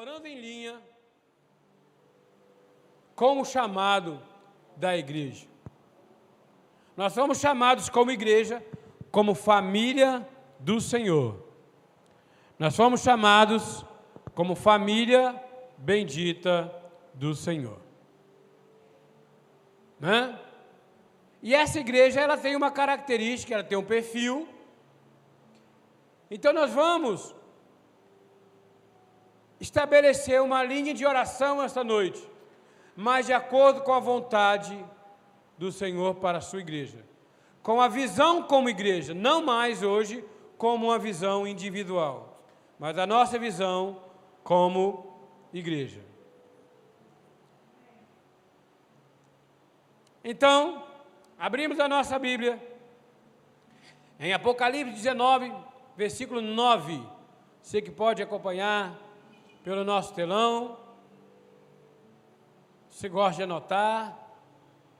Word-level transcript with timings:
orando 0.00 0.26
em 0.26 0.40
linha 0.40 0.80
com 3.14 3.38
o 3.38 3.44
chamado 3.44 4.18
da 4.74 4.96
igreja. 4.96 5.46
Nós 6.96 7.12
somos 7.12 7.38
chamados 7.38 7.90
como 7.90 8.10
igreja, 8.10 8.64
como 9.10 9.34
família 9.34 10.26
do 10.58 10.80
Senhor. 10.80 11.46
Nós 12.58 12.74
fomos 12.74 13.02
chamados 13.02 13.84
como 14.34 14.54
família 14.54 15.38
bendita 15.76 16.74
do 17.12 17.34
Senhor. 17.34 17.78
Né? 19.98 20.40
E 21.42 21.54
essa 21.54 21.78
igreja 21.78 22.22
ela 22.22 22.38
tem 22.38 22.56
uma 22.56 22.70
característica, 22.70 23.52
ela 23.52 23.64
tem 23.64 23.76
um 23.76 23.84
perfil. 23.84 24.48
Então 26.30 26.54
nós 26.54 26.72
vamos 26.72 27.34
estabelecer 29.60 30.40
uma 30.40 30.64
linha 30.64 30.94
de 30.94 31.04
oração 31.04 31.62
esta 31.62 31.84
noite, 31.84 32.26
mas 32.96 33.26
de 33.26 33.32
acordo 33.32 33.82
com 33.82 33.92
a 33.92 34.00
vontade 34.00 34.82
do 35.58 35.70
Senhor 35.70 36.14
para 36.14 36.38
a 36.38 36.40
sua 36.40 36.60
igreja. 36.60 37.04
Com 37.62 37.80
a 37.80 37.86
visão 37.86 38.42
como 38.42 38.70
igreja, 38.70 39.12
não 39.12 39.42
mais 39.42 39.82
hoje 39.82 40.24
como 40.56 40.86
uma 40.86 40.98
visão 40.98 41.46
individual, 41.46 42.42
mas 42.78 42.96
a 42.96 43.06
nossa 43.06 43.38
visão 43.38 44.02
como 44.42 45.20
igreja. 45.52 46.00
Então, 50.24 50.84
abrimos 51.38 51.78
a 51.78 51.88
nossa 51.88 52.18
Bíblia 52.18 52.60
em 54.18 54.32
Apocalipse 54.32 54.92
19, 54.92 55.52
versículo 55.96 56.40
9. 56.40 57.02
Você 57.62 57.80
que 57.80 57.90
pode 57.90 58.22
acompanhar 58.22 59.09
pelo 59.62 59.84
nosso 59.84 60.14
telão. 60.14 60.78
Se 62.88 63.08
gosta 63.08 63.36
de 63.36 63.42
anotar, 63.42 64.18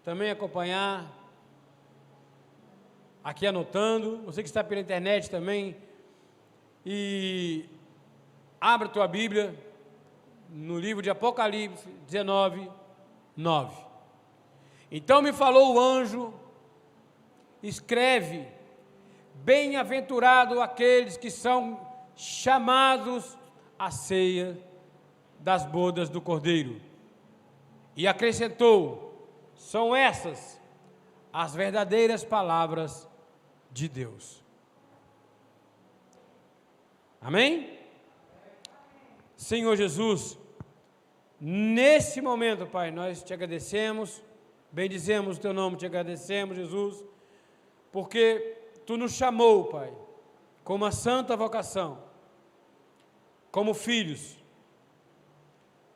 também 0.05 0.31
acompanhar 0.31 1.07
aqui 3.23 3.47
anotando. 3.47 4.23
Você 4.25 4.43
que 4.43 4.49
está 4.49 4.63
pela 4.63 4.81
internet 4.81 5.31
também. 5.31 5.77
E 6.85 7.67
abra 8.61 8.89
tua 8.89 9.07
Bíblia 9.07 9.55
no 10.49 10.79
livro 10.79 11.03
de 11.03 11.11
Apocalipse 11.11 11.87
19, 12.07 12.71
9. 13.37 13.85
Então 14.91 15.23
me 15.23 15.33
falou 15.33 15.75
o 15.75 15.79
anjo, 15.79 16.35
escreve, 17.63 18.49
bem-aventurado 19.35 20.61
aqueles 20.61 21.17
que 21.17 21.31
são 21.31 21.87
chamados 22.17 23.39
à 23.81 23.91
ceia 23.91 24.57
das 25.41 25.65
bodas 25.65 26.09
do 26.09 26.21
Cordeiro. 26.21 26.81
E 27.97 28.07
acrescentou: 28.07 29.29
são 29.55 29.97
essas 29.97 30.61
as 31.33 31.55
verdadeiras 31.55 32.23
palavras 32.23 33.09
de 33.73 33.89
Deus. 33.89 34.45
Amém? 37.21 37.79
Senhor 39.37 39.77
Jesus, 39.77 40.39
nesse 41.41 42.21
momento, 42.21 42.67
Pai, 42.67 42.91
nós 42.91 43.23
te 43.23 43.33
agradecemos 43.33 44.23
Bendizemos 44.73 45.37
o 45.37 45.41
teu 45.41 45.53
nome, 45.53 45.77
te 45.77 45.87
agradecemos, 45.87 46.57
Jesus, 46.57 47.05
porque 47.91 48.57
tu 48.87 48.97
nos 48.97 49.13
chamou, 49.13 49.65
Pai, 49.65 49.93
com 50.63 50.77
uma 50.77 50.93
santa 50.93 51.37
vocação, 51.37 51.99
como 53.51 53.75
filhos. 53.75 54.39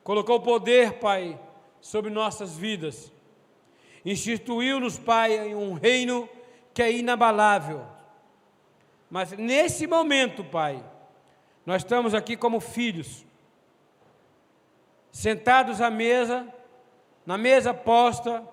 Colocou 0.03 0.39
poder, 0.39 0.99
Pai, 0.99 1.39
sobre 1.81 2.11
nossas 2.11 2.55
vidas. 2.55 3.11
Instituiu-nos, 4.05 4.99
Pai, 4.99 5.49
em 5.49 5.55
um 5.55 5.73
reino 5.73 6.29
que 6.73 6.81
é 6.81 6.91
inabalável. 6.91 7.85
Mas 9.09 9.31
nesse 9.31 9.87
momento, 9.87 10.43
Pai, 10.43 10.83
nós 11.65 11.81
estamos 11.81 12.13
aqui 12.13 12.37
como 12.37 12.59
filhos, 12.59 13.25
sentados 15.11 15.81
à 15.81 15.89
mesa, 15.89 16.47
na 17.25 17.37
mesa 17.37 17.73
posta, 17.73 18.47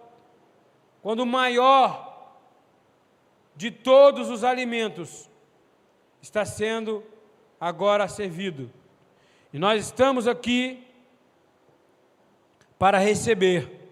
quando 1.02 1.20
o 1.20 1.26
maior 1.26 2.36
de 3.54 3.70
todos 3.70 4.30
os 4.30 4.44
alimentos 4.44 5.28
está 6.22 6.44
sendo 6.44 7.04
agora 7.60 8.08
servido. 8.08 8.70
E 9.52 9.58
nós 9.58 9.84
estamos 9.84 10.26
aqui 10.26 10.82
para 12.78 12.98
receber. 12.98 13.90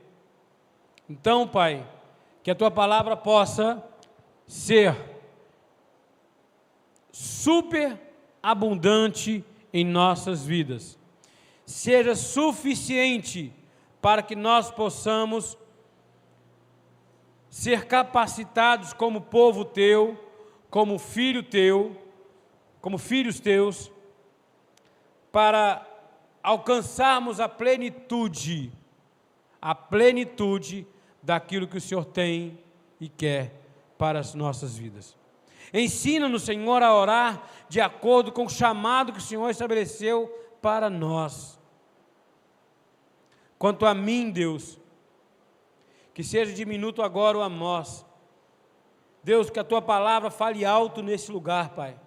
Então, 1.08 1.46
Pai, 1.46 1.86
que 2.42 2.50
a 2.50 2.54
tua 2.54 2.70
palavra 2.70 3.16
possa 3.16 3.84
ser 4.46 4.96
super 7.12 8.00
abundante 8.42 9.44
em 9.72 9.84
nossas 9.84 10.44
vidas. 10.44 10.98
Seja 11.66 12.14
suficiente 12.14 13.52
para 14.00 14.22
que 14.22 14.34
nós 14.34 14.70
possamos 14.70 15.58
ser 17.50 17.86
capacitados 17.86 18.92
como 18.92 19.20
povo 19.20 19.64
teu, 19.64 20.18
como 20.70 20.98
filho 20.98 21.42
teu, 21.42 21.96
como 22.80 22.96
filhos 22.96 23.38
teus, 23.40 23.92
para 25.30 25.86
alcançarmos 26.42 27.40
a 27.40 27.48
plenitude, 27.48 28.72
a 29.60 29.74
plenitude 29.74 30.86
daquilo 31.22 31.68
que 31.68 31.76
o 31.76 31.80
Senhor 31.80 32.04
tem 32.04 32.58
e 33.00 33.08
quer 33.08 33.54
para 33.98 34.18
as 34.18 34.34
nossas 34.34 34.76
vidas. 34.76 35.16
Ensina-nos, 35.72 36.42
Senhor, 36.42 36.82
a 36.82 36.94
orar 36.94 37.48
de 37.68 37.80
acordo 37.80 38.32
com 38.32 38.46
o 38.46 38.50
chamado 38.50 39.12
que 39.12 39.18
o 39.18 39.22
Senhor 39.22 39.48
estabeleceu 39.50 40.28
para 40.60 40.90
nós. 40.90 41.58
Quanto 43.58 43.86
a 43.86 43.94
mim, 43.94 44.30
Deus, 44.30 44.80
que 46.14 46.24
seja 46.24 46.52
diminuto 46.52 47.02
agora 47.02 47.38
o 47.38 47.42
amós. 47.42 48.04
Deus, 49.22 49.50
que 49.50 49.60
a 49.60 49.64
tua 49.64 49.82
palavra 49.82 50.30
fale 50.30 50.64
alto 50.64 51.02
nesse 51.02 51.30
lugar, 51.30 51.70
Pai, 51.70 51.98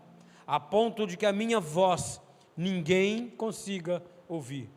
a 0.48 0.60
ponto 0.60 1.06
de 1.06 1.16
que 1.16 1.26
a 1.26 1.32
minha 1.32 1.60
voz 1.60 2.20
ninguém 2.56 3.30
consiga 3.30 4.04
ouvir. 4.28 4.70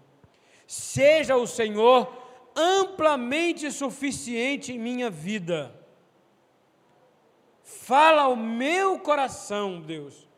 Seja 0.67 1.37
o 1.37 1.47
Senhor 1.47 2.13
amplamente 2.55 3.71
suficiente 3.71 4.73
em 4.73 4.79
minha 4.79 5.11
vida. 5.11 5.75
Fala 7.63 8.23
ao 8.23 8.37
meu 8.37 8.99
coração, 8.99 9.81
Deus, 9.81 10.29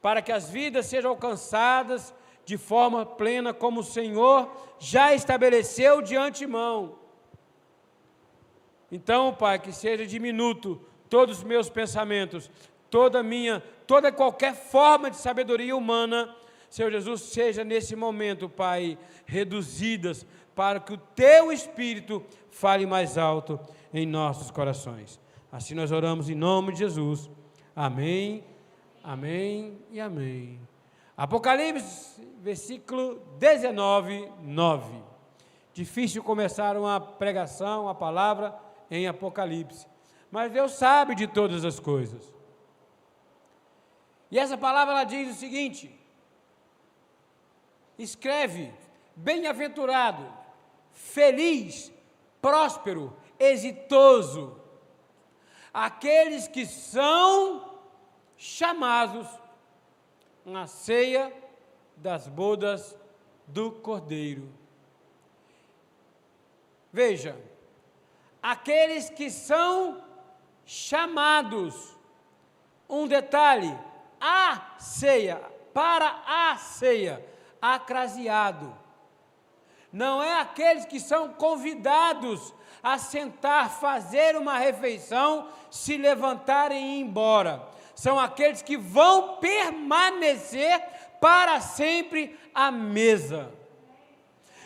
para 0.00 0.22
que 0.22 0.30
as 0.30 0.48
vidas 0.48 0.86
sejam 0.86 1.10
alcançadas 1.10 2.14
de 2.44 2.56
forma 2.56 3.04
plena, 3.04 3.52
como 3.52 3.80
o 3.80 3.84
Senhor 3.84 4.50
já 4.78 5.14
estabeleceu 5.14 6.00
de 6.00 6.16
antemão. 6.16 6.98
Então, 8.90 9.34
Pai, 9.34 9.58
que 9.58 9.72
seja 9.72 10.06
diminuto 10.06 10.80
todos 11.10 11.38
os 11.38 11.44
meus 11.44 11.68
pensamentos, 11.68 12.50
toda 12.88 13.22
minha, 13.22 13.62
toda 13.88 14.12
qualquer 14.12 14.54
forma 14.54 15.10
de 15.10 15.16
sabedoria 15.16 15.74
humana, 15.74 16.36
Senhor 16.68 16.92
Jesus, 16.92 17.22
seja 17.22 17.64
nesse 17.64 17.96
momento, 17.96 18.46
Pai, 18.46 18.98
reduzidas 19.24 20.26
para 20.54 20.78
que 20.78 20.92
o 20.92 20.98
teu 20.98 21.50
espírito 21.50 22.22
fale 22.50 22.84
mais 22.84 23.16
alto 23.16 23.58
em 23.92 24.04
nossos 24.04 24.50
corações. 24.50 25.18
Assim 25.50 25.74
nós 25.74 25.90
oramos 25.90 26.28
em 26.28 26.34
nome 26.34 26.72
de 26.72 26.80
Jesus. 26.80 27.30
Amém. 27.74 28.44
Amém 29.02 29.78
e 29.90 29.98
amém. 29.98 30.60
Apocalipse, 31.16 32.20
versículo 32.42 33.22
19, 33.38 34.30
9. 34.42 35.02
Difícil 35.72 36.22
começar 36.22 36.76
uma 36.76 37.00
pregação, 37.00 37.84
uma 37.84 37.94
palavra 37.94 38.54
em 38.90 39.08
Apocalipse. 39.08 39.86
Mas 40.30 40.52
Deus 40.52 40.72
sabe 40.72 41.14
de 41.14 41.26
todas 41.26 41.64
as 41.64 41.80
coisas. 41.80 42.37
E 44.30 44.38
essa 44.38 44.58
palavra 44.58 44.94
ela 44.94 45.04
diz 45.04 45.36
o 45.36 45.38
seguinte: 45.38 45.98
escreve, 47.98 48.72
bem-aventurado, 49.16 50.30
feliz, 50.92 51.92
próspero, 52.40 53.16
exitoso, 53.38 54.60
aqueles 55.72 56.46
que 56.46 56.66
são 56.66 57.78
chamados 58.36 59.26
na 60.44 60.66
ceia 60.66 61.32
das 61.96 62.28
bodas 62.28 62.96
do 63.46 63.72
Cordeiro. 63.72 64.48
Veja, 66.92 67.36
aqueles 68.42 69.10
que 69.10 69.30
são 69.30 70.02
chamados. 70.64 71.96
Um 72.88 73.06
detalhe: 73.06 73.76
a 74.20 74.74
ceia, 74.78 75.40
para 75.72 76.22
a 76.26 76.56
ceia, 76.56 77.24
acraseado. 77.60 78.76
Não 79.92 80.22
é 80.22 80.40
aqueles 80.40 80.84
que 80.84 81.00
são 81.00 81.32
convidados 81.32 82.54
a 82.82 82.98
sentar, 82.98 83.70
fazer 83.70 84.36
uma 84.36 84.58
refeição, 84.58 85.48
se 85.70 85.96
levantarem 85.96 86.78
e 86.78 86.98
ir 86.98 87.00
embora. 87.02 87.66
São 87.94 88.18
aqueles 88.18 88.62
que 88.62 88.76
vão 88.76 89.36
permanecer 89.36 90.80
para 91.20 91.60
sempre 91.60 92.38
à 92.54 92.70
mesa. 92.70 93.52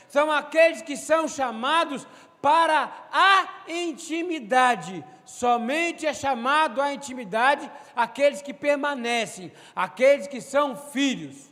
São 0.09 0.31
aqueles 0.31 0.83
que 0.83 0.97
são 0.97 1.27
chamados 1.27 2.07
para 2.43 2.93
a 3.13 3.49
intimidade. 3.69 5.03
Somente 5.25 6.05
é 6.05 6.13
chamado 6.13 6.83
à 6.83 6.93
intimidade 6.93 7.71
aqueles 7.95 8.43
que 8.43 8.53
permanecem, 8.53 9.53
aqueles 9.75 10.27
que 10.27 10.41
são 10.41 10.77
filhos. 10.77 11.51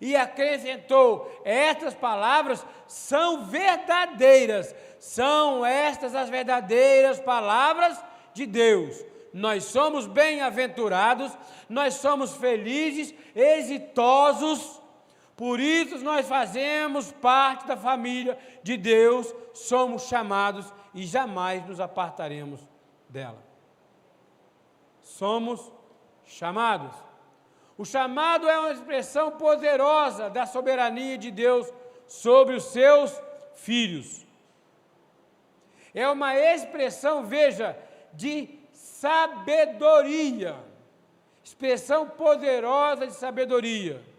E 0.00 0.14
acrescentou: 0.14 1.42
estas 1.44 1.92
palavras 1.92 2.64
são 2.86 3.44
verdadeiras, 3.46 4.74
são 5.00 5.66
estas 5.66 6.14
as 6.14 6.30
verdadeiras 6.30 7.18
palavras 7.18 8.00
de 8.32 8.46
Deus. 8.46 9.04
Nós 9.34 9.64
somos 9.64 10.06
bem-aventurados, 10.06 11.36
nós 11.68 11.94
somos 11.94 12.34
felizes, 12.36 13.12
exitosos, 13.34 14.80
por 15.38 15.60
isso 15.60 15.98
nós 15.98 16.26
fazemos 16.26 17.12
parte 17.12 17.64
da 17.64 17.76
família 17.76 18.36
de 18.60 18.76
Deus, 18.76 19.32
somos 19.54 20.08
chamados 20.08 20.66
e 20.92 21.04
jamais 21.04 21.64
nos 21.64 21.78
apartaremos 21.78 22.58
dela. 23.08 23.40
Somos 25.00 25.72
chamados. 26.24 26.92
O 27.78 27.84
chamado 27.84 28.48
é 28.48 28.58
uma 28.58 28.72
expressão 28.72 29.30
poderosa 29.30 30.28
da 30.28 30.44
soberania 30.44 31.16
de 31.16 31.30
Deus 31.30 31.72
sobre 32.08 32.56
os 32.56 32.64
seus 32.64 33.16
filhos. 33.54 34.26
É 35.94 36.08
uma 36.08 36.36
expressão, 36.36 37.24
veja, 37.24 37.78
de 38.12 38.58
sabedoria. 38.72 40.56
Expressão 41.44 42.08
poderosa 42.08 43.06
de 43.06 43.12
sabedoria. 43.12 44.17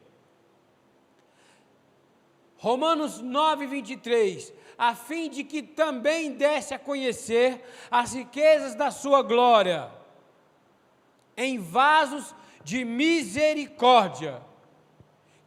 Romanos 2.59 3.19
9, 3.19 3.65
23. 3.67 4.53
A 4.77 4.93
fim 4.93 5.29
de 5.29 5.43
que 5.43 5.63
também 5.63 6.33
desse 6.33 6.73
a 6.73 6.79
conhecer 6.79 7.61
as 7.89 8.13
riquezas 8.13 8.75
da 8.75 8.91
sua 8.91 9.21
glória, 9.21 9.89
em 11.35 11.57
vasos 11.57 12.35
de 12.63 12.85
misericórdia, 12.85 14.41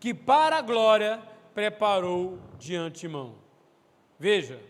que 0.00 0.12
para 0.12 0.56
a 0.56 0.62
glória 0.62 1.23
preparou 1.55 2.38
de 2.59 2.75
antemão. 2.75 3.37
Veja, 4.19 4.61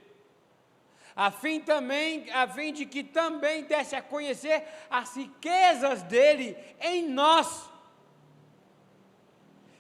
a 1.15 1.31
fim 1.31 1.61
também, 1.61 2.31
a 2.33 2.49
fim 2.49 2.73
de 2.73 2.87
que 2.87 3.05
também 3.05 3.65
desse 3.65 3.95
a 3.95 4.03
conhecer 4.03 4.65
as 4.91 5.17
riquezas 5.17 6.03
dele 6.03 6.57
em 6.81 7.09
nós, 7.09 7.71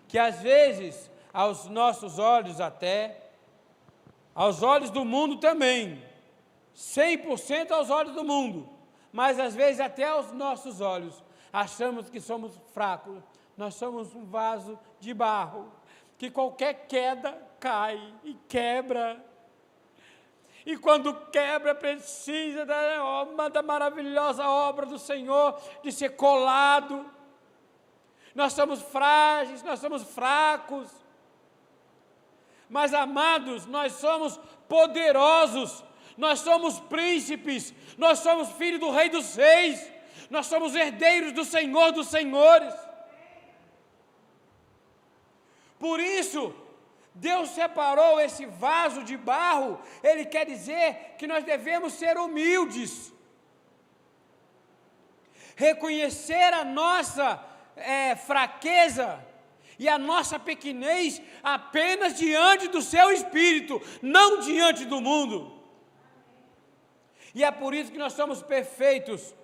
que 0.06 0.18
às 0.18 0.40
vezes 0.42 1.10
aos 1.32 1.66
nossos 1.66 2.18
olhos 2.18 2.60
até, 2.60 3.30
aos 4.34 4.62
olhos 4.62 4.90
do 4.90 5.04
mundo 5.04 5.38
também, 5.38 6.02
100% 6.74 7.70
aos 7.70 7.90
olhos 7.90 8.14
do 8.14 8.24
mundo, 8.24 8.68
mas 9.12 9.38
às 9.38 9.54
vezes 9.54 9.80
até 9.80 10.04
aos 10.04 10.32
nossos 10.32 10.80
olhos, 10.80 11.22
achamos 11.52 12.08
que 12.08 12.20
somos 12.20 12.52
fracos, 12.72 13.22
nós 13.56 13.74
somos 13.74 14.14
um 14.14 14.24
vaso 14.24 14.78
de 14.98 15.12
barro, 15.12 15.70
que 16.16 16.30
qualquer 16.30 16.86
queda 16.86 17.36
cai 17.58 18.14
e 18.24 18.34
quebra. 18.48 19.24
E 20.64 20.76
quando 20.76 21.12
quebra, 21.30 21.74
precisa 21.74 22.64
da, 22.64 23.48
da 23.48 23.62
maravilhosa 23.62 24.46
obra 24.48 24.86
do 24.86 24.98
Senhor 24.98 25.60
de 25.82 25.90
ser 25.90 26.10
colado. 26.10 27.04
Nós 28.34 28.52
somos 28.52 28.80
frágeis, 28.80 29.62
nós 29.62 29.80
somos 29.80 30.02
fracos. 30.04 31.01
Mas, 32.72 32.94
amados, 32.94 33.66
nós 33.66 33.92
somos 33.92 34.40
poderosos, 34.66 35.84
nós 36.16 36.38
somos 36.38 36.80
príncipes, 36.80 37.74
nós 37.98 38.20
somos 38.20 38.50
filhos 38.52 38.80
do 38.80 38.90
Rei 38.90 39.10
dos 39.10 39.34
Reis, 39.36 39.78
nós 40.30 40.46
somos 40.46 40.74
herdeiros 40.74 41.32
do 41.34 41.44
Senhor 41.44 41.92
dos 41.92 42.06
Senhores. 42.06 42.72
Por 45.78 46.00
isso, 46.00 46.54
Deus 47.14 47.50
separou 47.50 48.18
esse 48.18 48.46
vaso 48.46 49.04
de 49.04 49.18
barro, 49.18 49.78
Ele 50.02 50.24
quer 50.24 50.46
dizer 50.46 51.16
que 51.18 51.26
nós 51.26 51.44
devemos 51.44 51.92
ser 51.92 52.16
humildes, 52.16 53.12
reconhecer 55.56 56.54
a 56.54 56.64
nossa 56.64 57.38
é, 57.76 58.16
fraqueza 58.16 59.22
e 59.82 59.88
a 59.88 59.98
nossa 59.98 60.38
pequenez 60.38 61.20
apenas 61.42 62.14
diante 62.14 62.68
do 62.68 62.80
Seu 62.80 63.10
Espírito, 63.10 63.82
não 64.00 64.38
diante 64.38 64.84
do 64.84 65.00
mundo. 65.00 65.60
E 67.34 67.42
é 67.42 67.50
por 67.50 67.74
isso 67.74 67.90
que 67.90 67.98
nós 67.98 68.12
somos 68.12 68.44
perfeitos 68.44 69.34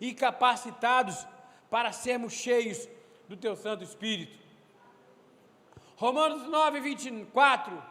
e 0.00 0.14
capacitados 0.14 1.26
para 1.68 1.90
sermos 1.90 2.34
cheios 2.34 2.88
do 3.28 3.36
Teu 3.36 3.56
Santo 3.56 3.82
Espírito. 3.82 4.38
Romanos 5.96 6.46
9, 6.48 6.78
24. 6.78 7.82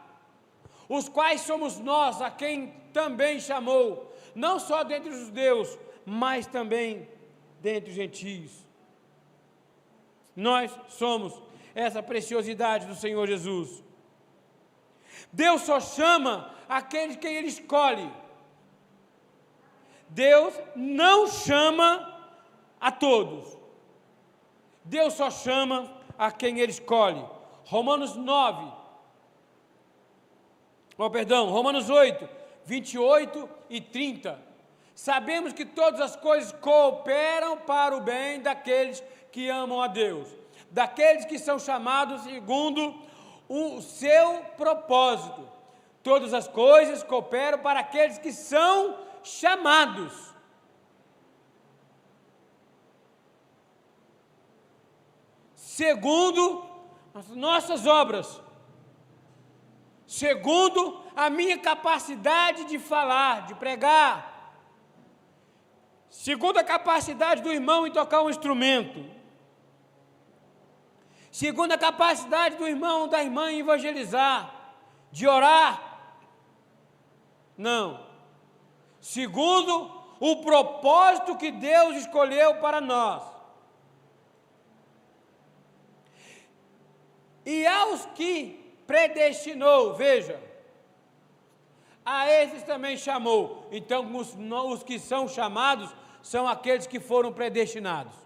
Os 0.88 1.06
quais 1.06 1.42
somos 1.42 1.78
nós, 1.78 2.22
a 2.22 2.30
quem 2.30 2.72
também 2.94 3.38
chamou, 3.40 4.10
não 4.34 4.58
só 4.58 4.84
dentre 4.84 5.10
os 5.10 5.26
judeus, 5.26 5.78
mas 6.06 6.46
também 6.46 7.06
dentre 7.60 7.90
os 7.90 7.96
gentios. 7.96 8.64
Nós 10.34 10.74
somos 10.88 11.44
essa 11.74 12.02
preciosidade 12.02 12.86
do 12.86 12.94
Senhor 12.94 13.26
Jesus. 13.26 13.82
Deus 15.32 15.62
só 15.62 15.80
chama 15.80 16.54
aqueles 16.68 17.16
que 17.16 17.26
Ele 17.26 17.48
escolhe. 17.48 18.10
Deus 20.08 20.54
não 20.76 21.26
chama 21.26 22.30
a 22.80 22.92
todos. 22.92 23.58
Deus 24.84 25.14
só 25.14 25.30
chama 25.30 25.90
a 26.16 26.30
quem 26.30 26.60
Ele 26.60 26.70
escolhe. 26.70 27.24
Romanos 27.64 28.14
9, 28.14 28.72
oh, 30.98 31.10
perdão, 31.10 31.48
Romanos 31.48 31.88
8, 31.88 32.28
28 32.66 33.48
e 33.70 33.80
30. 33.80 34.38
Sabemos 34.94 35.52
que 35.52 35.64
todas 35.64 36.00
as 36.00 36.14
coisas 36.14 36.52
cooperam 36.52 37.56
para 37.56 37.96
o 37.96 38.00
bem 38.00 38.40
daqueles 38.40 39.02
que 39.32 39.48
amam 39.48 39.80
a 39.80 39.88
Deus, 39.88 40.28
daqueles 40.74 41.24
que 41.24 41.38
são 41.38 41.56
chamados 41.56 42.22
segundo 42.24 43.00
o 43.48 43.80
seu 43.80 44.42
propósito. 44.56 45.48
Todas 46.02 46.34
as 46.34 46.48
coisas 46.48 47.04
cooperam 47.04 47.60
para 47.60 47.78
aqueles 47.78 48.18
que 48.18 48.32
são 48.32 48.98
chamados. 49.22 50.34
Segundo 55.54 56.66
as 57.14 57.28
nossas 57.28 57.86
obras, 57.86 58.40
segundo 60.08 61.00
a 61.14 61.30
minha 61.30 61.56
capacidade 61.56 62.64
de 62.64 62.80
falar, 62.80 63.46
de 63.46 63.54
pregar, 63.54 64.52
segundo 66.10 66.58
a 66.58 66.64
capacidade 66.64 67.42
do 67.42 67.52
irmão 67.52 67.86
em 67.86 67.92
tocar 67.92 68.22
um 68.22 68.30
instrumento, 68.30 69.23
segundo 71.34 71.72
a 71.72 71.76
capacidade 71.76 72.54
do 72.54 72.64
irmão, 72.64 73.08
da 73.08 73.20
irmã 73.20 73.50
em 73.50 73.58
evangelizar, 73.58 74.54
de 75.10 75.26
orar. 75.26 75.82
Não. 77.58 78.06
Segundo 79.00 79.90
o 80.20 80.36
propósito 80.42 81.36
que 81.36 81.50
Deus 81.50 81.96
escolheu 81.96 82.60
para 82.60 82.80
nós. 82.80 83.24
E 87.44 87.66
aos 87.66 88.06
que 88.14 88.72
predestinou, 88.86 89.92
veja, 89.94 90.40
a 92.06 92.30
esses 92.30 92.62
também 92.62 92.96
chamou. 92.96 93.66
Então, 93.72 94.06
os, 94.16 94.36
os 94.36 94.84
que 94.84 95.00
são 95.00 95.26
chamados 95.26 95.92
são 96.22 96.46
aqueles 96.46 96.86
que 96.86 97.00
foram 97.00 97.32
predestinados. 97.32 98.23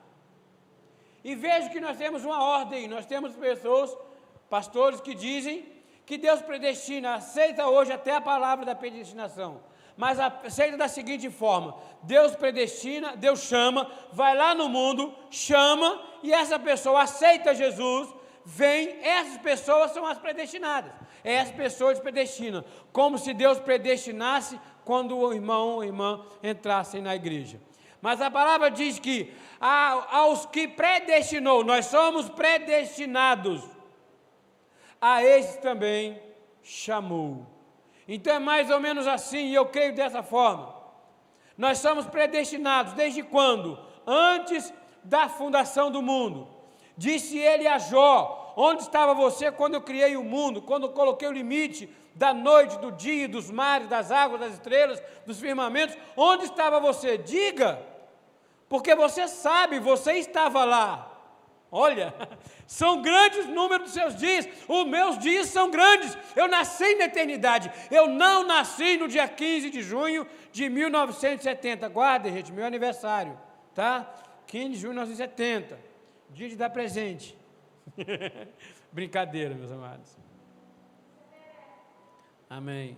E 1.29 1.35
veja 1.35 1.69
que 1.69 1.79
nós 1.79 1.99
temos 1.99 2.25
uma 2.25 2.43
ordem, 2.43 2.89
nós 2.89 3.05
temos 3.05 3.37
pessoas, 3.37 3.95
pastores, 4.49 4.99
que 4.99 5.15
dizem 5.15 5.63
que 6.07 6.17
Deus 6.17 6.41
predestina, 6.41 7.17
aceita 7.17 7.69
hoje 7.69 7.93
até 7.93 8.15
a 8.15 8.21
palavra 8.21 8.65
da 8.65 8.75
predestinação, 8.75 9.61
mas 9.95 10.19
aceita 10.19 10.79
da 10.79 10.89
seguinte 10.89 11.29
forma: 11.29 11.77
Deus 12.03 12.35
predestina, 12.35 13.15
Deus 13.15 13.41
chama, 13.41 13.93
vai 14.11 14.35
lá 14.35 14.55
no 14.55 14.71
mundo, 14.71 15.15
chama, 15.31 16.03
e 16.23 16.33
essa 16.33 16.59
pessoa 16.59 17.03
aceita 17.03 17.55
Jesus, 17.55 18.09
vem, 18.43 18.99
essas 19.03 19.37
pessoas 19.37 19.91
são 19.91 20.07
as 20.07 20.17
predestinadas. 20.17 20.93
Essas 21.23 21.55
pessoas 21.55 22.01
predestinam, 22.01 22.65
como 22.91 23.19
se 23.19 23.35
Deus 23.35 23.61
predestinasse 23.61 24.59
quando 24.83 25.19
o 25.19 25.35
irmão 25.35 25.75
ou 25.75 25.85
irmã 25.85 26.25
entrassem 26.43 27.03
na 27.03 27.15
igreja. 27.15 27.61
Mas 28.01 28.21
a 28.21 28.31
palavra 28.31 28.71
diz 28.71 28.99
que 28.99 29.33
aos 29.61 30.47
que 30.47 30.69
predestinou, 30.69 31.65
nós 31.65 31.87
somos 31.87 32.29
predestinados, 32.29 33.63
a 35.01 35.23
esses 35.23 35.57
também 35.57 36.21
chamou. 36.63 37.47
Então 38.07 38.35
é 38.35 38.39
mais 38.39 38.71
ou 38.71 38.81
menos 38.81 39.07
assim, 39.07 39.47
e 39.47 39.55
eu 39.55 39.67
creio 39.67 39.95
dessa 39.95 40.23
forma. 40.23 40.75
Nós 41.57 41.79
somos 41.79 42.07
predestinados 42.07 42.93
desde 42.93 43.23
quando? 43.23 43.79
Antes 44.07 44.73
da 45.03 45.29
fundação 45.29 45.91
do 45.91 46.01
mundo. 46.01 46.49
Disse 46.97 47.37
ele 47.39 47.67
a 47.67 47.79
Jó: 47.79 48.55
Onde 48.57 48.83
estava 48.83 49.15
você 49.15 49.51
quando 49.53 49.75
eu 49.75 49.83
criei 49.83 50.17
o 50.17 50.25
mundo, 50.25 50.63
quando 50.63 50.85
eu 50.85 50.93
coloquei 50.93 51.29
o 51.29 51.33
limite 51.33 51.89
da 52.19 52.35
noite, 52.35 52.79
do 52.79 52.91
dia, 52.91 53.29
dos 53.29 53.49
mares, 53.49 53.89
das 53.89 54.11
águas, 54.11 54.41
das 54.41 54.53
estrelas, 54.55 55.01
dos 55.25 55.39
firmamentos? 55.39 55.97
Onde 56.17 56.45
estava 56.45 56.81
você? 56.81 57.17
Diga, 57.17 57.81
porque 58.69 58.95
você 58.97 59.29
sabe, 59.29 59.79
você 59.79 60.15
estava 60.15 60.65
lá. 60.65 61.05
Olha, 61.71 62.13
são 62.67 63.01
grandes 63.03 63.47
números 63.47 63.85
dos 63.85 63.93
seus 63.93 64.17
dias, 64.17 64.49
os 64.67 64.85
meus 64.85 65.17
dias 65.19 65.47
são 65.47 65.71
grandes. 65.71 66.19
Eu 66.35 66.49
nasci 66.49 66.97
na 66.97 67.05
eternidade, 67.05 67.71
eu 67.89 68.09
não 68.09 68.45
nasci 68.45 68.97
no 68.97 69.07
dia 69.07 69.29
15 69.29 69.71
de 69.71 69.81
junho 69.81 70.27
de 70.51 70.69
1970. 70.69 71.89
Guardem, 71.89 72.33
gente, 72.33 72.53
meu 72.53 72.67
aniversário, 72.67 73.39
tá? 73.77 74.13
15 74.49 74.69
de 74.71 74.77
junho 74.77 74.95
de 74.95 74.99
1970, 74.99 75.79
dia 76.31 76.49
de 76.49 76.57
dar 76.57 76.71
presente. 76.71 77.39
Brincadeira, 78.91 79.55
meus 79.55 79.71
amados. 79.71 80.18
Amém. 82.49 82.97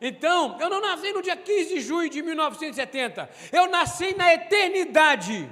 Então, 0.00 0.56
eu 0.60 0.70
não 0.70 0.80
nasci 0.80 1.12
no 1.12 1.20
dia 1.20 1.36
15 1.36 1.74
de 1.74 1.80
junho 1.80 2.08
de 2.08 2.22
1970, 2.22 3.28
eu 3.52 3.68
nasci 3.68 4.14
na 4.16 4.32
eternidade 4.32 5.50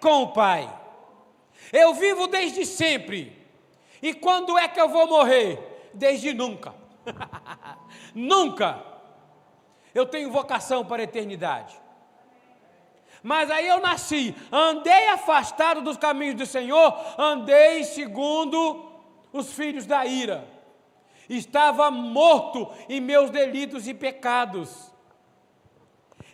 com 0.00 0.22
o 0.22 0.32
Pai. 0.32 0.72
Eu 1.72 1.94
vivo 1.94 2.28
desde 2.28 2.64
sempre. 2.64 3.36
E 4.00 4.14
quando 4.14 4.56
é 4.56 4.68
que 4.68 4.80
eu 4.80 4.88
vou 4.88 5.08
morrer? 5.08 5.90
Desde 5.92 6.32
nunca. 6.32 6.74
nunca. 8.14 8.84
Eu 9.92 10.06
tenho 10.06 10.30
vocação 10.30 10.84
para 10.84 11.02
a 11.02 11.04
eternidade. 11.04 11.76
Mas 13.20 13.50
aí 13.50 13.66
eu 13.66 13.80
nasci, 13.80 14.34
andei 14.52 15.08
afastado 15.08 15.82
dos 15.82 15.96
caminhos 15.96 16.36
do 16.36 16.46
Senhor, 16.46 16.94
andei 17.18 17.82
segundo 17.82 18.92
os 19.32 19.52
filhos 19.52 19.86
da 19.86 20.06
ira. 20.06 20.57
Estava 21.28 21.90
morto 21.90 22.70
em 22.88 23.00
meus 23.00 23.30
delitos 23.30 23.86
e 23.86 23.94
pecados. 23.94 24.92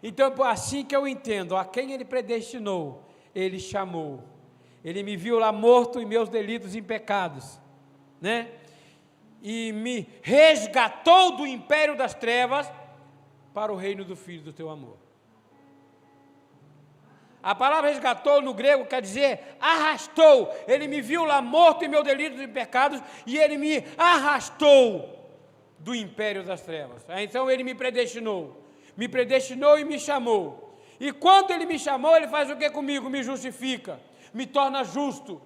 Então, 0.03 0.33
assim 0.45 0.85
que 0.85 0.95
eu 0.95 1.09
entendo, 1.09 1.57
a 1.57 1.65
quem 1.65 1.93
ele 1.93 2.05
predestinou, 2.05 3.09
ele 3.35 3.59
chamou. 3.59 4.23
Ele 4.85 5.03
me 5.03 5.17
viu 5.17 5.39
lá 5.39 5.51
morto 5.51 5.99
em 5.99 6.05
meus 6.05 6.29
delitos 6.29 6.77
e 6.77 6.83
pecados, 6.83 7.59
né? 8.21 8.51
E 9.43 9.73
me 9.73 10.07
resgatou 10.23 11.37
do 11.37 11.47
império 11.47 11.97
das 11.97 12.15
trevas 12.15 12.71
para 13.55 13.73
o 13.73 13.77
reino 13.77 14.05
do 14.05 14.15
Filho 14.15 14.43
do 14.43 14.53
teu 14.53 14.69
amor. 14.69 15.04
A 17.45 17.55
palavra 17.55 17.91
resgatou 17.91 18.43
no 18.43 18.53
grego 18.53 18.87
quer 18.87 19.01
dizer 19.01 19.57
arrastou. 19.61 20.51
Ele 20.67 20.89
me 20.89 21.01
viu 21.01 21.25
lá 21.25 21.41
morto 21.41 21.85
em 21.85 21.89
meus 21.89 22.03
delitos 22.03 22.41
e 22.41 22.49
pecados 22.49 23.01
e 23.25 23.39
ele 23.39 23.57
me 23.57 23.85
arrastou 23.97 25.29
do 25.79 25.95
império 25.95 26.43
das 26.43 26.63
trevas. 26.63 27.05
Então 27.19 27.49
ele 27.49 27.63
me 27.63 27.75
predestinou. 27.75 28.65
Me 28.97 29.07
predestinou 29.07 29.79
e 29.79 29.85
me 29.85 30.01
chamou. 30.01 30.77
E 30.99 31.13
quando 31.13 31.53
ele 31.53 31.67
me 31.67 31.79
chamou, 31.79 32.17
ele 32.17 32.29
faz 32.29 32.51
o 32.51 32.57
que 32.57 32.69
comigo? 32.71 33.09
Me 33.11 33.23
justifica 33.23 34.01
me 34.35 34.45
torna 34.45 34.83
justo. 34.83 35.41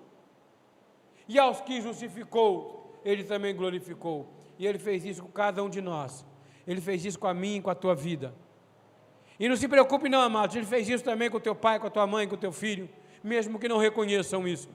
E 1.28 1.38
aos 1.38 1.60
que 1.60 1.82
justificou, 1.82 2.98
ele 3.04 3.22
também 3.22 3.54
glorificou. 3.54 4.26
E 4.58 4.66
ele 4.66 4.78
fez 4.78 5.04
isso 5.04 5.22
com 5.22 5.30
cada 5.30 5.62
um 5.62 5.68
de 5.68 5.82
nós. 5.82 6.24
Ele 6.66 6.80
fez 6.80 7.04
isso 7.04 7.18
com 7.18 7.26
a 7.26 7.34
mim 7.34 7.56
e 7.56 7.60
com 7.60 7.70
a 7.70 7.74
tua 7.74 7.94
vida. 7.94 8.34
E 9.38 9.49
não 9.49 9.57
se 9.57 9.68
preocupe, 9.68 10.09
não, 10.09 10.21
amados, 10.21 10.57
ele 10.57 10.66
fez 10.66 10.88
isso 10.88 11.04
também 11.04 11.30
com 11.30 11.38
teu 11.38 11.54
pai, 11.54 11.78
com 11.78 11.87
a 11.87 11.90
tua 11.90 12.07
mãe, 12.07 12.26
com 12.26 12.35
o 12.35 12.38
teu 12.38 12.50
filho, 12.50 12.88
mesmo 13.23 13.59
que 13.59 13.68
não 13.68 13.78
reconheçam 13.78 14.49
isso. 14.49 14.68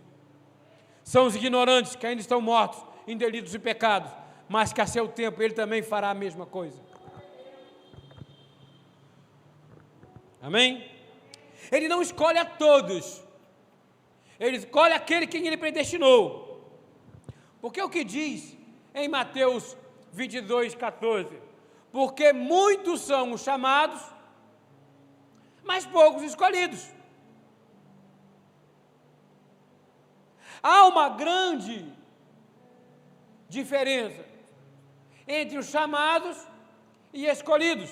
São 1.03 1.25
os 1.25 1.36
ignorantes 1.36 1.96
que 1.96 2.08
ainda 2.08 2.22
estão 2.22 2.39
mortos 2.39 2.82
em 3.05 3.17
delitos 3.17 3.53
e 3.53 3.60
pecados, 3.60 4.12
mas 4.48 4.72
que 4.72 4.79
a 4.79 4.88
seu 4.88 5.08
tempo 5.08 5.41
ele 5.41 5.53
também 5.53 5.82
fará 5.82 6.12
a 6.12 6.13
mesma 6.13 6.46
coisa. 6.46 6.79
Amém? 10.41 10.89
Ele 11.72 11.88
não 11.88 12.01
escolhe 12.01 12.38
a 12.38 12.46
todos, 12.46 13.22
ele 14.39 14.58
escolhe 14.58 14.93
aquele 14.93 15.27
que 15.27 15.38
ele 15.38 15.58
predestinou. 15.58 16.43
Porque 17.62 17.82
o 17.82 17.89
que 17.89 18.03
diz 18.03 18.58
em 18.93 19.08
Mateus 19.08 19.75
22, 20.12 20.75
14? 20.75 21.29
Porque 21.91 22.34
muitos 22.34 23.01
são 23.01 23.32
os 23.32 23.41
chamados, 23.41 24.01
mas 25.63 25.86
poucos 25.86 26.24
escolhidos. 26.24 26.89
Há 30.62 30.86
uma 30.86 31.10
grande 31.10 31.91
diferença 33.50 34.24
entre 35.27 35.58
os 35.58 35.67
chamados 35.67 36.38
e 37.12 37.25
escolhidos. 37.25 37.91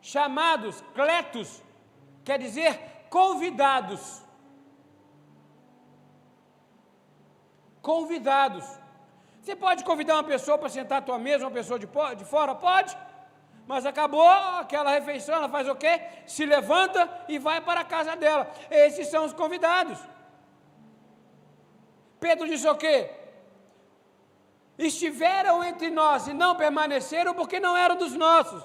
Chamados, 0.00 0.82
cletos, 0.94 1.62
quer 2.24 2.38
dizer 2.38 2.78
convidados. 3.10 4.22
convidados. 7.88 8.66
Você 9.40 9.56
pode 9.56 9.82
convidar 9.82 10.14
uma 10.16 10.24
pessoa 10.24 10.58
para 10.58 10.68
sentar 10.68 10.98
à 10.98 11.06
tua 11.08 11.18
mesa, 11.18 11.46
uma 11.46 11.56
pessoa 11.58 11.78
de, 11.78 11.88
de 12.20 12.24
fora? 12.32 12.54
Pode. 12.54 12.94
Mas 13.68 13.86
acabou 13.86 14.26
aquela 14.26 14.90
refeição, 14.90 15.34
ela 15.36 15.48
faz 15.48 15.68
o 15.68 15.76
quê? 15.76 16.00
Se 16.26 16.44
levanta 16.44 17.08
e 17.28 17.38
vai 17.38 17.60
para 17.60 17.80
a 17.80 17.84
casa 17.84 18.16
dela. 18.16 18.50
Esses 18.70 19.06
são 19.08 19.24
os 19.26 19.32
convidados. 19.32 19.98
Pedro 22.18 22.48
disse 22.48 22.66
o 22.66 22.74
quê? 22.74 23.10
Estiveram 24.76 25.62
entre 25.62 25.90
nós 25.90 26.26
e 26.26 26.32
não 26.32 26.56
permaneceram 26.56 27.34
porque 27.34 27.60
não 27.60 27.76
eram 27.76 27.96
dos 27.96 28.14
nossos. 28.14 28.62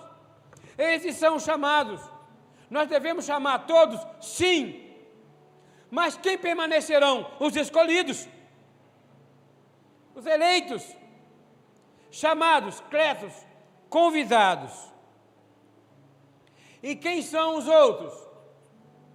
Esses 0.78 1.18
são 1.18 1.36
os 1.36 1.44
chamados. 1.44 2.02
Nós 2.70 2.88
devemos 2.88 3.26
chamar 3.26 3.68
todos? 3.68 4.00
Sim. 4.22 4.60
Mas 5.92 6.16
quem 6.16 6.38
permanecerão? 6.38 7.30
Os 7.40 7.56
escolhidos 7.56 8.28
os 10.16 10.26
eleitos, 10.26 10.96
chamados, 12.12 12.80
cletos, 12.90 13.34
convidados. 13.90 14.93
E 16.84 16.98
quem 16.98 17.22
são 17.22 17.58
os 17.58 17.66
outros? 17.66 18.14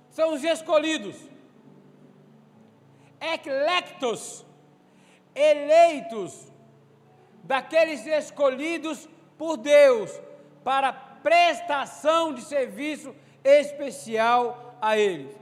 São 0.08 0.32
os 0.32 0.42
escolhidos, 0.42 1.16
eclectos, 3.20 4.44
eleitos, 5.34 6.50
daqueles 7.44 8.06
escolhidos 8.06 9.06
por 9.36 9.58
Deus 9.58 10.10
para 10.64 10.92
prestação 10.92 12.32
de 12.32 12.40
serviço 12.40 13.14
especial 13.44 14.76
a 14.80 14.96
eles. 14.96 15.36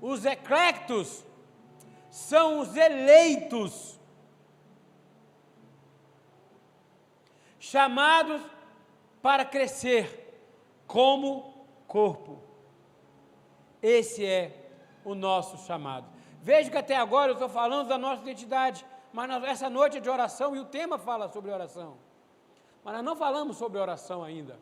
Os 0.00 0.24
eclectos 0.24 1.24
são 2.08 2.60
os 2.60 2.76
eleitos 2.76 4.00
chamados 7.58 8.40
para 9.20 9.44
crescer 9.44 10.22
como 10.86 11.51
corpo. 11.92 12.42
Esse 13.82 14.24
é 14.24 14.70
o 15.04 15.14
nosso 15.14 15.58
chamado. 15.66 16.06
Veja 16.40 16.70
que 16.70 16.78
até 16.78 16.96
agora 16.96 17.30
eu 17.30 17.34
estou 17.34 17.50
falando 17.50 17.88
da 17.88 17.98
nossa 17.98 18.22
identidade, 18.22 18.84
mas 19.12 19.44
essa 19.44 19.68
noite 19.68 19.98
é 19.98 20.00
de 20.00 20.08
oração 20.08 20.56
e 20.56 20.58
o 20.58 20.64
tema 20.64 20.96
fala 20.98 21.28
sobre 21.28 21.50
oração. 21.50 21.98
Mas 22.82 22.94
nós 22.94 23.04
não 23.04 23.14
falamos 23.14 23.58
sobre 23.58 23.78
oração 23.78 24.24
ainda. 24.24 24.58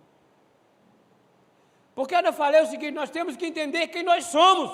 Porque 1.94 2.14
eu 2.16 2.32
falei 2.32 2.60
o 2.62 2.66
seguinte: 2.66 2.90
nós 2.90 3.10
temos 3.10 3.36
que 3.36 3.46
entender 3.46 3.86
quem 3.88 4.02
nós 4.02 4.24
somos, 4.24 4.70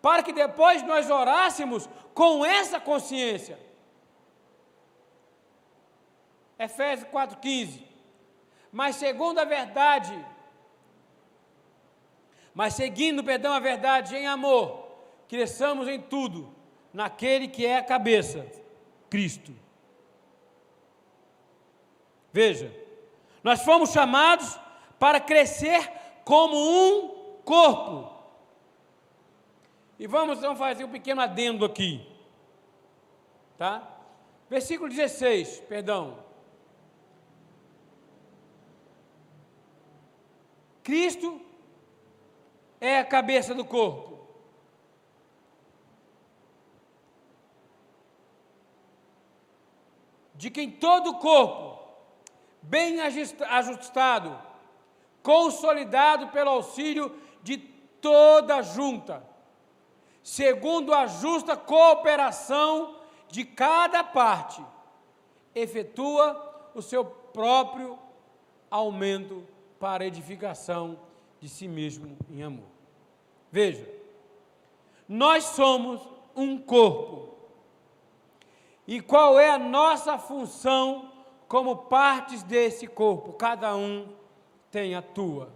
para 0.00 0.22
que 0.22 0.32
depois 0.32 0.82
nós 0.84 1.10
orássemos 1.10 1.88
com 2.14 2.46
essa 2.46 2.78
consciência. 2.78 3.58
Efésios 6.56 7.10
4,15. 7.10 7.82
Mas 8.70 8.96
segundo 8.96 9.40
a 9.40 9.44
verdade, 9.44 10.14
mas 12.54 12.74
seguindo, 12.74 13.24
perdão, 13.24 13.52
a 13.52 13.60
verdade 13.60 14.14
em 14.14 14.26
amor, 14.26 14.86
cresçamos 15.28 15.88
em 15.88 16.00
tudo, 16.00 16.54
naquele 16.92 17.48
que 17.48 17.64
é 17.64 17.78
a 17.78 17.84
cabeça, 17.84 18.46
Cristo. 19.08 19.54
Veja, 22.32 22.74
nós 23.42 23.62
fomos 23.62 23.90
chamados 23.90 24.58
para 24.98 25.20
crescer 25.20 25.90
como 26.24 26.56
um 26.56 27.40
corpo. 27.44 28.10
E 29.98 30.06
vamos 30.06 30.38
então 30.38 30.56
fazer 30.56 30.84
um 30.84 30.90
pequeno 30.90 31.20
adendo 31.20 31.64
aqui. 31.64 32.06
Tá? 33.56 33.88
Versículo 34.50 34.88
16, 34.88 35.60
perdão. 35.68 36.18
Cristo 40.82 41.40
é 42.82 42.98
a 42.98 43.04
cabeça 43.04 43.54
do 43.54 43.64
corpo. 43.64 44.18
De 50.34 50.50
quem 50.50 50.68
todo 50.68 51.10
o 51.10 51.18
corpo, 51.20 51.78
bem 52.60 52.98
ajustado, 53.00 54.36
consolidado 55.22 56.30
pelo 56.30 56.50
auxílio 56.50 57.16
de 57.40 57.56
toda 57.56 58.56
a 58.56 58.62
junta, 58.62 59.24
segundo 60.20 60.92
a 60.92 61.06
justa 61.06 61.56
cooperação 61.56 62.96
de 63.28 63.44
cada 63.44 64.02
parte, 64.02 64.60
efetua 65.54 66.72
o 66.74 66.82
seu 66.82 67.04
próprio 67.04 67.96
aumento 68.68 69.46
para 69.78 70.04
edificação 70.04 70.98
de 71.40 71.48
si 71.48 71.68
mesmo 71.68 72.16
em 72.28 72.42
amor. 72.42 72.71
Veja, 73.52 73.86
nós 75.06 75.44
somos 75.44 76.00
um 76.34 76.56
corpo. 76.56 77.36
E 78.88 78.98
qual 79.00 79.38
é 79.38 79.50
a 79.50 79.58
nossa 79.58 80.18
função 80.18 81.12
como 81.46 81.76
partes 81.76 82.42
desse 82.42 82.86
corpo? 82.86 83.34
Cada 83.34 83.76
um 83.76 84.08
tem 84.70 84.94
a 84.94 85.02
tua. 85.02 85.52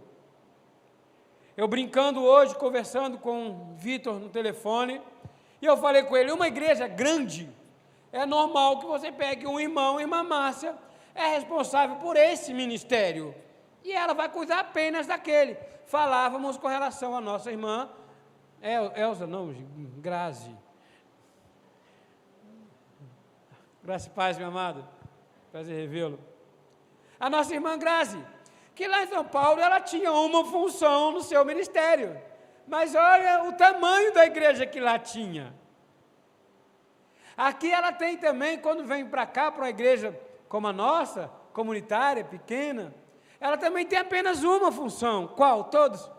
Eu 1.57 1.67
brincando 1.67 2.23
hoje, 2.23 2.53
conversando 2.53 3.17
com 3.17 3.49
o 3.49 3.75
Vitor 3.77 4.19
no 4.19 4.29
telefone, 4.29 5.01
e 5.59 5.65
eu 5.65 5.75
falei 5.75 6.03
com 6.03 6.15
ele: 6.15 6.31
uma 6.31 6.47
igreja 6.47 6.87
grande, 6.87 7.49
é 8.11 8.27
normal 8.27 8.79
que 8.79 8.85
você 8.85 9.11
pegue 9.11 9.47
um 9.47 9.59
irmão, 9.59 9.99
irmã 9.99 10.21
Márcia, 10.21 10.77
é 11.15 11.33
responsável 11.33 11.95
por 11.95 12.15
esse 12.15 12.53
ministério 12.53 13.33
e 13.83 13.91
ela 13.91 14.13
vai 14.13 14.29
cuidar 14.29 14.59
apenas 14.59 15.07
daquele. 15.07 15.57
Falávamos 15.87 16.57
com 16.57 16.67
relação 16.67 17.15
à 17.15 17.21
nossa 17.21 17.49
irmã, 17.49 17.89
El, 18.61 18.91
Elza, 18.93 19.25
não, 19.25 19.53
Grazi. 19.99 20.53
Graça 23.81 24.07
e 24.07 24.11
paz, 24.11 24.37
meu 24.37 24.47
amado. 24.47 24.85
Prazer 25.49 25.75
revê-lo. 25.79 26.19
A 27.17 27.29
nossa 27.29 27.53
irmã 27.53 27.79
Grazi, 27.79 28.21
que 28.75 28.85
lá 28.85 29.03
em 29.03 29.07
São 29.07 29.23
Paulo 29.23 29.61
ela 29.61 29.79
tinha 29.79 30.11
uma 30.11 30.43
função 30.43 31.13
no 31.13 31.21
seu 31.21 31.45
ministério. 31.45 32.21
Mas 32.67 32.93
olha 32.93 33.45
o 33.45 33.53
tamanho 33.53 34.13
da 34.13 34.25
igreja 34.25 34.65
que 34.65 34.81
lá 34.81 34.99
tinha. 34.99 35.55
Aqui 37.37 37.71
ela 37.71 37.93
tem 37.93 38.17
também, 38.17 38.59
quando 38.59 38.83
vem 38.83 39.05
para 39.05 39.25
cá, 39.25 39.49
para 39.49 39.63
uma 39.63 39.69
igreja 39.69 40.19
como 40.49 40.67
a 40.67 40.73
nossa, 40.73 41.31
comunitária, 41.53 42.25
pequena, 42.25 42.93
ela 43.39 43.57
também 43.57 43.85
tem 43.85 43.99
apenas 43.99 44.43
uma 44.43 44.71
função. 44.71 45.27
Qual? 45.27 45.65
Todos. 45.65 46.09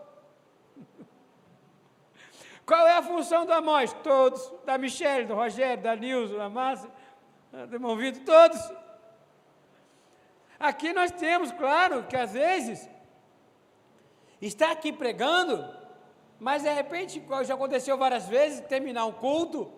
Qual 2.65 2.87
é 2.87 2.97
a 2.97 3.01
função 3.01 3.45
do 3.45 3.53
Amós? 3.53 3.93
Todos. 4.03 4.51
Da 4.65 4.77
Michelle, 4.77 5.25
do 5.25 5.35
Rogério, 5.35 5.83
da 5.83 5.95
Nilson, 5.95 6.37
da 6.37 6.49
Márcia, 6.49 6.89
do 7.51 7.75
irmão 7.75 7.95
Vitor, 7.97 8.23
todos. 8.23 8.71
Aqui 10.59 10.91
nós 10.91 11.11
temos, 11.11 11.51
claro, 11.53 12.03
que 12.03 12.17
às 12.17 12.33
vezes 12.33 12.89
está 14.41 14.71
aqui 14.71 14.91
pregando, 14.91 15.65
mas 16.39 16.63
de 16.63 16.73
repente, 16.73 17.23
já 17.45 17.53
aconteceu 17.53 17.97
várias 17.97 18.27
vezes, 18.27 18.59
terminar 18.61 19.05
um 19.05 19.11
culto, 19.11 19.71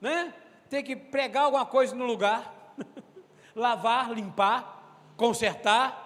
né? 0.00 0.32
Ter 0.70 0.82
que 0.82 0.96
pregar 0.96 1.44
alguma 1.44 1.66
coisa 1.66 1.94
no 1.94 2.04
lugar, 2.04 2.52
lavar, 3.54 4.10
limpar, 4.10 5.12
consertar. 5.16 6.05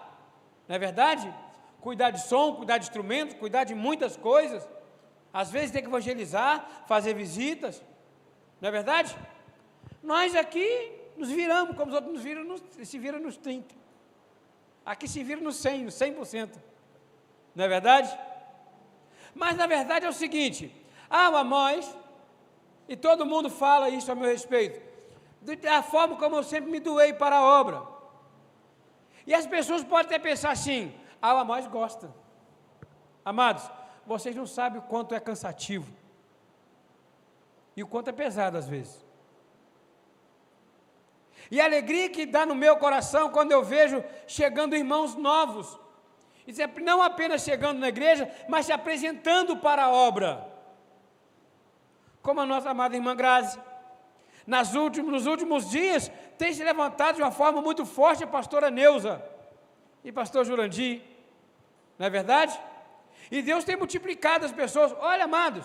Não 0.70 0.76
é 0.76 0.78
verdade? 0.78 1.34
Cuidar 1.80 2.12
de 2.12 2.22
som, 2.22 2.54
cuidar 2.54 2.78
de 2.78 2.84
instrumentos, 2.84 3.34
cuidar 3.34 3.64
de 3.64 3.74
muitas 3.74 4.16
coisas. 4.16 4.68
Às 5.32 5.50
vezes 5.50 5.72
tem 5.72 5.82
que 5.82 5.88
evangelizar, 5.88 6.84
fazer 6.86 7.12
visitas. 7.12 7.82
Não 8.60 8.68
é 8.68 8.70
verdade? 8.70 9.16
Nós 10.00 10.36
aqui 10.36 10.92
nos 11.16 11.28
viramos, 11.28 11.76
como 11.76 11.88
os 11.88 11.94
outros 11.96 12.12
nos 12.12 12.22
viram, 12.22 12.44
nos, 12.44 12.62
se 12.84 12.98
viram 13.00 13.18
nos 13.18 13.36
30. 13.36 13.74
Aqui 14.86 15.08
se 15.08 15.24
viram 15.24 15.42
nos 15.42 15.56
100, 15.56 15.82
nos 15.86 15.94
100%. 15.94 16.50
Não 17.52 17.64
é 17.64 17.66
verdade? 17.68 18.16
Mas 19.34 19.56
na 19.56 19.66
verdade 19.66 20.06
é 20.06 20.08
o 20.08 20.12
seguinte: 20.12 20.72
ah, 21.10 21.30
o 21.30 21.36
Amós, 21.36 21.92
e 22.88 22.94
todo 22.94 23.26
mundo 23.26 23.50
fala 23.50 23.88
isso 23.88 24.12
a 24.12 24.14
meu 24.14 24.28
respeito, 24.28 24.80
da 25.42 25.82
forma 25.82 26.14
como 26.14 26.36
eu 26.36 26.44
sempre 26.44 26.70
me 26.70 26.78
doei 26.78 27.12
para 27.12 27.38
a 27.38 27.44
obra. 27.60 27.99
E 29.30 29.34
as 29.34 29.46
pessoas 29.46 29.84
podem 29.84 30.06
até 30.06 30.18
pensar 30.18 30.50
assim: 30.50 30.92
ah, 31.22 31.34
o 31.36 31.38
Amós 31.38 31.64
gosta. 31.68 32.12
Amados, 33.24 33.62
vocês 34.04 34.34
não 34.34 34.44
sabem 34.44 34.80
o 34.80 34.82
quanto 34.82 35.14
é 35.14 35.20
cansativo 35.20 35.88
e 37.76 37.82
o 37.84 37.86
quanto 37.86 38.08
é 38.08 38.12
pesado 38.12 38.58
às 38.58 38.66
vezes. 38.66 39.06
E 41.48 41.60
a 41.60 41.64
alegria 41.64 42.10
que 42.10 42.26
dá 42.26 42.44
no 42.44 42.56
meu 42.56 42.76
coração 42.78 43.30
quando 43.30 43.52
eu 43.52 43.62
vejo 43.62 44.02
chegando 44.26 44.74
irmãos 44.74 45.14
novos, 45.14 45.78
e 46.44 46.52
não 46.80 47.00
apenas 47.00 47.42
chegando 47.42 47.78
na 47.78 47.88
igreja, 47.88 48.28
mas 48.48 48.66
se 48.66 48.72
apresentando 48.72 49.56
para 49.58 49.84
a 49.84 49.92
obra, 49.92 50.44
como 52.20 52.40
a 52.40 52.46
nossa 52.46 52.70
amada 52.70 52.96
irmã 52.96 53.14
Grazi. 53.14 53.60
Nas 54.46 54.74
últimos, 54.74 55.12
nos 55.12 55.26
últimos 55.26 55.70
dias, 55.70 56.10
tem 56.38 56.52
se 56.52 56.64
levantado 56.64 57.16
de 57.16 57.22
uma 57.22 57.30
forma 57.30 57.60
muito 57.60 57.84
forte 57.84 58.24
a 58.24 58.26
pastora 58.26 58.70
Neuza 58.70 59.22
e 60.02 60.10
pastor 60.10 60.44
Jurandir, 60.44 61.02
não 61.98 62.06
é 62.06 62.10
verdade? 62.10 62.58
E 63.30 63.42
Deus 63.42 63.64
tem 63.64 63.76
multiplicado 63.76 64.44
as 64.44 64.52
pessoas. 64.52 64.92
Olha, 64.98 65.24
amados, 65.24 65.64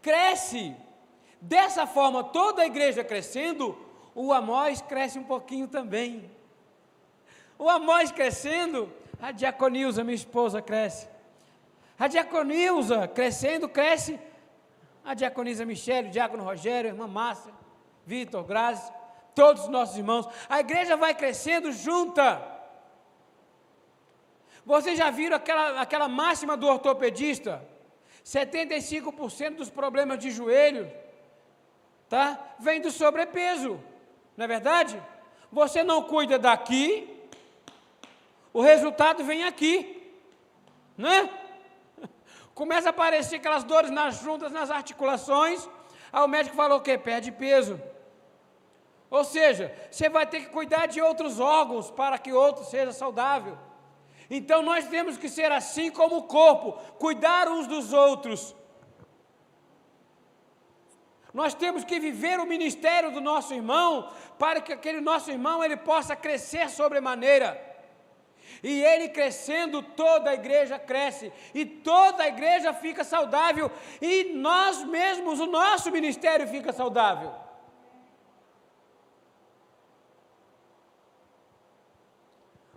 cresce 0.00 0.74
dessa 1.40 1.86
forma 1.86 2.22
toda 2.24 2.62
a 2.62 2.66
igreja 2.66 3.04
crescendo, 3.04 3.76
o 4.14 4.32
Amós 4.32 4.80
cresce 4.80 5.18
um 5.18 5.24
pouquinho 5.24 5.68
também. 5.68 6.30
O 7.58 7.68
Amós 7.68 8.12
crescendo, 8.12 8.92
a 9.20 9.32
Diaconilza, 9.32 10.04
minha 10.04 10.14
esposa, 10.14 10.62
cresce. 10.62 11.08
A 11.98 12.06
Diaconilza 12.06 13.08
crescendo, 13.08 13.68
cresce 13.68 14.18
a 15.08 15.14
Diaconisa 15.14 15.64
Michele, 15.64 16.08
o 16.08 16.10
Diácono 16.10 16.44
Rogério, 16.44 16.90
a 16.90 16.92
irmã 16.92 17.06
Márcia, 17.08 17.50
Vitor, 18.04 18.44
Grazi, 18.44 18.92
todos 19.34 19.62
os 19.62 19.68
nossos 19.70 19.96
irmãos. 19.96 20.28
A 20.50 20.60
igreja 20.60 20.98
vai 20.98 21.14
crescendo 21.14 21.72
junta. 21.72 22.42
Vocês 24.66 24.98
já 24.98 25.08
viram 25.10 25.34
aquela, 25.34 25.80
aquela 25.80 26.08
máxima 26.08 26.58
do 26.58 26.66
ortopedista? 26.66 27.66
75% 28.22 29.54
dos 29.56 29.70
problemas 29.70 30.18
de 30.18 30.30
joelho, 30.30 30.92
tá? 32.06 32.38
Vem 32.58 32.78
do 32.78 32.90
sobrepeso, 32.90 33.82
não 34.36 34.44
é 34.44 34.48
verdade? 34.48 35.02
Você 35.50 35.82
não 35.82 36.02
cuida 36.02 36.38
daqui, 36.38 37.08
o 38.52 38.60
resultado 38.60 39.24
vem 39.24 39.44
aqui, 39.44 40.12
né? 40.98 41.30
Começa 42.58 42.88
a 42.88 42.90
aparecer 42.90 43.36
aquelas 43.36 43.62
dores 43.62 43.88
nas 43.88 44.20
juntas, 44.20 44.50
nas 44.50 44.68
articulações, 44.68 45.68
aí 46.12 46.22
o 46.24 46.26
médico 46.26 46.56
falou 46.56 46.78
o 46.78 46.80
quê? 46.80 46.98
Perde 46.98 47.30
peso. 47.30 47.80
Ou 49.08 49.22
seja, 49.22 49.72
você 49.88 50.08
vai 50.08 50.26
ter 50.26 50.40
que 50.40 50.48
cuidar 50.48 50.86
de 50.86 51.00
outros 51.00 51.38
órgãos 51.38 51.88
para 51.88 52.18
que 52.18 52.32
outro 52.32 52.64
seja 52.64 52.90
saudável. 52.90 53.56
Então 54.28 54.60
nós 54.60 54.88
temos 54.88 55.16
que 55.16 55.28
ser 55.28 55.52
assim 55.52 55.88
como 55.88 56.16
o 56.16 56.24
corpo, 56.24 56.72
cuidar 56.98 57.46
uns 57.46 57.68
dos 57.68 57.92
outros. 57.92 58.56
Nós 61.32 61.54
temos 61.54 61.84
que 61.84 62.00
viver 62.00 62.40
o 62.40 62.46
ministério 62.54 63.12
do 63.12 63.20
nosso 63.20 63.54
irmão 63.54 64.10
para 64.36 64.60
que 64.60 64.72
aquele 64.72 65.00
nosso 65.00 65.30
irmão 65.30 65.62
ele 65.62 65.76
possa 65.76 66.16
crescer 66.16 66.68
sobremaneira. 66.70 67.67
E 68.62 68.82
ele 68.82 69.08
crescendo, 69.08 69.82
toda 69.82 70.30
a 70.30 70.34
igreja 70.34 70.78
cresce, 70.78 71.32
e 71.54 71.64
toda 71.64 72.24
a 72.24 72.28
igreja 72.28 72.72
fica 72.74 73.04
saudável, 73.04 73.70
e 74.00 74.32
nós 74.34 74.82
mesmos, 74.84 75.38
o 75.40 75.46
nosso 75.46 75.90
ministério 75.90 76.46
fica 76.46 76.72
saudável. 76.72 77.32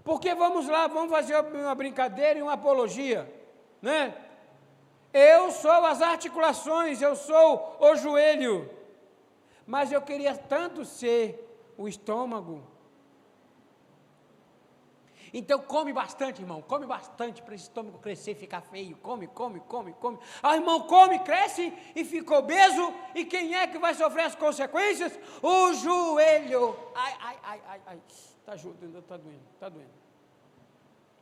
Porque 0.03 0.33
vamos 0.33 0.67
lá, 0.67 0.87
vamos 0.87 1.11
fazer 1.11 1.39
uma 1.39 1.75
brincadeira 1.75 2.39
e 2.39 2.41
uma 2.41 2.53
apologia, 2.53 3.31
né? 3.81 4.15
Eu 5.13 5.51
sou 5.51 5.85
as 5.85 6.01
articulações, 6.01 7.01
eu 7.01 7.15
sou 7.15 7.77
o 7.79 7.95
joelho, 7.95 8.69
mas 9.65 9.91
eu 9.91 10.01
queria 10.01 10.35
tanto 10.35 10.85
ser 10.85 11.73
o 11.77 11.87
estômago, 11.87 12.70
Então 15.33 15.59
come 15.59 15.93
bastante, 15.93 16.41
irmão, 16.41 16.61
come 16.61 16.85
bastante 16.85 17.41
para 17.41 17.55
esse 17.55 17.63
estômago 17.63 17.99
crescer 17.99 18.31
e 18.31 18.35
ficar 18.35 18.61
feio. 18.61 18.97
Come, 18.97 19.27
come, 19.27 19.61
come, 19.61 19.93
come. 19.93 20.19
Ah, 20.43 20.55
irmão, 20.55 20.81
come, 20.81 21.19
cresce 21.19 21.73
e 21.95 22.03
fica 22.03 22.37
obeso. 22.37 22.93
E 23.15 23.23
quem 23.23 23.55
é 23.55 23.65
que 23.65 23.77
vai 23.77 23.93
sofrer 23.93 24.25
as 24.25 24.35
consequências? 24.35 25.17
O 25.41 25.73
joelho. 25.73 26.77
Ai, 26.93 27.15
ai, 27.21 27.39
ai, 27.43 27.61
ai, 27.65 27.81
ai. 27.87 28.01
Está 28.07 28.55
doendo, 28.55 28.99
está 28.99 29.17
doendo, 29.17 29.41
está 29.53 29.69
doendo. 29.69 29.91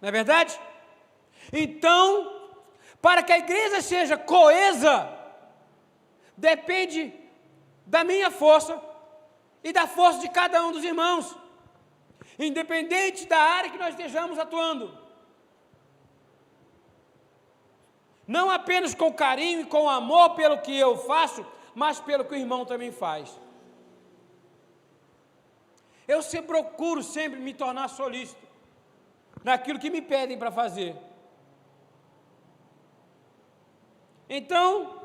Não 0.02 0.10
é 0.10 0.12
verdade? 0.12 0.60
Então, 1.54 2.50
para 3.00 3.22
que 3.22 3.32
a 3.32 3.38
igreja 3.38 3.82
seja 3.82 4.18
coesa, 4.18 5.08
depende 6.36 7.14
da 7.86 8.04
minha 8.04 8.32
força 8.32 8.82
e 9.64 9.72
da 9.72 9.86
força 9.86 10.20
de 10.20 10.30
cada 10.30 10.66
um 10.66 10.72
dos 10.72 10.84
irmãos 10.84 11.38
independente 12.44 13.26
da 13.26 13.38
área 13.38 13.70
que 13.70 13.78
nós 13.78 13.90
estejamos 13.90 14.40
atuando. 14.40 14.98
Não 18.26 18.50
apenas 18.50 18.94
com 18.94 19.12
carinho 19.12 19.62
e 19.62 19.66
com 19.66 19.90
amor 19.90 20.36
pelo 20.36 20.60
que 20.60 20.78
eu 20.78 20.98
faço, 20.98 21.46
mas 21.74 22.00
pelo 22.00 22.24
que 22.26 22.34
o 22.34 22.38
irmão 22.38 22.66
também 22.66 22.92
faz. 22.92 23.40
Eu 26.08 26.22
sempre 26.22 26.48
procuro 26.48 27.02
sempre 27.04 27.40
me 27.40 27.54
tornar 27.54 27.88
solícito 27.88 28.48
naquilo 29.44 29.80
que 29.80 29.90
me 29.90 30.02
pedem 30.02 30.38
para 30.38 30.52
fazer. 30.52 30.96
Então, 34.30 35.02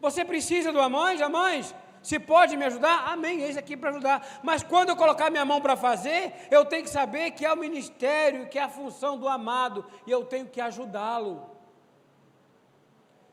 você 0.00 0.24
precisa 0.24 0.72
do 0.72 0.80
amões, 0.80 1.20
amões, 1.20 1.74
se 2.02 2.18
pode 2.18 2.56
me 2.56 2.64
ajudar, 2.64 3.06
amém, 3.12 3.40
eis 3.40 3.56
aqui 3.56 3.76
para 3.76 3.90
ajudar. 3.90 4.40
Mas 4.42 4.62
quando 4.62 4.88
eu 4.88 4.96
colocar 4.96 5.30
minha 5.30 5.44
mão 5.44 5.60
para 5.60 5.76
fazer, 5.76 6.34
eu 6.50 6.64
tenho 6.64 6.82
que 6.82 6.90
saber 6.90 7.30
que 7.30 7.46
é 7.46 7.52
o 7.52 7.56
ministério, 7.56 8.48
que 8.48 8.58
é 8.58 8.62
a 8.62 8.68
função 8.68 9.16
do 9.16 9.28
amado, 9.28 9.84
e 10.06 10.10
eu 10.10 10.24
tenho 10.24 10.46
que 10.46 10.60
ajudá-lo. 10.60 11.48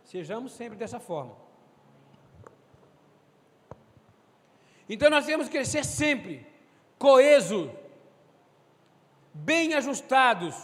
Sejamos 0.03 0.51
sempre 0.51 0.77
dessa 0.77 0.99
forma. 0.99 1.35
Então 4.87 5.09
nós 5.09 5.25
temos 5.25 5.47
que 5.47 5.63
ser 5.65 5.85
sempre 5.85 6.45
coeso, 6.97 7.71
bem 9.33 9.73
ajustados. 9.73 10.55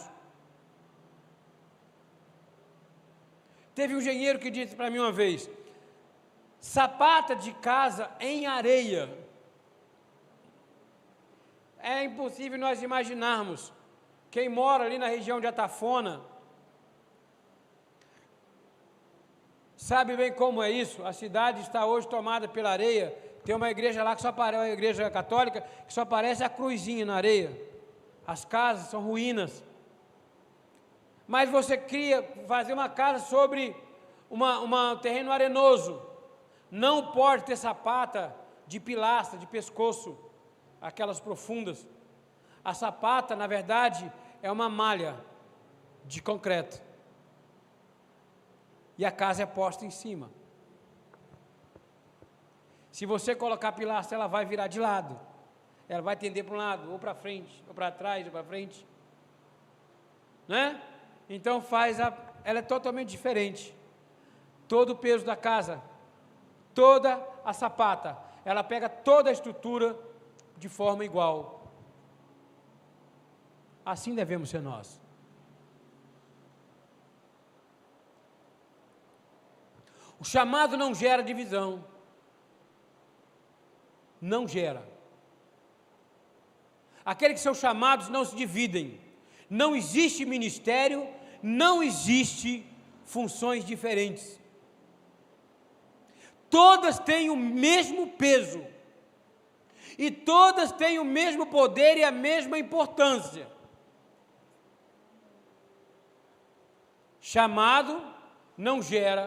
Teve 3.74 3.94
um 3.94 3.98
engenheiro 3.98 4.38
que 4.38 4.50
disse 4.50 4.74
para 4.74 4.90
mim 4.90 4.98
uma 4.98 5.12
vez: 5.12 5.48
sapata 6.60 7.34
de 7.36 7.52
casa 7.52 8.10
em 8.20 8.46
areia. 8.46 9.16
É 11.78 12.04
impossível 12.04 12.58
nós 12.58 12.82
imaginarmos. 12.82 13.72
Quem 14.30 14.48
mora 14.48 14.84
ali 14.84 14.98
na 14.98 15.06
região 15.06 15.40
de 15.40 15.46
Atafona 15.46 16.20
sabe 19.76 20.16
bem 20.16 20.32
como 20.32 20.62
é 20.62 20.70
isso. 20.70 21.04
A 21.04 21.12
cidade 21.12 21.60
está 21.60 21.86
hoje 21.86 22.08
tomada 22.08 22.48
pela 22.48 22.70
areia. 22.70 23.16
Tem 23.44 23.54
uma 23.54 23.70
igreja 23.70 24.02
lá 24.02 24.16
que 24.16 24.22
só 24.22 24.28
aparece, 24.28 24.62
uma 24.64 24.68
igreja 24.68 25.08
católica, 25.08 25.60
que 25.86 25.94
só 25.94 26.00
aparece 26.00 26.42
a 26.42 26.48
cruzinha 26.48 27.04
na 27.04 27.14
areia. 27.14 27.56
As 28.26 28.44
casas 28.44 28.88
são 28.88 29.00
ruínas. 29.00 29.62
Mas 31.28 31.48
você 31.48 31.76
cria, 31.76 32.22
fazer 32.48 32.72
uma 32.72 32.88
casa 32.88 33.24
sobre 33.24 33.74
uma, 34.28 34.58
uma, 34.60 34.92
um 34.92 34.98
terreno 34.98 35.30
arenoso. 35.30 36.02
Não 36.70 37.12
pode 37.12 37.44
ter 37.44 37.56
sapata 37.56 38.34
de 38.66 38.80
pilastra, 38.80 39.38
de 39.38 39.46
pescoço, 39.46 40.18
aquelas 40.80 41.20
profundas. 41.20 41.86
A 42.64 42.74
sapata, 42.74 43.36
na 43.36 43.46
verdade, 43.46 44.12
é 44.42 44.50
uma 44.50 44.68
malha 44.68 45.16
de 46.04 46.20
concreto. 46.20 46.82
E 48.98 49.04
a 49.04 49.12
casa 49.12 49.42
é 49.42 49.46
posta 49.46 49.84
em 49.84 49.90
cima. 49.90 50.30
Se 52.90 53.04
você 53.04 53.34
colocar 53.34 53.72
pilastra, 53.72 54.16
ela 54.16 54.26
vai 54.26 54.44
virar 54.44 54.68
de 54.68 54.80
lado. 54.80 55.20
Ela 55.88 56.02
vai 56.02 56.16
tender 56.16 56.44
para 56.44 56.54
um 56.54 56.58
lado, 56.58 56.90
ou 56.90 56.98
para 56.98 57.14
frente, 57.14 57.62
ou 57.68 57.74
para 57.74 57.90
trás, 57.90 58.24
ou 58.26 58.32
para 58.32 58.42
frente. 58.42 58.86
Né? 60.48 60.80
Então 61.28 61.60
faz 61.60 62.00
a, 62.00 62.16
ela 62.42 62.60
é 62.60 62.62
totalmente 62.62 63.10
diferente. 63.10 63.74
Todo 64.66 64.90
o 64.90 64.96
peso 64.96 65.24
da 65.24 65.36
casa 65.36 65.80
toda 66.76 67.26
a 67.42 67.54
sapata, 67.54 68.18
ela 68.44 68.62
pega 68.62 68.88
toda 68.88 69.30
a 69.30 69.32
estrutura 69.32 69.98
de 70.58 70.68
forma 70.68 71.04
igual. 71.04 71.72
Assim 73.84 74.14
devemos 74.14 74.50
ser 74.50 74.60
nós. 74.60 75.00
O 80.20 80.24
chamado 80.24 80.76
não 80.76 80.94
gera 80.94 81.22
divisão. 81.22 81.82
Não 84.20 84.46
gera. 84.46 84.86
Aqueles 87.04 87.36
que 87.36 87.42
são 87.42 87.54
chamados 87.54 88.08
não 88.08 88.24
se 88.24 88.36
dividem. 88.36 89.00
Não 89.48 89.74
existe 89.74 90.26
ministério, 90.26 91.08
não 91.42 91.82
existe 91.82 92.66
funções 93.04 93.64
diferentes 93.64 94.38
todas 96.56 96.98
têm 96.98 97.28
o 97.28 97.36
mesmo 97.36 98.12
peso, 98.12 98.64
e 99.98 100.10
todas 100.10 100.72
têm 100.72 100.98
o 100.98 101.04
mesmo 101.04 101.46
poder 101.46 101.98
e 101.98 102.02
a 102.02 102.10
mesma 102.10 102.58
importância. 102.58 103.46
Chamado 107.20 108.02
não 108.56 108.80
gera 108.80 109.24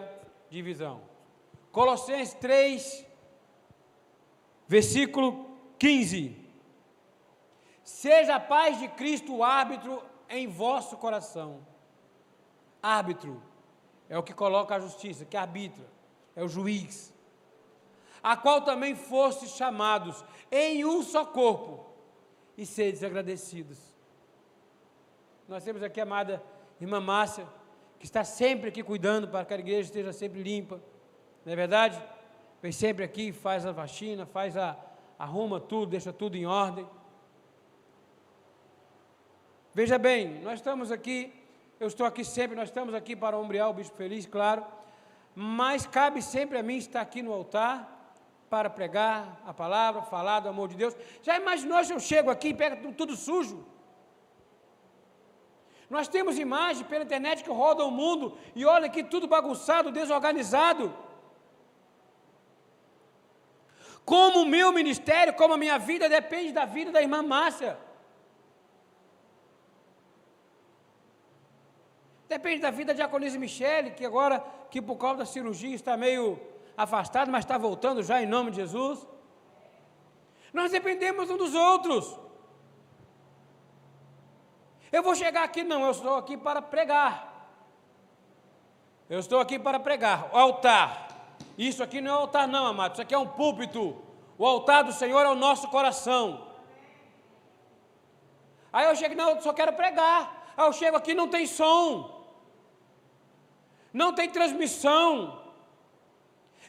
divisão. 0.50 1.04
Colossenses 1.72 2.34
3, 2.34 3.06
versículo 4.68 5.56
15. 5.78 6.36
Seja 7.84 8.38
a 8.38 8.40
paz 8.40 8.80
de 8.80 8.88
Cristo 8.88 9.36
o 9.36 9.44
árbitro 9.44 10.02
em 10.28 10.48
vosso 10.48 10.98
coração. 10.98 11.64
Árbitro 12.82 13.40
é 14.08 14.18
o 14.18 14.24
que 14.24 14.34
coloca 14.34 14.74
a 14.74 14.80
justiça, 14.80 15.26
que 15.26 15.38
arbitra 15.38 15.86
é 16.36 16.44
o 16.44 16.48
juiz, 16.48 17.14
a 18.22 18.36
qual 18.36 18.62
também 18.62 18.96
fostes 18.96 19.52
chamados 19.52 20.24
em 20.52 20.86
um 20.86 21.02
só 21.02 21.26
corpo, 21.26 21.86
e 22.58 22.66
sedes 22.66 23.04
agradecidos. 23.04 23.78
Nós 25.48 25.64
temos 25.64 25.82
aqui 25.82 26.00
a 26.00 26.04
amada 26.04 26.44
irmã 26.80 27.00
Márcia, 27.00 27.48
que 27.98 28.06
está 28.06 28.24
sempre 28.24 28.70
aqui 28.70 28.84
cuidando 28.84 29.28
para 29.28 29.46
que 29.46 29.54
a 29.54 29.58
igreja 29.58 29.88
esteja 29.88 30.12
sempre 30.12 30.44
limpa, 30.44 30.82
não 31.46 31.54
é 31.54 31.56
verdade? 31.56 32.02
Vem 32.62 32.72
sempre 32.72 33.04
aqui, 33.06 33.32
faz 33.32 33.66
a 33.66 33.74
faxina, 33.74 34.26
faz 34.26 34.58
a, 34.58 34.78
arruma 35.18 35.60
tudo, 35.60 35.92
deixa 35.92 36.12
tudo 36.12 36.36
em 36.36 36.46
ordem. 36.46 36.88
Veja 39.74 39.98
bem, 39.98 40.42
nós 40.42 40.60
estamos 40.60 40.92
aqui, 40.92 41.34
eu 41.80 41.88
estou 41.88 42.06
aqui 42.06 42.26
sempre, 42.26 42.56
nós 42.56 42.70
estamos 42.70 42.94
aqui 42.94 43.16
para 43.16 43.38
ombrear 43.38 43.70
o 43.70 43.74
Bispo 43.74 43.96
Feliz, 43.96 44.26
claro, 44.26 44.66
mas 45.34 45.88
cabe 45.88 46.22
sempre 46.22 46.58
a 46.58 46.64
mim 46.64 46.76
estar 46.76 47.00
aqui 47.00 47.22
no 47.22 47.32
altar 47.32 47.99
para 48.50 48.70
pregar 48.70 49.42
a 49.46 49.54
palavra, 49.54 50.02
falar 50.02 50.40
do 50.40 50.50
amor 50.50 50.68
de 50.70 50.76
Deus. 50.76 50.96
Já 51.22 51.38
imaginou 51.38 51.84
se 51.84 51.94
eu 51.94 52.00
chego 52.00 52.30
aqui 52.32 52.50
e 52.50 52.54
pego 52.54 52.92
tudo 52.94 53.16
sujo? 53.16 53.66
Nós 55.90 56.08
temos 56.08 56.38
imagens 56.38 56.86
pela 56.88 57.04
internet 57.04 57.44
que 57.44 57.50
rodam 57.50 57.88
o 57.88 57.92
mundo 57.92 58.38
e 58.56 58.66
olha 58.66 58.88
aqui 58.88 59.04
tudo 59.04 59.28
bagunçado, 59.28 59.92
desorganizado. 59.92 60.94
Como 64.06 64.42
o 64.42 64.46
meu 64.46 64.72
ministério, 64.72 65.34
como 65.34 65.54
a 65.54 65.58
minha 65.58 65.78
vida 65.78 66.10
depende 66.10 66.52
da 66.52 66.66
vida 66.66 66.92
da 66.92 67.02
irmã 67.02 67.22
Márcia. 67.22 67.78
Depende 72.28 72.62
da 72.62 72.70
vida 72.70 72.94
da 72.94 72.98
Diaconisa 72.98 73.40
Michele, 73.40 73.92
que 73.92 74.06
agora, 74.06 74.44
que 74.70 74.80
por 74.82 74.98
causa 74.98 75.20
da 75.20 75.26
cirurgia 75.26 75.74
está 75.74 75.98
meio 75.98 76.40
afastado, 76.84 77.30
mas 77.30 77.44
está 77.44 77.58
voltando 77.58 78.02
já 78.02 78.22
em 78.22 78.26
nome 78.26 78.52
de 78.52 78.58
Jesus. 78.58 79.06
Nós 80.54 80.72
dependemos 80.72 81.30
uns 81.30 81.38
dos 81.38 81.54
outros. 81.54 82.18
Eu 84.92 85.04
vou 85.04 85.14
chegar 85.14 85.44
aqui, 85.44 85.64
não, 85.64 85.84
eu 85.84 85.92
estou 85.92 86.16
aqui 86.16 86.38
para 86.38 86.62
pregar. 86.62 87.12
Eu 89.10 89.20
estou 89.20 89.40
aqui 89.40 89.60
para 89.60 89.80
pregar. 89.80 90.30
O 90.34 90.38
altar. 90.38 91.08
Isso 91.58 91.84
aqui 91.84 92.00
não 92.00 92.12
é 92.12 92.16
altar, 92.16 92.48
não, 92.48 92.66
amado. 92.66 92.94
Isso 92.94 93.02
aqui 93.02 93.14
é 93.14 93.18
um 93.18 93.28
púlpito. 93.28 94.02
O 94.38 94.46
altar 94.46 94.84
do 94.84 94.94
Senhor 94.94 95.22
é 95.26 95.30
o 95.30 95.36
nosso 95.36 95.68
coração. 95.68 96.48
Aí 98.72 98.86
eu 98.86 98.96
chego, 98.96 99.16
não, 99.16 99.32
eu 99.32 99.42
só 99.42 99.52
quero 99.52 99.74
pregar. 99.74 100.54
Aí 100.56 100.66
eu 100.66 100.74
chego 100.74 100.96
aqui, 100.96 101.14
não 101.14 101.28
tem 101.28 101.46
som 101.46 102.20
não 103.94 104.14
tem 104.14 104.30
transmissão. 104.30 105.39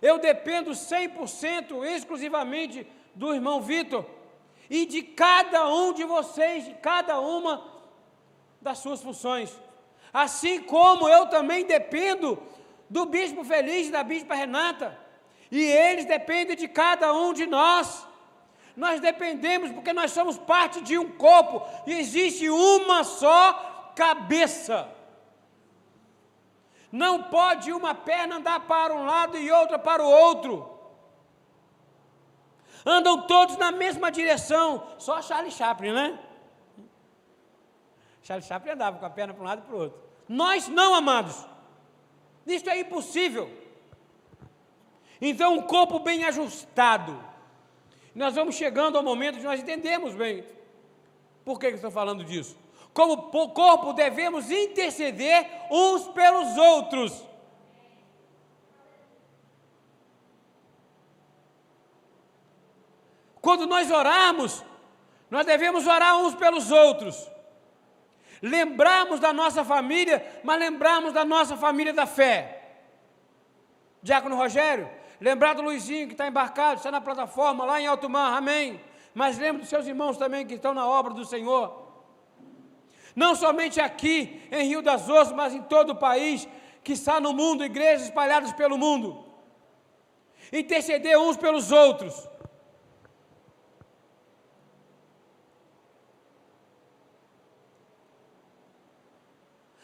Eu 0.01 0.19
dependo 0.19 0.71
100% 0.71 1.85
exclusivamente 1.85 2.87
do 3.15 3.35
irmão 3.35 3.61
Vitor 3.61 4.05
e 4.69 4.87
de 4.87 5.03
cada 5.03 5.69
um 5.69 5.93
de 5.93 6.05
vocês, 6.05 6.65
de 6.65 6.75
cada 6.75 7.21
uma 7.21 7.63
das 8.61 8.79
suas 8.79 9.03
funções. 9.03 9.53
Assim 10.13 10.61
como 10.63 11.09
eu 11.09 11.27
também 11.27 11.65
dependo 11.65 12.41
do 12.89 13.07
bispo 13.07 13.45
Feliz 13.45 13.89
e 13.89 13.93
da 13.93 14.03
bispa 14.03 14.35
Renata. 14.35 14.99
E 15.51 15.61
eles 15.61 16.05
dependem 16.05 16.57
de 16.57 16.69
cada 16.69 17.13
um 17.13 17.33
de 17.33 17.47
nós. 17.47 18.07
Nós 18.77 19.01
dependemos 19.01 19.71
porque 19.73 19.93
nós 19.93 20.13
somos 20.13 20.39
parte 20.39 20.81
de 20.81 20.97
um 20.97 21.11
corpo 21.11 21.63
e 21.87 21.93
existe 21.93 22.49
uma 22.49 23.05
só 23.05 23.93
cabeça. 23.95 24.89
Não 26.91 27.25
pode 27.25 27.73
uma 27.73 27.95
perna 27.95 28.37
andar 28.37 28.61
para 28.61 28.95
um 28.95 29.05
lado 29.05 29.39
e 29.39 29.51
outra 29.51 29.79
para 29.79 30.03
o 30.03 30.11
outro. 30.11 30.79
Andam 32.85 33.27
todos 33.27 33.57
na 33.57 33.71
mesma 33.71 34.11
direção, 34.11 34.87
só 34.99 35.21
Charlie 35.23 35.53
Chaplin, 35.53 35.93
né? 35.93 36.19
Charlie 38.23 38.47
Chaplin 38.47 38.73
andava 38.73 38.99
com 38.99 39.07
a 39.07 39.11
perna 39.11 39.35
para 39.35 39.43
um 39.43 39.47
lado 39.47 39.59
e 39.61 39.67
para 39.67 39.75
o 39.75 39.79
outro. 39.79 40.01
Nós 40.29 40.69
não, 40.69 40.95
amados. 40.95 41.47
Isso 42.47 42.69
é 42.69 42.81
impossível. 42.81 43.51
Então, 45.21 45.55
um 45.55 45.63
corpo 45.63 45.99
bem 45.99 46.25
ajustado. 46.25 47.23
Nós 48.15 48.35
vamos 48.35 48.55
chegando 48.55 48.97
ao 48.97 49.05
momento 49.05 49.39
de 49.39 49.45
nós 49.45 49.61
entendemos 49.61 50.15
bem. 50.15 50.45
Por 51.45 51.59
que, 51.59 51.69
que 51.69 51.75
estou 51.75 51.91
falando 51.91 52.25
disso? 52.25 52.57
Como 52.93 53.31
corpo, 53.51 53.93
devemos 53.93 54.51
interceder 54.51 55.49
uns 55.71 56.09
pelos 56.09 56.57
outros. 56.57 57.31
Quando 63.41 63.67
nós 63.67 63.91
orarmos, 63.91 64.65
nós 65.31 65.47
devemos 65.47 65.87
orar 65.87 66.19
uns 66.19 66.35
pelos 66.35 66.71
outros. 66.71 67.31
Lembrarmos 68.43 69.21
da 69.21 69.33
nossa 69.33 69.65
família, 69.65 70.41
mas 70.43 70.59
lembrarmos 70.59 71.13
da 71.13 71.25
nossa 71.25 71.57
família 71.57 71.93
da 71.93 72.07
fé. 72.07 72.61
Diácono 74.03 74.37
Rogério, 74.37 74.91
lembrar 75.21 75.55
do 75.55 75.63
Luizinho 75.63 76.07
que 76.07 76.15
está 76.15 76.27
embarcado, 76.27 76.77
está 76.77 76.91
na 76.91 77.01
plataforma 77.01 77.65
lá 77.65 77.81
em 77.81 77.87
Alto 77.87 78.09
Mar, 78.09 78.37
amém. 78.37 78.81
Mas 79.15 79.39
lembre 79.39 79.61
dos 79.61 79.69
seus 79.69 79.87
irmãos 79.87 80.17
também 80.17 80.47
que 80.47 80.55
estão 80.55 80.73
na 80.73 80.87
obra 80.87 81.13
do 81.13 81.25
Senhor. 81.25 81.80
Não 83.21 83.35
somente 83.35 83.79
aqui 83.79 84.49
em 84.51 84.67
Rio 84.67 84.81
das 84.81 85.07
Ostras, 85.07 85.37
mas 85.37 85.53
em 85.53 85.61
todo 85.61 85.91
o 85.91 85.95
país, 85.95 86.49
que 86.83 86.95
está 86.95 87.21
no 87.21 87.35
mundo, 87.35 87.63
igrejas 87.63 88.07
espalhadas 88.07 88.51
pelo 88.55 88.79
mundo. 88.79 89.27
Interceder 90.51 91.19
uns 91.19 91.37
pelos 91.37 91.71
outros. 91.71 92.27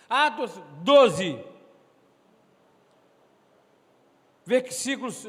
Atos 0.09 0.53
12, 0.81 1.45
versículos 4.47 5.29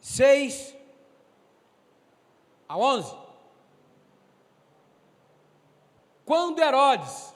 6 0.00 0.74
a 2.66 2.78
11. 2.78 3.27
Quando 6.28 6.60
Herodes 6.60 7.34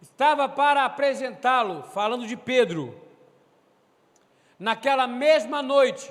estava 0.00 0.48
para 0.48 0.86
apresentá-lo, 0.86 1.82
falando 1.82 2.26
de 2.26 2.38
Pedro, 2.38 2.98
naquela 4.58 5.06
mesma 5.06 5.62
noite, 5.62 6.10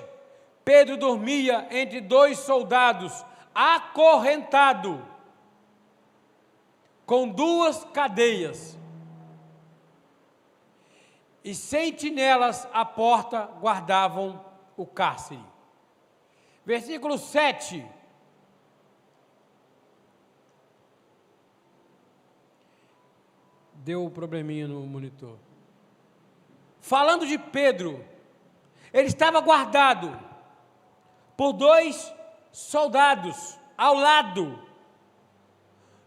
Pedro 0.64 0.96
dormia 0.96 1.66
entre 1.72 2.00
dois 2.00 2.38
soldados, 2.38 3.26
acorrentado, 3.52 5.04
com 7.04 7.28
duas 7.28 7.84
cadeias 7.86 8.78
e 11.42 11.52
sentinelas 11.52 12.68
à 12.72 12.84
porta 12.84 13.46
guardavam 13.60 14.40
o 14.76 14.86
cárcere. 14.86 15.44
Versículo 16.64 17.18
7. 17.18 17.84
Deu 23.84 24.02
um 24.02 24.08
probleminha 24.08 24.66
no 24.66 24.80
monitor. 24.80 25.36
Falando 26.80 27.26
de 27.26 27.36
Pedro, 27.36 28.02
ele 28.90 29.08
estava 29.08 29.42
guardado 29.42 30.18
por 31.36 31.52
dois 31.52 32.10
soldados 32.50 33.58
ao 33.76 33.94
lado, 33.94 34.66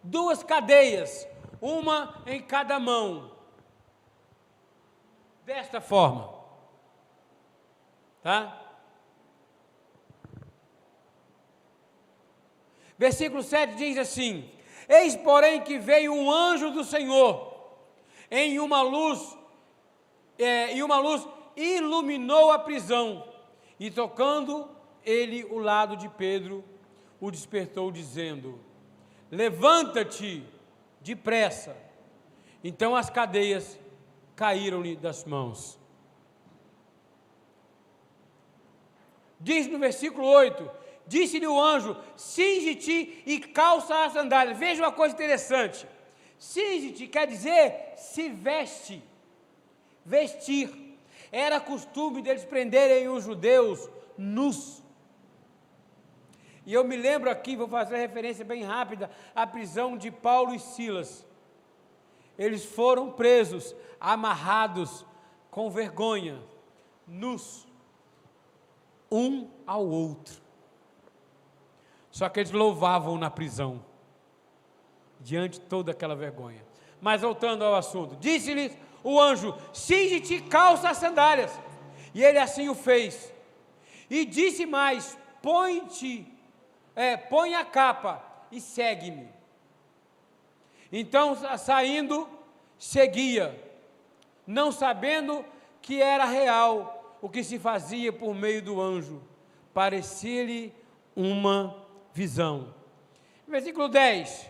duas 0.01 0.41
cadeias, 0.41 1.27
uma 1.61 2.19
em 2.25 2.41
cada 2.41 2.79
mão 2.79 3.31
desta 5.45 5.79
forma. 5.79 6.33
Tá? 8.23 8.59
Versículo 12.97 13.43
7 13.43 13.75
diz 13.75 13.99
assim: 13.99 14.49
Eis, 14.89 15.15
porém, 15.15 15.61
que 15.61 15.77
veio 15.77 16.11
um 16.11 16.31
anjo 16.31 16.71
do 16.71 16.83
Senhor 16.83 17.46
em 18.29 18.59
uma 18.59 18.81
luz, 18.81 19.37
é, 20.37 20.75
e 20.75 20.83
uma 20.83 20.99
luz 20.99 21.27
iluminou 21.55 22.51
a 22.51 22.59
prisão, 22.59 23.27
e 23.79 23.89
tocando 23.89 24.69
ele 25.03 25.43
o 25.45 25.59
lado 25.59 25.95
de 25.95 26.09
Pedro, 26.09 26.63
o 27.19 27.31
despertou, 27.31 27.91
dizendo: 27.91 28.59
Levanta-te 29.31 30.43
depressa. 31.01 31.75
Então 32.63 32.95
as 32.95 33.09
cadeias 33.09 33.79
caíram-lhe 34.35 34.95
das 34.95 35.23
mãos. 35.25 35.79
Diz 39.39 39.67
no 39.67 39.79
versículo 39.79 40.27
8: 40.27 40.69
Disse-lhe 41.05 41.47
o 41.47 41.59
anjo: 41.59 41.95
Cinge-te 42.15 43.23
e 43.25 43.39
calça 43.39 44.05
as 44.05 44.13
sandálias. 44.13 44.57
Veja 44.57 44.83
uma 44.83 44.91
coisa 44.91 45.13
interessante. 45.15 45.87
Cinge-te 46.37 47.07
quer 47.07 47.27
dizer 47.27 47.93
se 47.97 48.29
veste, 48.29 49.03
vestir. 50.05 50.97
Era 51.31 51.59
costume 51.59 52.21
deles 52.21 52.45
prenderem 52.45 53.09
os 53.09 53.23
judeus 53.23 53.89
nus. 54.17 54.81
E 56.65 56.73
eu 56.73 56.83
me 56.83 56.97
lembro 56.97 57.29
aqui, 57.29 57.55
vou 57.55 57.67
fazer 57.67 57.97
referência 57.97 58.43
bem 58.43 58.63
rápida, 58.63 59.09
à 59.33 59.47
prisão 59.47 59.97
de 59.97 60.11
Paulo 60.11 60.53
e 60.53 60.59
Silas. 60.59 61.25
Eles 62.37 62.65
foram 62.65 63.11
presos, 63.11 63.75
amarrados, 63.99 65.05
com 65.49 65.69
vergonha, 65.69 66.39
nus, 67.07 67.65
um 69.11 69.49
ao 69.65 69.87
outro. 69.87 70.41
Só 72.11 72.27
que 72.29 72.41
eles 72.41 72.51
louvavam 72.51 73.17
na 73.17 73.31
prisão, 73.31 73.83
diante 75.19 75.59
de 75.59 75.65
toda 75.65 75.91
aquela 75.91 76.15
vergonha. 76.15 76.65
Mas 77.01 77.21
voltando 77.21 77.63
ao 77.63 77.75
assunto, 77.75 78.15
disse-lhes 78.15 78.77
o 79.03 79.19
anjo: 79.19 79.55
Cinge-te 79.73 80.41
calça 80.41 80.89
as 80.89 80.97
sandálias. 80.97 81.51
E 82.13 82.23
ele 82.23 82.39
assim 82.39 82.69
o 82.69 82.75
fez. 82.75 83.33
E 84.09 84.25
disse 84.25 84.65
mais: 84.65 85.17
Põe-te, 85.41 86.27
é, 86.95 87.15
põe 87.15 87.55
a 87.55 87.63
capa 87.63 88.23
e 88.51 88.59
segue-me. 88.59 89.29
Então, 90.91 91.35
saindo, 91.57 92.27
seguia, 92.77 93.61
não 94.45 94.71
sabendo 94.71 95.43
que 95.81 96.01
era 96.01 96.25
real 96.25 97.17
o 97.21 97.29
que 97.29 97.43
se 97.43 97.59
fazia 97.59 98.11
por 98.11 98.33
meio 98.33 98.61
do 98.61 98.81
anjo. 98.81 99.21
Parecia-lhe 99.73 100.73
uma 101.15 101.85
visão. 102.13 102.73
Versículo 103.47 103.87
10. 103.87 104.49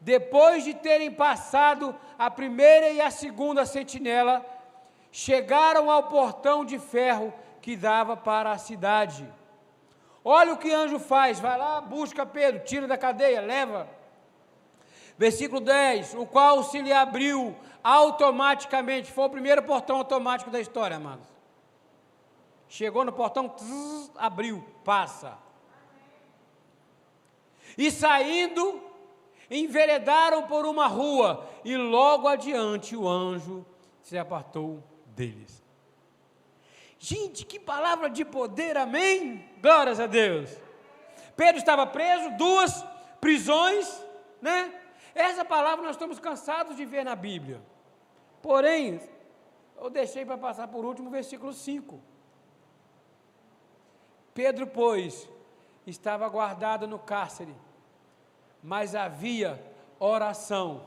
Depois 0.00 0.64
de 0.64 0.74
terem 0.74 1.10
passado 1.10 1.94
a 2.18 2.30
primeira 2.30 2.90
e 2.90 3.00
a 3.00 3.10
segunda 3.10 3.66
sentinela, 3.66 4.44
chegaram 5.10 5.90
ao 5.90 6.04
portão 6.04 6.64
de 6.64 6.78
ferro 6.78 7.32
que 7.60 7.76
dava 7.76 8.16
para 8.16 8.52
a 8.52 8.58
cidade. 8.58 9.28
Olha 10.24 10.52
o 10.52 10.58
que 10.58 10.72
anjo 10.72 10.98
faz: 10.98 11.40
vai 11.40 11.58
lá, 11.58 11.80
busca 11.80 12.24
Pedro, 12.24 12.64
tira 12.64 12.86
da 12.86 12.96
cadeia, 12.96 13.40
leva 13.40 13.98
Versículo 15.18 15.60
10: 15.60 16.14
O 16.14 16.24
qual 16.24 16.62
se 16.62 16.80
lhe 16.80 16.92
abriu 16.92 17.56
automaticamente. 17.82 19.10
Foi 19.10 19.24
o 19.24 19.30
primeiro 19.30 19.62
portão 19.64 19.96
automático 19.96 20.50
da 20.50 20.60
história, 20.60 20.96
amados. 20.96 21.26
Chegou 22.68 23.04
no 23.04 23.12
portão, 23.12 23.48
tss, 23.48 24.12
abriu, 24.16 24.64
passa. 24.84 25.36
E 27.76 27.90
saindo, 27.90 28.80
enveredaram 29.50 30.46
por 30.46 30.66
uma 30.66 30.86
rua, 30.86 31.48
e 31.64 31.76
logo 31.76 32.28
adiante 32.28 32.96
o 32.96 33.08
anjo 33.08 33.64
se 34.02 34.18
apartou 34.18 34.82
deles. 35.06 35.62
Gente, 36.98 37.46
que 37.46 37.60
palavra 37.60 38.10
de 38.10 38.24
poder, 38.24 38.76
amém? 38.76 39.48
Glórias 39.60 40.00
a 40.00 40.06
Deus. 40.06 40.50
Pedro 41.36 41.58
estava 41.58 41.86
preso, 41.86 42.36
duas 42.36 42.84
prisões, 43.20 44.04
né? 44.42 44.74
Essa 45.14 45.44
palavra 45.44 45.84
nós 45.84 45.94
estamos 45.94 46.18
cansados 46.18 46.76
de 46.76 46.84
ver 46.84 47.04
na 47.04 47.14
Bíblia. 47.14 47.62
Porém, 48.42 49.00
eu 49.76 49.88
deixei 49.88 50.24
para 50.24 50.36
passar 50.36 50.68
por 50.68 50.84
último 50.84 51.08
o 51.08 51.12
versículo 51.12 51.52
5. 51.52 52.00
Pedro, 54.34 54.66
pois, 54.66 55.28
estava 55.86 56.28
guardado 56.28 56.86
no 56.86 56.98
cárcere, 56.98 57.54
mas 58.62 58.94
havia 58.94 59.60
oração 59.98 60.82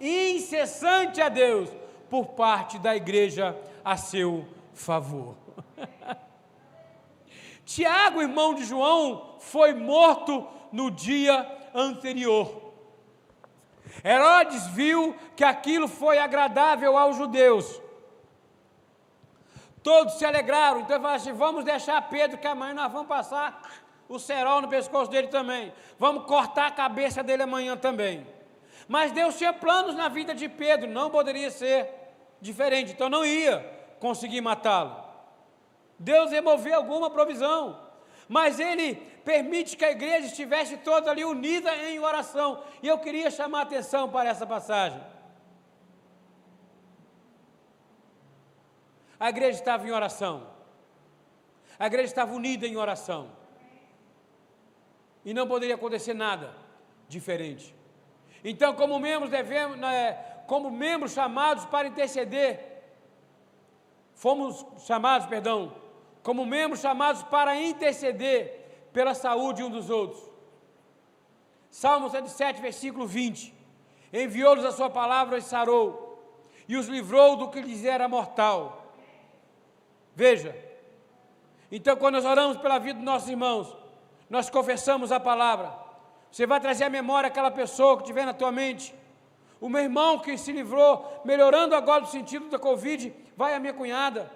incessante 0.00 1.20
a 1.20 1.28
Deus 1.28 1.70
por 2.10 2.28
parte 2.28 2.78
da 2.78 2.94
igreja 2.94 3.56
a 3.84 3.96
seu 3.96 4.46
favor. 4.74 5.34
Tiago, 7.64 8.22
irmão 8.22 8.54
de 8.54 8.64
João, 8.64 9.36
foi 9.40 9.74
morto 9.74 10.46
no 10.70 10.90
dia 10.90 11.70
anterior. 11.74 12.72
Herodes 14.04 14.66
viu 14.68 15.16
que 15.34 15.42
aquilo 15.42 15.88
foi 15.88 16.18
agradável 16.18 16.96
aos 16.96 17.16
judeus. 17.16 17.80
Todos 19.82 20.14
se 20.14 20.24
alegraram, 20.24 20.80
então 20.80 20.96
falaram 20.96 21.16
assim: 21.16 21.32
vamos 21.32 21.64
deixar 21.64 22.08
Pedro, 22.08 22.38
que 22.38 22.46
amanhã 22.46 22.74
nós 22.74 22.92
vamos 22.92 23.08
passar 23.08 23.62
o 24.08 24.18
cerol 24.18 24.60
no 24.60 24.68
pescoço 24.68 25.10
dele 25.10 25.28
também. 25.28 25.72
Vamos 25.98 26.26
cortar 26.26 26.66
a 26.66 26.70
cabeça 26.70 27.22
dele 27.22 27.42
amanhã 27.42 27.76
também. 27.76 28.26
Mas 28.88 29.12
Deus 29.12 29.36
tinha 29.36 29.52
planos 29.52 29.94
na 29.94 30.08
vida 30.08 30.34
de 30.34 30.48
Pedro, 30.48 30.88
não 30.88 31.10
poderia 31.10 31.50
ser 31.50 31.88
diferente, 32.40 32.92
então 32.92 33.08
não 33.08 33.24
ia 33.24 33.58
conseguir 33.98 34.40
matá-lo. 34.40 35.04
Deus 35.98 36.30
removeu 36.30 36.76
alguma 36.76 37.10
provisão, 37.10 37.80
mas 38.28 38.60
Ele 38.60 38.94
permite 39.24 39.76
que 39.76 39.84
a 39.84 39.90
igreja 39.90 40.26
estivesse 40.26 40.76
toda 40.78 41.10
ali 41.10 41.24
unida 41.24 41.74
em 41.74 41.98
oração, 41.98 42.62
e 42.82 42.86
eu 42.86 42.98
queria 42.98 43.30
chamar 43.30 43.60
a 43.60 43.62
atenção 43.62 44.08
para 44.08 44.28
essa 44.28 44.46
passagem. 44.46 45.00
A 49.18 49.30
igreja 49.30 49.58
estava 49.58 49.88
em 49.88 49.90
oração, 49.90 50.46
a 51.78 51.86
igreja 51.86 52.04
estava 52.04 52.34
unida 52.34 52.66
em 52.66 52.76
oração, 52.76 53.30
e 55.26 55.34
não 55.34 55.48
poderia 55.48 55.74
acontecer 55.74 56.14
nada 56.14 56.54
diferente. 57.08 57.74
Então, 58.44 58.74
como 58.74 59.00
membros 59.00 59.28
devemos, 59.28 59.76
né, 59.76 60.12
como 60.46 60.70
membros 60.70 61.12
chamados 61.12 61.64
para 61.64 61.88
interceder, 61.88 62.84
fomos 64.14 64.64
chamados, 64.86 65.26
perdão, 65.26 65.74
como 66.22 66.46
membros 66.46 66.80
chamados 66.80 67.24
para 67.24 67.60
interceder 67.60 68.88
pela 68.92 69.14
saúde 69.14 69.64
um 69.64 69.68
dos 69.68 69.90
outros. 69.90 70.22
Salmo 71.70 72.08
107, 72.08 72.62
versículo 72.62 73.04
20. 73.04 73.52
Enviou-lhes 74.12 74.64
a 74.64 74.70
sua 74.70 74.88
palavra 74.88 75.38
e 75.38 75.42
sarou, 75.42 76.22
e 76.68 76.76
os 76.76 76.86
livrou 76.86 77.36
do 77.36 77.50
que 77.50 77.60
lhes 77.60 77.84
era 77.84 78.08
mortal. 78.08 78.94
Veja, 80.14 80.56
então 81.70 81.96
quando 81.96 82.14
nós 82.14 82.24
oramos 82.24 82.56
pela 82.58 82.78
vida 82.78 82.94
dos 82.94 83.04
nossos 83.04 83.28
irmãos, 83.28 83.85
nós 84.28 84.50
confessamos 84.50 85.12
a 85.12 85.20
palavra, 85.20 85.72
você 86.30 86.46
vai 86.46 86.60
trazer 86.60 86.84
à 86.84 86.90
memória 86.90 87.28
aquela 87.28 87.50
pessoa 87.50 87.96
que 87.96 88.04
tiver 88.04 88.26
na 88.26 88.34
tua 88.34 88.52
mente. 88.52 88.94
O 89.60 89.68
meu 89.68 89.82
irmão 89.82 90.18
que 90.18 90.36
se 90.36 90.52
livrou, 90.52 91.22
melhorando 91.24 91.74
agora 91.74 92.02
do 92.02 92.08
sentido 92.08 92.48
da 92.48 92.58
Covid, 92.58 93.14
vai 93.36 93.54
a 93.54 93.58
minha 93.58 93.72
cunhada. 93.72 94.30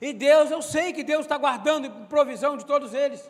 E 0.00 0.12
Deus, 0.12 0.50
eu 0.50 0.62
sei 0.62 0.92
que 0.92 1.02
Deus 1.02 1.22
está 1.22 1.36
guardando 1.36 1.90
provisão 2.06 2.56
de 2.56 2.64
todos 2.64 2.94
eles. 2.94 3.28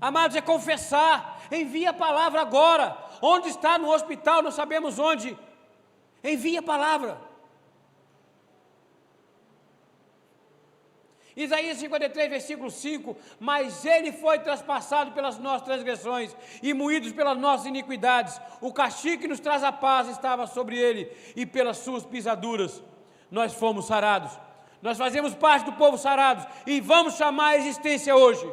Amados, 0.00 0.36
é 0.36 0.40
confessar, 0.40 1.40
envia 1.50 1.90
a 1.90 1.94
palavra 1.94 2.40
agora. 2.40 2.96
Onde 3.20 3.48
está 3.48 3.78
no 3.78 3.92
hospital, 3.92 4.42
não 4.42 4.50
sabemos 4.50 4.98
onde. 4.98 5.36
Envia 6.22 6.60
a 6.60 6.62
palavra. 6.62 7.27
Isaías 11.38 11.78
53, 11.78 12.28
versículo 12.28 12.68
5: 12.68 13.16
Mas 13.38 13.84
ele 13.84 14.10
foi 14.10 14.40
traspassado 14.40 15.12
pelas 15.12 15.38
nossas 15.38 15.62
transgressões 15.62 16.36
e 16.60 16.74
moídos 16.74 17.12
pelas 17.12 17.38
nossas 17.38 17.66
iniquidades. 17.66 18.40
O 18.60 18.72
castigo 18.72 19.22
que 19.22 19.28
nos 19.28 19.38
traz 19.38 19.62
a 19.62 19.70
paz 19.70 20.08
estava 20.08 20.48
sobre 20.48 20.76
ele, 20.76 21.08
e 21.36 21.46
pelas 21.46 21.78
suas 21.78 22.04
pisaduras 22.04 22.82
nós 23.30 23.54
fomos 23.54 23.86
sarados. 23.86 24.36
Nós 24.82 24.98
fazemos 24.98 25.32
parte 25.32 25.66
do 25.66 25.72
povo 25.74 25.96
sarados 25.96 26.44
e 26.66 26.80
vamos 26.80 27.14
chamar 27.14 27.50
a 27.50 27.56
existência 27.56 28.16
hoje. 28.16 28.52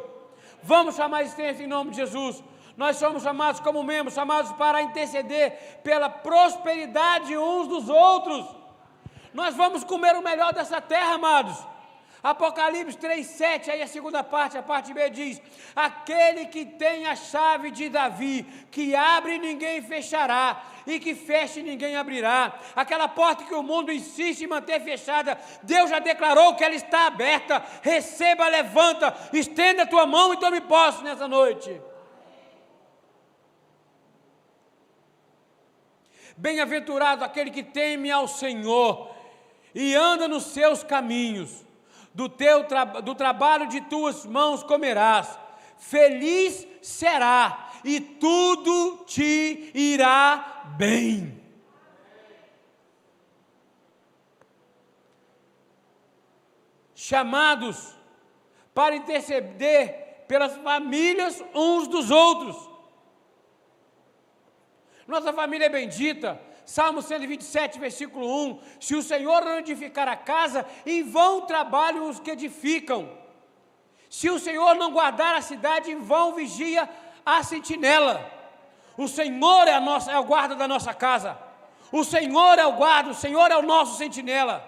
Vamos 0.62 0.94
chamar 0.94 1.18
a 1.18 1.22
existência 1.22 1.64
em 1.64 1.68
nome 1.68 1.90
de 1.90 1.96
Jesus. 1.96 2.42
Nós 2.76 2.96
somos 2.96 3.22
chamados 3.22 3.60
como 3.60 3.82
membros, 3.82 4.14
chamados 4.14 4.52
para 4.52 4.82
interceder 4.82 5.80
pela 5.82 6.08
prosperidade 6.08 7.36
uns 7.36 7.66
dos 7.66 7.88
outros. 7.88 8.46
Nós 9.34 9.56
vamos 9.56 9.82
comer 9.82 10.14
o 10.14 10.22
melhor 10.22 10.52
dessa 10.52 10.80
terra, 10.80 11.14
amados. 11.14 11.56
Apocalipse 12.26 12.98
3,7, 12.98 13.68
aí 13.68 13.82
a 13.82 13.86
segunda 13.86 14.24
parte, 14.24 14.58
a 14.58 14.62
parte 14.62 14.92
B 14.92 15.08
diz: 15.10 15.40
Aquele 15.76 16.46
que 16.46 16.64
tem 16.64 17.06
a 17.06 17.14
chave 17.14 17.70
de 17.70 17.88
Davi, 17.88 18.44
que 18.68 18.96
abre 18.96 19.38
ninguém 19.38 19.80
fechará, 19.80 20.60
e 20.84 20.98
que 20.98 21.14
feche 21.14 21.62
ninguém 21.62 21.94
abrirá. 21.94 22.58
Aquela 22.74 23.06
porta 23.06 23.44
que 23.44 23.54
o 23.54 23.62
mundo 23.62 23.92
insiste 23.92 24.42
em 24.42 24.48
manter 24.48 24.80
fechada, 24.80 25.38
Deus 25.62 25.88
já 25.88 26.00
declarou 26.00 26.56
que 26.56 26.64
ela 26.64 26.74
está 26.74 27.06
aberta. 27.06 27.64
Receba, 27.80 28.48
levanta, 28.48 29.16
estenda 29.32 29.84
a 29.84 29.86
tua 29.86 30.04
mão 30.04 30.34
e 30.34 30.40
tome 30.40 30.60
posse 30.62 31.04
nessa 31.04 31.28
noite. 31.28 31.80
Bem-aventurado 36.36 37.24
aquele 37.24 37.52
que 37.52 37.62
teme 37.62 38.10
ao 38.10 38.26
Senhor 38.26 39.14
e 39.72 39.94
anda 39.94 40.26
nos 40.26 40.46
seus 40.46 40.82
caminhos 40.82 41.65
do, 42.16 42.30
teu 42.30 42.64
tra 42.64 42.84
do 42.84 43.14
trabalho 43.14 43.68
de 43.68 43.82
tuas 43.82 44.24
mãos 44.24 44.62
comerás, 44.62 45.38
feliz 45.76 46.66
será, 46.80 47.70
e 47.84 48.00
tudo 48.00 49.04
te 49.04 49.70
irá 49.74 50.64
bem. 50.78 51.44
Chamados 56.94 57.94
para 58.72 58.96
interceder 58.96 60.24
pelas 60.26 60.56
famílias 60.56 61.44
uns 61.54 61.86
dos 61.86 62.10
outros. 62.10 62.56
Nossa 65.06 65.34
família 65.34 65.66
é 65.66 65.68
bendita, 65.68 66.40
Salmo 66.66 67.00
127, 67.00 67.78
versículo 67.78 68.26
1: 68.48 68.60
Se 68.80 68.96
o 68.96 69.02
Senhor 69.02 69.44
não 69.44 69.58
edificar 69.58 70.08
a 70.08 70.16
casa, 70.16 70.66
em 70.84 71.04
vão 71.04 71.42
trabalham 71.42 72.10
os 72.10 72.18
que 72.18 72.32
edificam. 72.32 73.08
Se 74.10 74.28
o 74.28 74.38
Senhor 74.38 74.74
não 74.74 74.90
guardar 74.90 75.36
a 75.36 75.40
cidade, 75.40 75.92
em 75.92 76.00
vão 76.00 76.34
vigia 76.34 76.88
a 77.24 77.42
sentinela. 77.44 78.32
O 78.96 79.06
Senhor 79.06 79.68
é, 79.68 79.78
nossa, 79.78 80.10
é 80.10 80.18
o 80.18 80.24
guarda 80.24 80.56
da 80.56 80.66
nossa 80.66 80.92
casa. 80.92 81.38
O 81.92 82.02
Senhor 82.02 82.58
é 82.58 82.66
o 82.66 82.72
guarda, 82.72 83.10
o 83.10 83.14
Senhor 83.14 83.48
é 83.52 83.56
o 83.56 83.62
nosso 83.62 83.96
sentinela. 83.96 84.64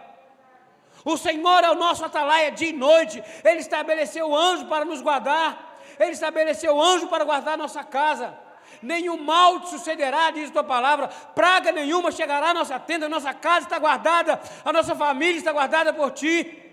O 1.04 1.16
Senhor 1.16 1.64
é 1.64 1.70
o 1.70 1.74
nosso 1.74 2.04
atalaia 2.04 2.52
dia 2.52 2.68
e 2.68 2.72
noite. 2.72 3.22
Ele 3.42 3.58
estabeleceu 3.58 4.28
o 4.28 4.37
anjo 4.37 4.66
para 4.66 4.84
nos 4.84 5.00
guardar. 5.00 5.80
Ele 5.98 6.12
estabeleceu 6.12 6.76
o 6.76 6.82
anjo 6.82 7.08
para 7.08 7.24
guardar 7.24 7.54
a 7.54 7.56
nossa 7.56 7.82
casa 7.82 8.47
nenhum 8.83 9.16
mal 9.22 9.61
te 9.61 9.70
sucederá, 9.70 10.31
diz 10.31 10.50
a 10.50 10.52
tua 10.52 10.64
palavra, 10.64 11.09
praga 11.09 11.72
nenhuma 11.72 12.11
chegará 12.11 12.50
à 12.50 12.54
nossa 12.54 12.78
tenda, 12.78 13.07
a 13.07 13.09
nossa 13.09 13.35
casa 13.35 13.66
está 13.66 13.78
guardada, 13.78 14.40
a 14.64 14.72
nossa 14.72 14.94
família 14.94 15.38
está 15.38 15.52
guardada 15.52 15.92
por 15.92 16.11
ti. 16.12 16.64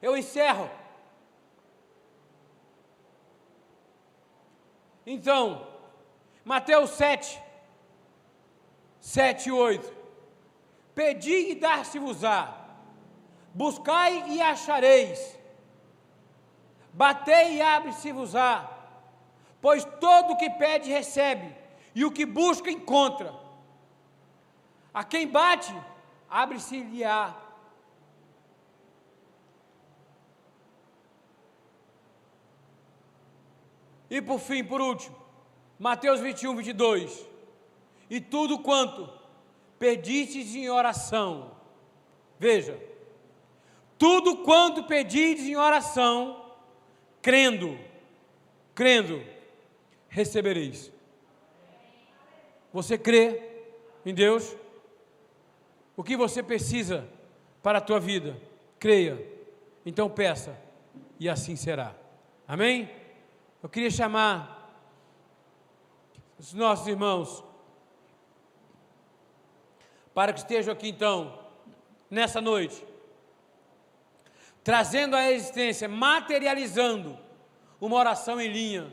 Eu 0.00 0.16
encerro. 0.16 0.70
Então, 5.06 5.66
Mateus 6.44 6.90
7, 6.90 7.40
7 9.00 9.48
e 9.48 9.52
8. 9.52 9.94
Pedi 10.94 11.50
e 11.50 11.54
dar-se-vos-á, 11.54 12.54
buscai 13.52 14.24
e 14.28 14.40
achareis 14.40 15.43
Batei 16.94 17.56
e 17.56 17.60
abre-se-vos-á, 17.60 18.70
pois 19.60 19.84
todo 20.00 20.32
o 20.32 20.36
que 20.36 20.48
pede 20.48 20.88
recebe, 20.88 21.52
e 21.92 22.04
o 22.04 22.12
que 22.12 22.24
busca 22.24 22.70
encontra. 22.70 23.34
A 24.92 25.02
quem 25.02 25.26
bate, 25.26 25.74
abre-se-lhe-á. 26.30 27.34
E 34.08 34.22
por 34.22 34.38
fim, 34.38 34.62
por 34.62 34.80
último, 34.80 35.16
Mateus 35.76 36.20
21, 36.20 36.54
22. 36.54 37.28
E 38.08 38.20
tudo 38.20 38.60
quanto 38.60 39.12
pedistes 39.80 40.54
em 40.54 40.70
oração, 40.70 41.50
veja, 42.38 42.80
tudo 43.98 44.44
quanto 44.44 44.84
pedistes 44.84 45.46
em 45.46 45.56
oração, 45.56 46.43
crendo, 47.24 47.78
crendo, 48.74 49.24
recebereis. 50.10 50.92
Você 52.70 52.98
crê 52.98 53.40
em 54.04 54.12
Deus? 54.12 54.54
O 55.96 56.04
que 56.04 56.18
você 56.18 56.42
precisa 56.42 57.08
para 57.62 57.78
a 57.78 57.80
tua 57.80 57.98
vida? 57.98 58.38
Creia. 58.78 59.26
Então 59.86 60.10
peça, 60.10 60.54
e 61.18 61.26
assim 61.26 61.56
será. 61.56 61.94
Amém? 62.46 62.90
Eu 63.62 63.70
queria 63.70 63.90
chamar 63.90 64.78
os 66.38 66.52
nossos 66.52 66.86
irmãos 66.86 67.42
para 70.12 70.30
que 70.30 70.40
estejam 70.40 70.74
aqui 70.74 70.90
então, 70.90 71.38
nessa 72.10 72.42
noite, 72.42 72.84
trazendo 74.64 75.14
à 75.14 75.30
existência, 75.30 75.86
materializando 75.86 77.18
uma 77.78 77.96
oração 77.96 78.40
em 78.40 78.48
linha 78.50 78.90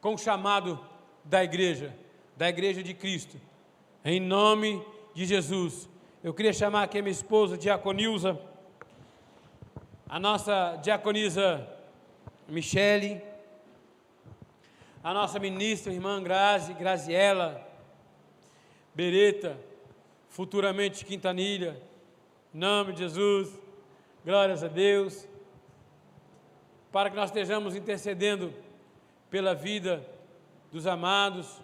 com 0.00 0.14
o 0.14 0.18
chamado 0.18 0.80
da 1.22 1.44
igreja, 1.44 1.94
da 2.34 2.48
igreja 2.48 2.82
de 2.82 2.94
Cristo, 2.94 3.38
em 4.02 4.18
nome 4.18 4.82
de 5.14 5.26
Jesus. 5.26 5.86
Eu 6.24 6.32
queria 6.32 6.52
chamar 6.52 6.84
aqui 6.84 6.98
a 6.98 7.02
minha 7.02 7.12
esposa, 7.12 7.58
Diaconilza, 7.58 8.40
a 10.08 10.18
nossa 10.18 10.76
diaconisa 10.82 11.68
Michele, 12.48 13.22
a 15.04 15.12
nossa 15.12 15.38
ministra, 15.38 15.92
irmã 15.92 16.22
Grazi, 16.22 16.72
Graziela, 16.74 17.66
Bereta, 18.94 19.58
futuramente 20.28 21.04
Quintanilha, 21.04 21.80
em 22.54 22.58
nome 22.58 22.92
de 22.92 23.00
Jesus, 23.00 23.61
glórias 24.24 24.62
a 24.62 24.68
Deus, 24.68 25.28
para 26.90 27.10
que 27.10 27.16
nós 27.16 27.30
estejamos 27.30 27.74
intercedendo 27.74 28.52
pela 29.30 29.54
vida 29.54 30.06
dos 30.70 30.86
amados. 30.86 31.60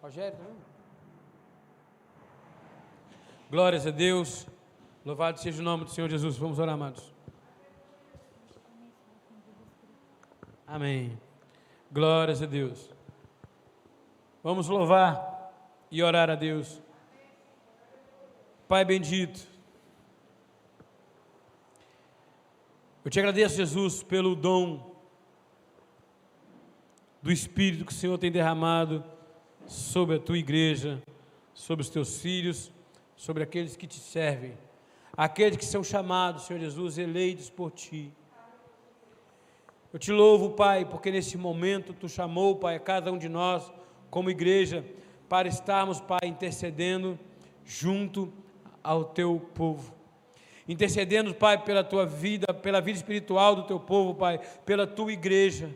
Rogério, 0.00 0.36
também. 0.36 0.56
Glórias 3.50 3.86
a 3.86 3.90
Deus, 3.90 4.46
louvado 5.04 5.38
seja 5.38 5.60
o 5.60 5.64
nome 5.64 5.84
do 5.84 5.90
Senhor 5.90 6.08
Jesus. 6.08 6.36
Vamos 6.36 6.58
orar, 6.58 6.74
amados. 6.74 7.12
Amém. 10.66 11.18
Glórias 11.90 12.42
a 12.42 12.46
Deus. 12.46 12.90
Vamos 14.42 14.68
louvar 14.68 15.52
e 15.90 16.02
orar 16.02 16.30
a 16.30 16.34
Deus. 16.34 16.80
Pai 18.66 18.84
bendito, 18.84 19.46
eu 23.04 23.10
te 23.10 23.18
agradeço, 23.18 23.56
Jesus, 23.56 24.02
pelo 24.02 24.36
dom 24.36 24.94
do 27.20 27.32
Espírito 27.32 27.84
que 27.84 27.92
o 27.92 27.94
Senhor 27.94 28.16
tem 28.16 28.30
derramado 28.30 29.04
sobre 29.66 30.16
a 30.16 30.20
tua 30.20 30.38
igreja, 30.38 31.02
sobre 31.52 31.82
os 31.82 31.90
teus 31.90 32.20
filhos, 32.20 32.70
sobre 33.16 33.42
aqueles 33.42 33.76
que 33.76 33.88
te 33.88 33.98
servem, 33.98 34.56
aqueles 35.16 35.56
que 35.56 35.64
são 35.64 35.82
chamados, 35.82 36.44
Senhor 36.44 36.60
Jesus, 36.60 36.96
eleitos 36.96 37.50
por 37.50 37.72
ti. 37.72 38.12
Eu 39.92 39.98
te 39.98 40.12
louvo, 40.12 40.50
Pai, 40.50 40.84
porque 40.84 41.10
nesse 41.10 41.36
momento 41.36 41.92
tu 41.92 42.08
chamou, 42.08 42.56
Pai, 42.56 42.76
a 42.76 42.80
cada 42.80 43.12
um 43.12 43.18
de 43.18 43.28
nós, 43.28 43.72
como 44.10 44.30
igreja, 44.30 44.84
para 45.28 45.48
estarmos, 45.48 46.00
Pai, 46.00 46.20
intercedendo 46.26 47.18
junto 47.64 48.32
ao 48.82 49.04
teu 49.04 49.40
povo. 49.54 49.92
Intercedendo, 50.68 51.34
Pai, 51.34 51.58
pela 51.58 51.82
tua 51.82 52.06
vida, 52.06 52.52
pela 52.54 52.80
vida 52.80 52.96
espiritual 52.96 53.56
do 53.56 53.64
teu 53.64 53.80
povo, 53.80 54.14
Pai, 54.14 54.40
pela 54.64 54.86
tua 54.86 55.12
igreja. 55.12 55.70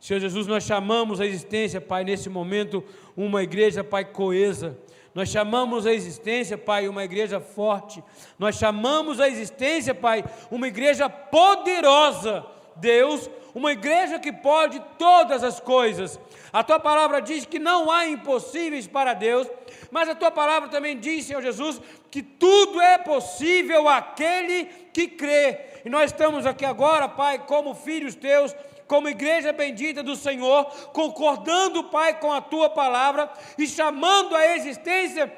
Senhor 0.00 0.20
Jesus, 0.20 0.46
nós 0.46 0.64
chamamos 0.64 1.20
a 1.20 1.26
existência, 1.26 1.80
Pai, 1.80 2.04
nesse 2.04 2.28
momento, 2.28 2.84
uma 3.16 3.42
igreja, 3.42 3.82
Pai, 3.82 4.04
coesa. 4.04 4.76
Nós 5.14 5.28
chamamos 5.28 5.86
a 5.86 5.94
existência, 5.94 6.58
Pai, 6.58 6.88
uma 6.88 7.04
igreja 7.04 7.40
forte. 7.40 8.02
Nós 8.38 8.56
chamamos 8.56 9.20
a 9.20 9.28
existência, 9.28 9.94
Pai, 9.94 10.24
uma 10.50 10.66
igreja 10.66 11.08
poderosa. 11.08 12.44
Deus, 12.76 13.30
uma 13.54 13.72
igreja 13.72 14.18
que 14.18 14.32
pode 14.32 14.82
todas 14.98 15.44
as 15.44 15.60
coisas. 15.60 16.18
A 16.52 16.62
tua 16.62 16.80
palavra 16.80 17.20
diz 17.20 17.44
que 17.44 17.58
não 17.58 17.90
há 17.90 18.06
impossíveis 18.06 18.86
para 18.86 19.14
Deus, 19.14 19.48
mas 19.90 20.08
a 20.08 20.14
tua 20.14 20.30
palavra 20.30 20.68
também 20.68 20.98
diz, 20.98 21.24
Senhor 21.24 21.42
Jesus, 21.42 21.80
que 22.10 22.22
tudo 22.22 22.80
é 22.80 22.98
possível 22.98 23.88
àquele 23.88 24.66
que 24.92 25.06
crê. 25.08 25.60
E 25.84 25.88
nós 25.88 26.10
estamos 26.10 26.46
aqui 26.46 26.64
agora, 26.64 27.08
Pai, 27.08 27.44
como 27.46 27.74
filhos 27.74 28.14
teus, 28.14 28.54
como 28.86 29.08
igreja 29.08 29.52
bendita 29.52 30.02
do 30.02 30.16
Senhor, 30.16 30.64
concordando, 30.92 31.84
Pai, 31.84 32.18
com 32.18 32.32
a 32.32 32.40
tua 32.40 32.68
palavra 32.68 33.30
e 33.58 33.66
chamando 33.66 34.34
à 34.34 34.56
existência 34.56 35.32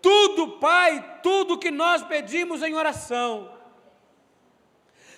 tudo, 0.00 0.58
Pai, 0.58 1.20
tudo 1.22 1.58
que 1.58 1.70
nós 1.70 2.02
pedimos 2.02 2.62
em 2.62 2.74
oração. 2.74 3.57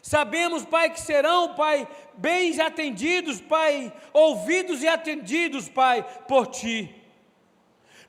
Sabemos, 0.03 0.65
Pai, 0.65 0.91
que 0.91 1.01
serão, 1.01 1.55
Pai, 1.55 1.87
bens 2.15 2.59
atendidos, 2.59 3.41
Pai, 3.41 3.93
ouvidos 4.13 4.83
e 4.83 4.89
atendidos, 4.89 5.69
Pai, 5.69 6.05
por 6.27 6.47
Ti. 6.47 7.01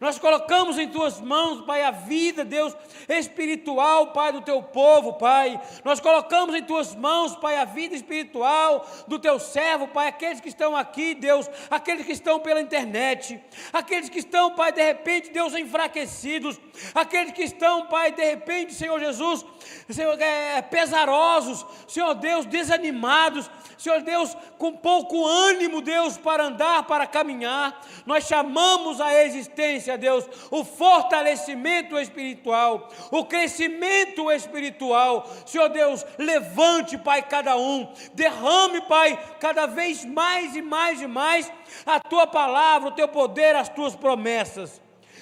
Nós 0.02 0.18
colocamos 0.18 0.80
em 0.80 0.88
tuas 0.88 1.22
mãos, 1.22 1.62
Pai, 1.62 1.84
a 1.84 1.92
vida, 1.92 2.44
Deus, 2.44 2.76
espiritual, 3.08 4.08
Pai, 4.08 4.32
do 4.32 4.42
teu 4.42 4.60
povo, 4.64 5.14
Pai. 5.14 5.62
Nós 5.86 6.00
colocamos 6.00 6.56
em 6.56 6.64
tuas 6.64 6.96
mãos, 6.96 7.36
Pai, 7.36 7.56
a 7.56 7.66
vida 7.66 7.94
espiritual 7.94 8.84
do 9.08 9.20
teu 9.20 9.38
servo, 9.38 9.88
Pai, 9.88 10.08
aqueles 10.08 10.42
que 10.42 10.50
estão 10.50 10.76
aqui, 10.76 11.14
Deus, 11.14 11.48
aqueles 11.70 12.04
que 12.04 12.14
estão 12.14 12.40
pela 12.40 12.60
internet, 12.60 13.40
aqueles 13.72 14.10
que 14.10 14.18
estão, 14.18 14.56
Pai, 14.56 14.72
de 14.72 14.82
repente, 14.82 15.30
Deus, 15.30 15.54
enfraquecidos, 15.54 16.60
aqueles 16.96 17.32
que 17.32 17.44
estão, 17.44 17.86
Pai, 17.86 18.12
de 18.12 18.26
repente, 18.26 18.74
Senhor 18.74 19.00
Jesus, 19.00 19.46
Senhor, 19.90 20.20
é, 20.22 20.62
pesarosos, 20.62 21.66
Senhor 21.88 22.14
Deus, 22.16 22.46
desanimados, 22.46 23.50
Senhor 23.78 24.02
Deus, 24.02 24.38
com 24.60 24.74
pouco 24.74 25.26
ânimo, 25.26 25.82
Deus, 25.82 26.16
para 26.16 26.44
andar, 26.44 26.84
para 26.84 27.08
caminhar. 27.08 27.82
Nós 28.06 28.26
chamamos 28.26 29.02
a 29.02 29.24
existência 29.24 29.98
Deus, 29.98 30.24
o 30.52 30.64
fortalecimento 30.64 31.98
espiritual, 31.98 32.90
o 33.10 33.26
crescimento 33.26 34.32
espiritual. 34.32 35.28
Senhor 35.48 35.70
Deus, 35.70 36.06
levante, 36.18 36.98
Pai, 36.98 37.24
cada 37.24 37.58
um, 37.58 37.92
derrame, 38.14 38.82
Pai, 38.82 39.20
cada 39.40 39.66
vez 39.66 40.06
mais 40.06 40.56
e 40.56 40.62
mais 40.62 41.02
e 41.02 41.08
mais 41.08 41.52
a 41.86 42.00
tua 42.00 42.28
palavra, 42.28 42.90
o 42.90 42.96
teu 42.96 43.08
poder, 43.08 43.56
as 43.56 43.68
tuas 43.68 43.96
promessas. 43.96 44.80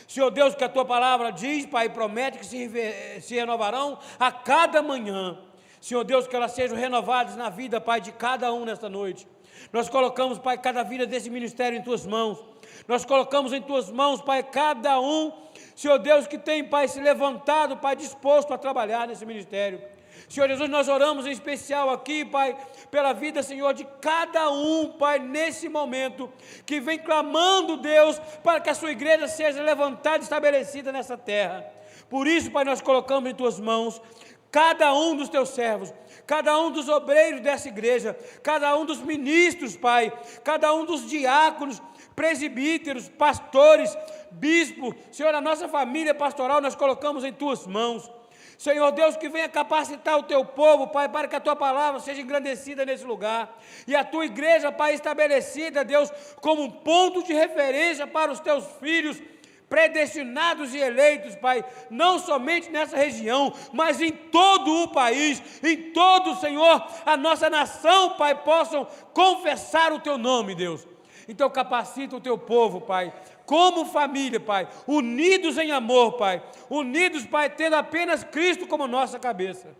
Senhor 0.09 0.31
Deus, 0.31 0.55
que 0.55 0.63
a 0.63 0.67
tua 0.67 0.83
palavra 0.83 1.31
diz, 1.31 1.67
Pai, 1.67 1.87
promete 1.87 2.39
que 2.39 2.45
se, 2.45 2.67
se 3.21 3.35
renovarão 3.35 3.99
a 4.19 4.31
cada 4.31 4.81
manhã. 4.81 5.37
Senhor 5.79 6.03
Deus, 6.03 6.25
que 6.25 6.35
elas 6.35 6.51
sejam 6.53 6.75
renovadas 6.75 7.35
na 7.35 7.47
vida, 7.51 7.79
Pai, 7.79 8.01
de 8.01 8.11
cada 8.11 8.51
um 8.51 8.65
nesta 8.65 8.89
noite. 8.89 9.27
Nós 9.71 9.87
colocamos, 9.87 10.39
Pai, 10.39 10.57
cada 10.57 10.81
vida 10.81 11.05
desse 11.05 11.29
ministério 11.29 11.77
em 11.77 11.83
tuas 11.83 12.07
mãos. 12.07 12.43
Nós 12.87 13.05
colocamos 13.05 13.53
em 13.53 13.61
tuas 13.61 13.91
mãos, 13.91 14.19
Pai, 14.19 14.41
cada 14.41 14.99
um, 14.99 15.31
Senhor 15.75 15.99
Deus, 15.99 16.25
que 16.25 16.39
tem, 16.39 16.63
Pai, 16.63 16.87
se 16.87 16.99
levantado, 16.99 17.77
Pai, 17.77 17.95
disposto 17.95 18.51
a 18.51 18.57
trabalhar 18.57 19.07
nesse 19.07 19.27
ministério. 19.27 19.79
Senhor 20.29 20.47
Jesus, 20.47 20.69
nós 20.69 20.87
oramos 20.87 21.25
em 21.25 21.31
especial 21.31 21.89
aqui, 21.89 22.23
Pai, 22.23 22.55
pela 22.91 23.13
vida, 23.13 23.41
Senhor, 23.41 23.73
de 23.73 23.83
cada 23.99 24.51
um, 24.51 24.89
Pai, 24.89 25.17
nesse 25.17 25.67
momento, 25.67 26.31
que 26.67 26.79
vem 26.79 26.99
clamando, 26.99 27.77
Deus, 27.77 28.19
para 28.43 28.59
que 28.59 28.69
a 28.69 28.75
sua 28.75 28.91
igreja 28.91 29.27
seja 29.27 29.63
levantada 29.63 30.19
e 30.19 30.21
estabelecida 30.21 30.91
nessa 30.91 31.17
terra. 31.17 31.65
Por 32.11 32.27
isso, 32.27 32.51
Pai, 32.51 32.63
nós 32.63 32.79
colocamos 32.79 33.27
em 33.27 33.33
tuas 33.33 33.59
mãos 33.59 33.99
cada 34.51 34.93
um 34.93 35.15
dos 35.15 35.29
teus 35.29 35.49
servos, 35.49 35.91
cada 36.27 36.55
um 36.59 36.69
dos 36.69 36.87
obreiros 36.89 37.41
dessa 37.41 37.67
igreja, 37.67 38.15
cada 38.43 38.77
um 38.77 38.85
dos 38.85 39.01
ministros, 39.01 39.75
Pai, 39.75 40.13
cada 40.43 40.71
um 40.75 40.85
dos 40.85 41.09
diáconos, 41.09 41.81
presbíteros, 42.15 43.09
pastores, 43.09 43.97
bispo, 44.29 44.93
Senhor, 45.11 45.33
a 45.33 45.41
nossa 45.41 45.67
família 45.67 46.13
pastoral 46.13 46.61
nós 46.61 46.75
colocamos 46.75 47.23
em 47.23 47.33
tuas 47.33 47.65
mãos. 47.65 48.18
Senhor 48.59 48.91
Deus, 48.91 49.15
que 49.15 49.29
venha 49.29 49.47
capacitar 49.47 50.17
o 50.17 50.23
teu 50.23 50.43
povo, 50.43 50.87
Pai, 50.87 51.07
para 51.07 51.29
que 51.29 51.35
a 51.37 51.39
tua 51.39 51.55
palavra 51.55 52.01
seja 52.01 52.19
engrandecida 52.19 52.85
nesse 52.85 53.05
lugar. 53.05 53.57
E 53.87 53.95
a 53.95 54.03
tua 54.03 54.25
igreja, 54.25 54.69
Pai, 54.69 54.93
estabelecida, 54.93 55.85
Deus, 55.85 56.11
como 56.41 56.63
um 56.63 56.69
ponto 56.69 57.23
de 57.23 57.31
referência 57.31 58.05
para 58.05 58.29
os 58.29 58.41
teus 58.41 58.65
filhos 58.81 59.17
predestinados 59.69 60.73
e 60.73 60.77
eleitos, 60.77 61.37
Pai, 61.37 61.63
não 61.89 62.19
somente 62.19 62.69
nessa 62.69 62.97
região, 62.97 63.53
mas 63.71 64.01
em 64.01 64.11
todo 64.11 64.83
o 64.83 64.89
país, 64.89 65.41
em 65.63 65.93
todo, 65.93 66.35
Senhor, 66.41 66.85
a 67.05 67.15
nossa 67.15 67.49
nação, 67.49 68.17
Pai, 68.17 68.43
possam 68.43 68.85
confessar 69.13 69.93
o 69.93 70.01
teu 70.01 70.17
nome, 70.17 70.53
Deus. 70.53 70.85
Então 71.29 71.49
capacita 71.49 72.15
o 72.15 72.19
teu 72.19 72.37
povo, 72.37 72.81
Pai, 72.81 73.13
como 73.49 73.83
família, 73.83 74.39
Pai, 74.39 74.67
unidos 74.85 75.57
em 75.57 75.71
amor, 75.71 76.17
Pai, 76.17 76.43
unidos, 76.69 77.25
Pai, 77.25 77.49
tendo 77.49 77.77
apenas 77.77 78.23
Cristo 78.23 78.67
como 78.67 78.87
nossa 78.87 79.17
cabeça. 79.17 79.75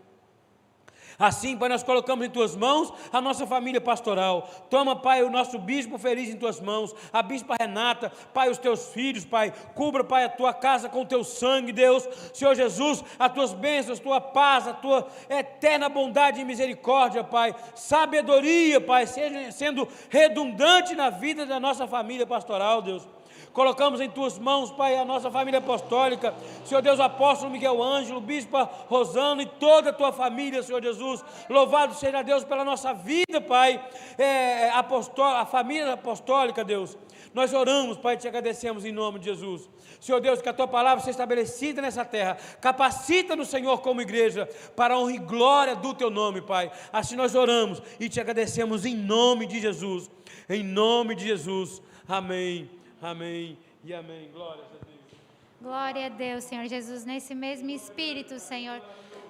Assim, 1.16 1.56
Pai, 1.56 1.68
nós 1.68 1.84
colocamos 1.84 2.26
em 2.26 2.30
tuas 2.30 2.56
mãos 2.56 2.92
a 3.12 3.20
nossa 3.20 3.46
família 3.46 3.80
pastoral. 3.80 4.42
Toma, 4.68 4.96
Pai, 4.96 5.22
o 5.22 5.30
nosso 5.30 5.56
bispo 5.56 5.98
feliz 5.98 6.28
em 6.28 6.36
tuas 6.36 6.58
mãos, 6.60 6.92
a 7.12 7.22
bispa 7.22 7.54
Renata, 7.60 8.10
Pai, 8.34 8.50
os 8.50 8.58
teus 8.58 8.88
filhos, 8.88 9.24
Pai. 9.24 9.52
Cubra, 9.76 10.02
Pai, 10.02 10.24
a 10.24 10.28
tua 10.28 10.52
casa 10.52 10.88
com 10.88 11.02
o 11.02 11.06
teu 11.06 11.22
sangue, 11.22 11.70
Deus. 11.70 12.08
Senhor 12.34 12.56
Jesus, 12.56 13.04
as 13.20 13.32
tuas 13.32 13.52
bênçãos, 13.52 14.00
tua 14.00 14.20
paz, 14.20 14.66
a 14.66 14.72
tua 14.72 15.06
eterna 15.28 15.88
bondade 15.88 16.40
e 16.40 16.44
misericórdia, 16.44 17.22
Pai. 17.22 17.54
Sabedoria, 17.76 18.80
Pai, 18.80 19.06
seja 19.06 19.52
sendo 19.52 19.86
redundante 20.08 20.96
na 20.96 21.08
vida 21.08 21.46
da 21.46 21.60
nossa 21.60 21.86
família 21.86 22.26
pastoral, 22.26 22.82
Deus. 22.82 23.19
Colocamos 23.52 24.00
em 24.00 24.08
tuas 24.08 24.38
mãos, 24.38 24.70
Pai, 24.70 24.96
a 24.96 25.04
nossa 25.04 25.30
família 25.30 25.58
apostólica, 25.58 26.34
Senhor 26.64 26.80
Deus, 26.80 27.00
apóstolo 27.00 27.50
Miguel 27.50 27.82
Ângelo, 27.82 28.20
bispa 28.20 28.70
Rosana 28.88 29.42
e 29.42 29.46
toda 29.46 29.90
a 29.90 29.92
tua 29.92 30.12
família, 30.12 30.62
Senhor 30.62 30.82
Jesus. 30.82 31.24
Louvado 31.48 31.94
seja 31.94 32.22
Deus 32.22 32.44
pela 32.44 32.64
nossa 32.64 32.92
vida, 32.92 33.40
Pai, 33.40 33.84
é, 34.16 34.68
é 34.68 34.70
a 34.70 35.46
família 35.46 35.94
apostólica, 35.94 36.62
Deus. 36.62 36.96
Nós 37.34 37.52
oramos, 37.52 37.96
Pai, 37.96 38.16
te 38.16 38.26
agradecemos 38.26 38.84
em 38.84 38.92
nome 38.92 39.18
de 39.18 39.26
Jesus. 39.26 39.68
Senhor 40.00 40.20
Deus, 40.20 40.40
que 40.40 40.48
a 40.48 40.52
tua 40.52 40.66
palavra 40.66 41.00
seja 41.00 41.10
estabelecida 41.10 41.82
nessa 41.82 42.04
terra. 42.04 42.36
Capacita 42.60 43.36
no 43.36 43.44
Senhor 43.44 43.80
como 43.82 44.00
igreja 44.00 44.48
para 44.74 44.94
a 44.94 44.98
honra 44.98 45.12
e 45.12 45.18
glória 45.18 45.76
do 45.76 45.94
teu 45.94 46.10
nome, 46.10 46.40
Pai. 46.40 46.70
Assim 46.92 47.16
nós 47.16 47.34
oramos 47.34 47.82
e 48.00 48.08
te 48.08 48.20
agradecemos 48.20 48.84
em 48.84 48.96
nome 48.96 49.46
de 49.46 49.60
Jesus. 49.60 50.10
Em 50.48 50.62
nome 50.62 51.14
de 51.14 51.24
Jesus. 51.24 51.82
Amém. 52.08 52.79
Amém 53.02 53.56
e 53.82 53.94
amém. 53.94 54.30
Glória 54.30 54.62
a 54.62 54.68
Deus. 54.68 55.00
Glória 55.58 56.06
a 56.06 56.08
Deus, 56.10 56.44
Senhor 56.44 56.66
Jesus, 56.66 57.06
nesse 57.06 57.34
mesmo 57.34 57.70
espírito, 57.70 58.38
Senhor. 58.38 58.82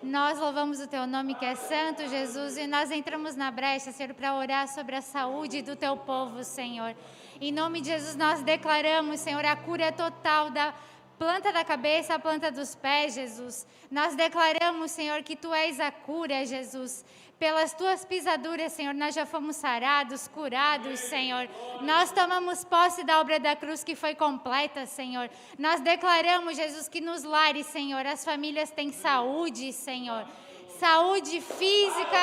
Nós 0.02 0.40
louvamos 0.40 0.80
o 0.80 0.88
teu 0.88 1.06
nome 1.06 1.36
que 1.36 1.44
é 1.44 1.54
santo, 1.54 2.08
Jesus, 2.08 2.56
e 2.56 2.66
nós 2.66 2.90
entramos 2.90 3.36
na 3.36 3.48
brecha, 3.50 3.92
Senhor, 3.92 4.12
para 4.12 4.34
orar 4.34 4.66
sobre 4.66 4.96
a 4.96 5.02
saúde 5.02 5.62
do 5.62 5.76
teu 5.76 5.96
povo, 5.96 6.42
Senhor. 6.42 6.96
Em 7.40 7.52
nome 7.52 7.80
de 7.80 7.88
Jesus, 7.88 8.16
nós 8.16 8.42
declaramos, 8.42 9.20
Senhor, 9.20 9.44
a 9.44 9.54
cura 9.54 9.92
total 9.92 10.50
da 10.50 10.74
planta 11.16 11.52
da 11.52 11.64
cabeça 11.64 12.14
à 12.14 12.18
planta 12.18 12.50
dos 12.50 12.74
pés, 12.74 13.14
Jesus. 13.14 13.66
Nós 13.90 14.16
declaramos, 14.16 14.90
Senhor, 14.90 15.22
que 15.22 15.36
tu 15.36 15.54
és 15.54 15.78
a 15.78 15.92
cura, 15.92 16.44
Jesus. 16.44 17.04
Pelas 17.40 17.72
tuas 17.72 18.04
pisaduras, 18.04 18.70
Senhor, 18.72 18.92
nós 18.92 19.14
já 19.14 19.24
fomos 19.24 19.56
sarados, 19.56 20.28
curados, 20.28 21.00
Senhor. 21.00 21.48
Nós 21.80 22.12
tomamos 22.12 22.66
posse 22.66 23.02
da 23.02 23.18
obra 23.18 23.40
da 23.40 23.56
cruz 23.56 23.82
que 23.82 23.94
foi 23.94 24.14
completa, 24.14 24.84
Senhor. 24.84 25.30
Nós 25.58 25.80
declaramos, 25.80 26.54
Jesus, 26.54 26.86
que 26.86 27.00
nos 27.00 27.24
lares, 27.24 27.64
Senhor, 27.68 28.06
as 28.06 28.26
famílias 28.26 28.70
têm 28.70 28.92
saúde, 28.92 29.72
Senhor 29.72 30.26
saúde 30.80 31.42
física, 31.42 32.22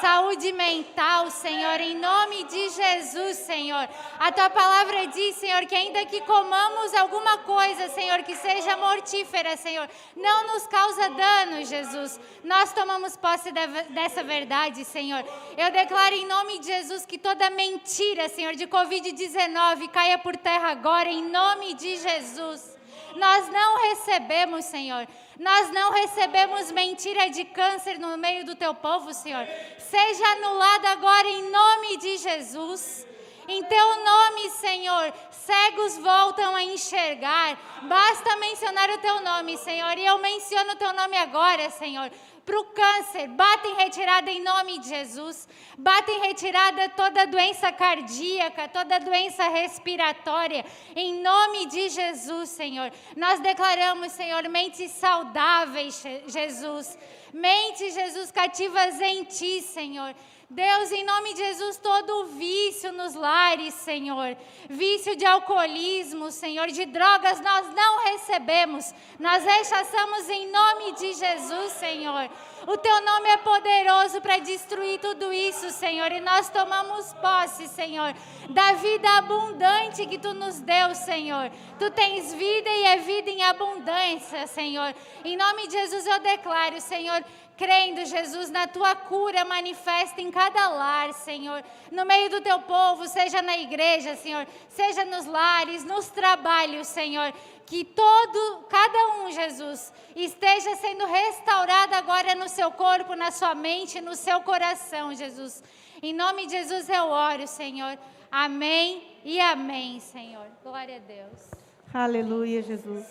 saúde 0.00 0.50
mental, 0.52 1.30
Senhor, 1.30 1.78
em 1.78 1.94
nome 1.94 2.44
de 2.44 2.70
Jesus, 2.70 3.36
Senhor. 3.36 3.86
A 4.18 4.32
tua 4.32 4.48
palavra 4.48 5.06
diz, 5.08 5.36
Senhor, 5.36 5.66
que 5.66 5.74
ainda 5.74 6.06
que 6.06 6.22
comamos 6.22 6.94
alguma 6.94 7.36
coisa, 7.38 7.88
Senhor, 7.88 8.22
que 8.22 8.34
seja 8.34 8.78
mortífera, 8.78 9.58
Senhor, 9.58 9.86
não 10.16 10.46
nos 10.46 10.66
causa 10.66 11.10
dano, 11.10 11.64
Jesus. 11.66 12.18
Nós 12.42 12.72
tomamos 12.72 13.14
posse 13.14 13.52
dessa 13.90 14.24
verdade, 14.24 14.86
Senhor. 14.86 15.22
Eu 15.58 15.70
declaro 15.70 16.14
em 16.14 16.26
nome 16.26 16.60
de 16.60 16.66
Jesus 16.68 17.04
que 17.04 17.18
toda 17.18 17.50
mentira, 17.50 18.26
Senhor, 18.30 18.54
de 18.54 18.66
Covid-19 18.66 19.90
caia 19.90 20.16
por 20.16 20.34
terra 20.34 20.70
agora, 20.70 21.10
em 21.10 21.28
nome 21.28 21.74
de 21.74 21.96
Jesus. 21.96 22.77
Nós 23.16 23.48
não 23.48 23.80
recebemos, 23.88 24.64
Senhor. 24.64 25.06
Nós 25.38 25.70
não 25.70 25.92
recebemos 25.92 26.70
mentira 26.72 27.30
de 27.30 27.44
câncer 27.44 27.98
no 27.98 28.16
meio 28.16 28.44
do 28.44 28.54
teu 28.54 28.74
povo, 28.74 29.12
Senhor. 29.12 29.46
Seja 29.78 30.26
anulado 30.32 30.86
agora 30.86 31.28
em 31.28 31.50
nome 31.50 31.96
de 31.98 32.16
Jesus. 32.18 33.06
Em 33.46 33.62
teu 33.64 34.04
nome, 34.04 34.50
Senhor, 34.50 35.12
cegos 35.30 35.96
voltam 35.98 36.54
a 36.54 36.62
enxergar. 36.62 37.58
Basta 37.82 38.36
mencionar 38.36 38.90
o 38.90 38.98
teu 38.98 39.20
nome, 39.22 39.56
Senhor. 39.56 39.96
E 39.96 40.04
eu 40.04 40.18
menciono 40.18 40.72
o 40.72 40.76
teu 40.76 40.92
nome 40.92 41.16
agora, 41.16 41.70
Senhor 41.70 42.10
para 42.48 42.60
o 42.60 42.64
câncer. 42.64 43.28
Bata 43.28 43.68
em 43.68 43.74
retirada 43.74 44.30
em 44.30 44.42
nome 44.42 44.78
de 44.78 44.88
Jesus. 44.88 45.46
Bata 45.76 46.10
em 46.10 46.20
retirada 46.20 46.88
toda 46.88 47.26
doença 47.26 47.70
cardíaca, 47.70 48.66
toda 48.66 48.98
doença 48.98 49.46
respiratória. 49.48 50.64
Em 50.96 51.20
nome 51.20 51.66
de 51.66 51.90
Jesus, 51.90 52.48
Senhor. 52.48 52.90
Nós 53.14 53.38
declaramos, 53.40 54.12
Senhor, 54.12 54.48
mentes 54.48 54.90
saudáveis, 54.92 56.02
Jesus. 56.26 56.96
Mentes, 57.34 57.92
Jesus, 57.92 58.32
cativas 58.32 58.98
em 58.98 59.24
Ti, 59.24 59.60
Senhor. 59.60 60.14
Deus, 60.50 60.90
em 60.92 61.04
nome 61.04 61.34
de 61.34 61.40
Jesus, 61.40 61.76
todo 61.76 62.24
vício 62.24 62.90
nos 62.92 63.14
lares, 63.14 63.74
Senhor, 63.74 64.34
vício 64.70 65.14
de 65.14 65.26
alcoolismo, 65.26 66.30
Senhor, 66.30 66.68
de 66.68 66.86
drogas, 66.86 67.38
nós 67.42 67.74
não 67.74 68.04
recebemos, 68.04 68.94
nós 69.20 69.44
rechaçamos 69.44 70.26
em 70.30 70.50
nome 70.50 70.92
de 70.92 71.12
Jesus, 71.12 71.72
Senhor. 71.72 72.30
O 72.66 72.78
teu 72.78 72.98
nome 73.02 73.28
é 73.28 73.36
poderoso 73.36 74.22
para 74.22 74.38
destruir 74.38 74.98
tudo 75.00 75.30
isso, 75.34 75.70
Senhor, 75.70 76.10
e 76.12 76.20
nós 76.20 76.48
tomamos 76.48 77.12
posse, 77.14 77.68
Senhor, 77.68 78.14
da 78.48 78.72
vida 78.72 79.18
abundante 79.18 80.06
que 80.06 80.18
tu 80.18 80.32
nos 80.32 80.60
deu, 80.60 80.94
Senhor. 80.94 81.50
Tu 81.78 81.90
tens 81.90 82.32
vida 82.32 82.70
e 82.70 82.84
é 82.84 82.96
vida 82.96 83.28
em 83.28 83.42
abundância, 83.42 84.46
Senhor. 84.46 84.94
Em 85.22 85.36
nome 85.36 85.66
de 85.66 85.74
Jesus 85.74 86.06
eu 86.06 86.20
declaro, 86.20 86.80
Senhor, 86.80 87.22
crendo, 87.58 88.04
Jesus, 88.06 88.50
na 88.50 88.68
tua 88.68 88.94
cura 88.94 89.44
manifesta 89.44 90.20
em 90.20 90.30
cada 90.30 90.68
lar, 90.68 91.12
Senhor, 91.12 91.64
no 91.90 92.06
meio 92.06 92.30
do 92.30 92.40
teu 92.40 92.60
povo, 92.60 93.08
seja 93.08 93.42
na 93.42 93.58
igreja, 93.58 94.14
Senhor, 94.14 94.46
seja 94.68 95.04
nos 95.04 95.26
lares, 95.26 95.84
nos 95.84 96.06
trabalhos, 96.06 96.86
Senhor, 96.86 97.34
que 97.66 97.84
todo, 97.84 98.64
cada 98.68 99.18
um, 99.18 99.32
Jesus, 99.32 99.92
esteja 100.14 100.76
sendo 100.76 101.04
restaurado 101.06 101.96
agora 101.96 102.36
no 102.36 102.48
seu 102.48 102.70
corpo, 102.70 103.16
na 103.16 103.32
sua 103.32 103.56
mente, 103.56 104.00
no 104.00 104.14
seu 104.14 104.40
coração, 104.42 105.12
Jesus. 105.12 105.62
Em 106.00 106.14
nome 106.14 106.46
de 106.46 106.52
Jesus 106.52 106.88
eu 106.88 107.08
oro, 107.08 107.48
Senhor. 107.48 107.98
Amém 108.30 109.02
e 109.24 109.40
amém, 109.40 109.98
Senhor. 109.98 110.46
Glória 110.62 110.96
a 110.96 111.00
Deus. 111.00 111.50
Aleluia, 111.92 112.62
Jesus. 112.62 113.04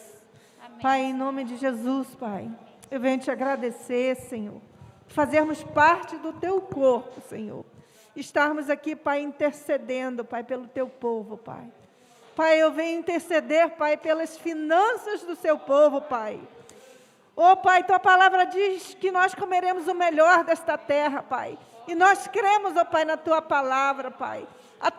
Amém. 0.64 0.80
Pai, 0.80 1.02
em 1.02 1.14
nome 1.14 1.44
de 1.44 1.58
Jesus, 1.58 2.08
Pai. 2.16 2.50
Eu 2.90 3.00
venho 3.00 3.20
te 3.20 3.30
agradecer, 3.30 4.16
Senhor, 4.16 4.62
fazermos 5.08 5.62
parte 5.64 6.16
do 6.18 6.32
teu 6.34 6.62
corpo, 6.62 7.20
Senhor. 7.28 7.66
Estarmos 8.16 8.70
aqui, 8.70 8.96
Pai, 8.96 9.22
intercedendo, 9.22 10.24
Pai, 10.24 10.44
pelo 10.44 10.68
teu 10.68 10.88
povo, 10.88 11.38
Pai. 11.38 11.72
Pai, 12.36 12.62
eu 12.62 12.72
venho 12.72 13.00
interceder, 13.00 13.72
Pai, 13.72 13.98
pelas 13.98 14.38
finanças 14.38 15.22
do 15.24 15.36
seu 15.36 15.60
povo, 15.60 16.02
Pai. 16.02 16.40
Oh, 17.36 17.58
Pai, 17.58 17.84
tua 17.84 18.00
palavra 18.00 18.46
diz 18.46 18.94
que 18.96 19.12
nós 19.12 19.36
comeremos 19.36 19.88
o 19.88 19.94
melhor 19.94 20.44
desta 20.44 20.78
terra, 20.78 21.22
Pai. 21.22 21.58
E 21.88 21.94
nós 21.94 22.28
cremos, 22.28 22.74
oh 22.76 22.86
Pai, 22.86 23.06
na 23.06 23.18
tua 23.18 23.42
palavra, 23.42 24.12
Pai. 24.12 24.48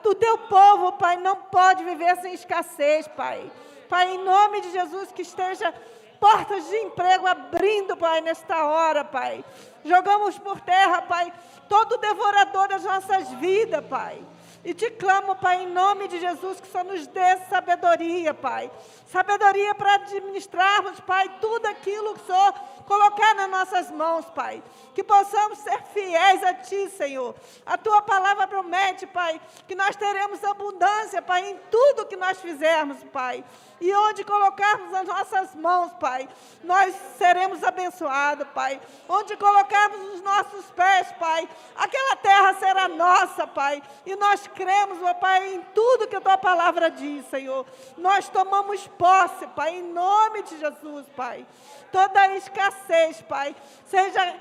O 0.05 0.15
teu 0.15 0.39
povo, 0.39 0.93
Pai, 0.93 1.17
não 1.17 1.37
pode 1.37 1.83
viver 1.85 2.17
sem 2.17 2.35
escassez, 2.35 3.09
Pai. 3.09 3.51
Pai, 3.89 4.15
em 4.15 4.25
nome 4.25 4.61
de 4.61 4.73
Jesus, 4.73 5.11
que 5.11 5.23
esteja 5.23 5.73
portas 6.19 6.69
de 6.69 6.77
emprego 6.77 7.27
abrindo, 7.27 7.97
Pai, 7.97 8.21
nesta 8.21 8.65
hora, 8.65 9.05
Pai. 9.05 9.45
Jogamos 9.85 10.39
por 10.39 10.61
terra, 10.61 11.03
Pai, 11.03 11.33
todo 11.69 11.99
devorador 11.99 12.69
das 12.69 12.83
nossas 12.85 13.31
vidas, 13.35 13.85
Pai. 13.87 14.21
E 14.65 14.75
te 14.75 14.91
clamo, 14.91 15.37
Pai, 15.37 15.63
em 15.63 15.69
nome 15.69 16.09
de 16.09 16.19
Jesus, 16.19 16.61
que 16.61 16.69
só 16.69 16.83
nos 16.83 17.07
dê 17.07 17.37
sabedoria, 17.49 18.35
Pai. 18.35 18.71
Sabedoria 19.11 19.75
para 19.75 19.95
administrarmos, 19.95 21.01
Pai, 21.01 21.31
tudo 21.41 21.65
aquilo 21.67 22.15
que 22.15 22.21
o 22.21 22.27
Senhor 22.27 22.55
colocar 22.89 23.35
nas 23.35 23.51
nossas 23.51 23.91
mãos, 23.91 24.25
Pai. 24.35 24.63
Que 24.95 25.05
possamos 25.05 25.59
ser 25.59 25.83
fiéis 25.95 26.43
a 26.43 26.55
Ti, 26.55 26.91
Senhor. 26.91 27.35
A 27.65 27.77
Tua 27.77 28.03
palavra 28.03 28.47
promete, 28.47 29.07
Pai, 29.07 29.41
que 29.67 29.75
nós 29.75 29.95
teremos 29.95 30.43
abundância, 30.45 31.23
Pai, 31.23 31.51
em 31.51 31.57
tudo 31.71 32.07
que 32.07 32.17
nós 32.17 32.39
fizermos, 32.41 32.99
Pai. 33.13 33.45
E 33.81 33.95
onde 33.95 34.25
colocarmos 34.25 34.93
as 34.93 35.07
nossas 35.07 35.55
mãos, 35.55 35.93
Pai, 36.01 36.29
nós 36.65 36.95
seremos 37.17 37.63
abençoados, 37.63 38.47
Pai. 38.49 38.81
Onde 39.09 39.37
colocarmos 39.37 40.15
os 40.15 40.23
nossos 40.23 40.65
pés, 40.73 41.13
Pai, 41.19 41.49
aquela 41.77 42.17
terra 42.17 42.55
será 42.55 42.89
nossa, 42.89 43.47
Pai. 43.47 43.83
E 44.05 44.17
nós 44.17 44.47
cremos, 44.49 44.99
meu 44.99 45.15
Pai, 45.15 45.55
em 45.55 45.63
tudo 45.75 46.09
que 46.09 46.17
a 46.17 46.21
Tua 46.21 46.37
palavra 46.37 46.91
diz, 46.91 47.25
Senhor. 47.27 47.65
Nós 47.97 48.29
tomamos 48.29 48.87
posse, 48.99 49.47
Pai, 49.49 49.77
em 49.77 49.93
nome 49.93 50.43
de 50.43 50.59
Jesus, 50.59 51.07
Pai. 51.17 51.47
Toda 51.93 52.37
escassez, 52.37 53.23
Pai, 53.23 53.55
seja 53.87 54.37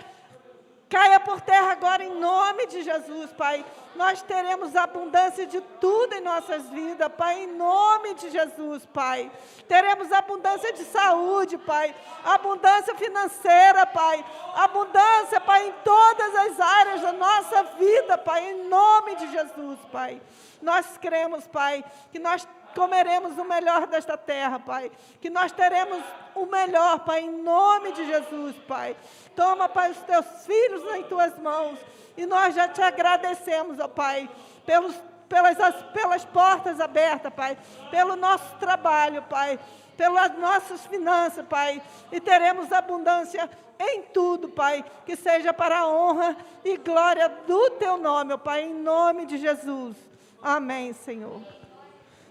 caia 0.89 1.19
por 1.19 1.41
terra 1.41 1.71
agora 1.71 2.03
em 2.03 2.15
nome 2.15 2.65
de 2.67 2.81
Jesus, 2.81 3.31
Pai. 3.33 3.63
Nós 3.95 4.21
teremos 4.21 4.75
abundância 4.75 5.45
de 5.45 5.59
tudo 5.59 6.13
em 6.13 6.21
nossas 6.21 6.69
vidas, 6.69 7.11
Pai, 7.17 7.43
em 7.43 7.47
nome 7.47 8.13
de 8.13 8.29
Jesus, 8.29 8.85
Pai. 8.85 9.31
Teremos 9.67 10.11
abundância 10.11 10.71
de 10.73 10.83
saúde, 10.85 11.57
Pai. 11.57 11.93
Abundância 12.23 12.95
financeira, 12.95 13.85
Pai. 13.85 14.23
Abundância, 14.55 15.41
Pai, 15.41 15.67
em 15.67 15.73
todas 15.83 16.35
as 16.35 16.59
áreas 16.59 17.01
da 17.01 17.11
nossa 17.11 17.63
vida, 17.63 18.17
Pai, 18.17 18.51
em 18.51 18.67
nome 18.67 19.15
de 19.15 19.31
Jesus, 19.31 19.79
Pai. 19.91 20.21
Nós 20.61 20.97
cremos, 20.97 21.45
Pai, 21.47 21.83
que 22.11 22.19
nós 22.19 22.47
comeremos 22.77 23.35
o 23.39 23.43
melhor 23.43 23.87
desta 23.87 24.15
terra, 24.15 24.59
Pai. 24.59 24.91
Que 25.19 25.31
nós 25.31 25.51
teremos 25.51 25.99
o 26.35 26.45
melhor, 26.45 26.99
Pai, 26.99 27.21
em 27.21 27.41
nome 27.41 27.91
de 27.91 28.05
Jesus, 28.05 28.55
Pai. 28.67 28.95
Toma, 29.35 29.67
Pai, 29.67 29.89
os 29.89 29.97
teus 29.97 30.25
filhos 30.45 30.83
em 30.95 31.03
tuas 31.05 31.35
mãos. 31.39 31.79
E 32.15 32.27
nós 32.27 32.53
já 32.53 32.67
te 32.67 32.79
agradecemos, 32.79 33.79
ó 33.79 33.87
Pai, 33.87 34.29
pelos, 34.63 34.95
pelas, 35.27 35.57
pelas 35.91 36.23
portas 36.25 36.79
abertas, 36.79 37.33
Pai, 37.33 37.57
pelo 37.89 38.15
nosso 38.15 38.55
trabalho, 38.57 39.23
Pai, 39.23 39.59
pelas 39.97 40.37
nossas 40.37 40.85
finanças, 40.85 41.43
Pai. 41.47 41.81
E 42.11 42.19
teremos 42.19 42.71
abundância 42.71 43.49
em 43.79 44.03
tudo, 44.03 44.49
Pai, 44.49 44.85
que 45.03 45.15
seja 45.15 45.51
para 45.51 45.79
a 45.79 45.87
honra 45.87 46.37
e 46.63 46.77
glória 46.77 47.27
do 47.47 47.71
teu 47.71 47.97
nome, 47.97 48.33
ó 48.33 48.37
Pai, 48.37 48.65
em 48.65 48.73
nome 48.75 49.25
de 49.25 49.37
Jesus. 49.37 49.95
Amém, 50.43 50.93
Senhor. 50.93 51.41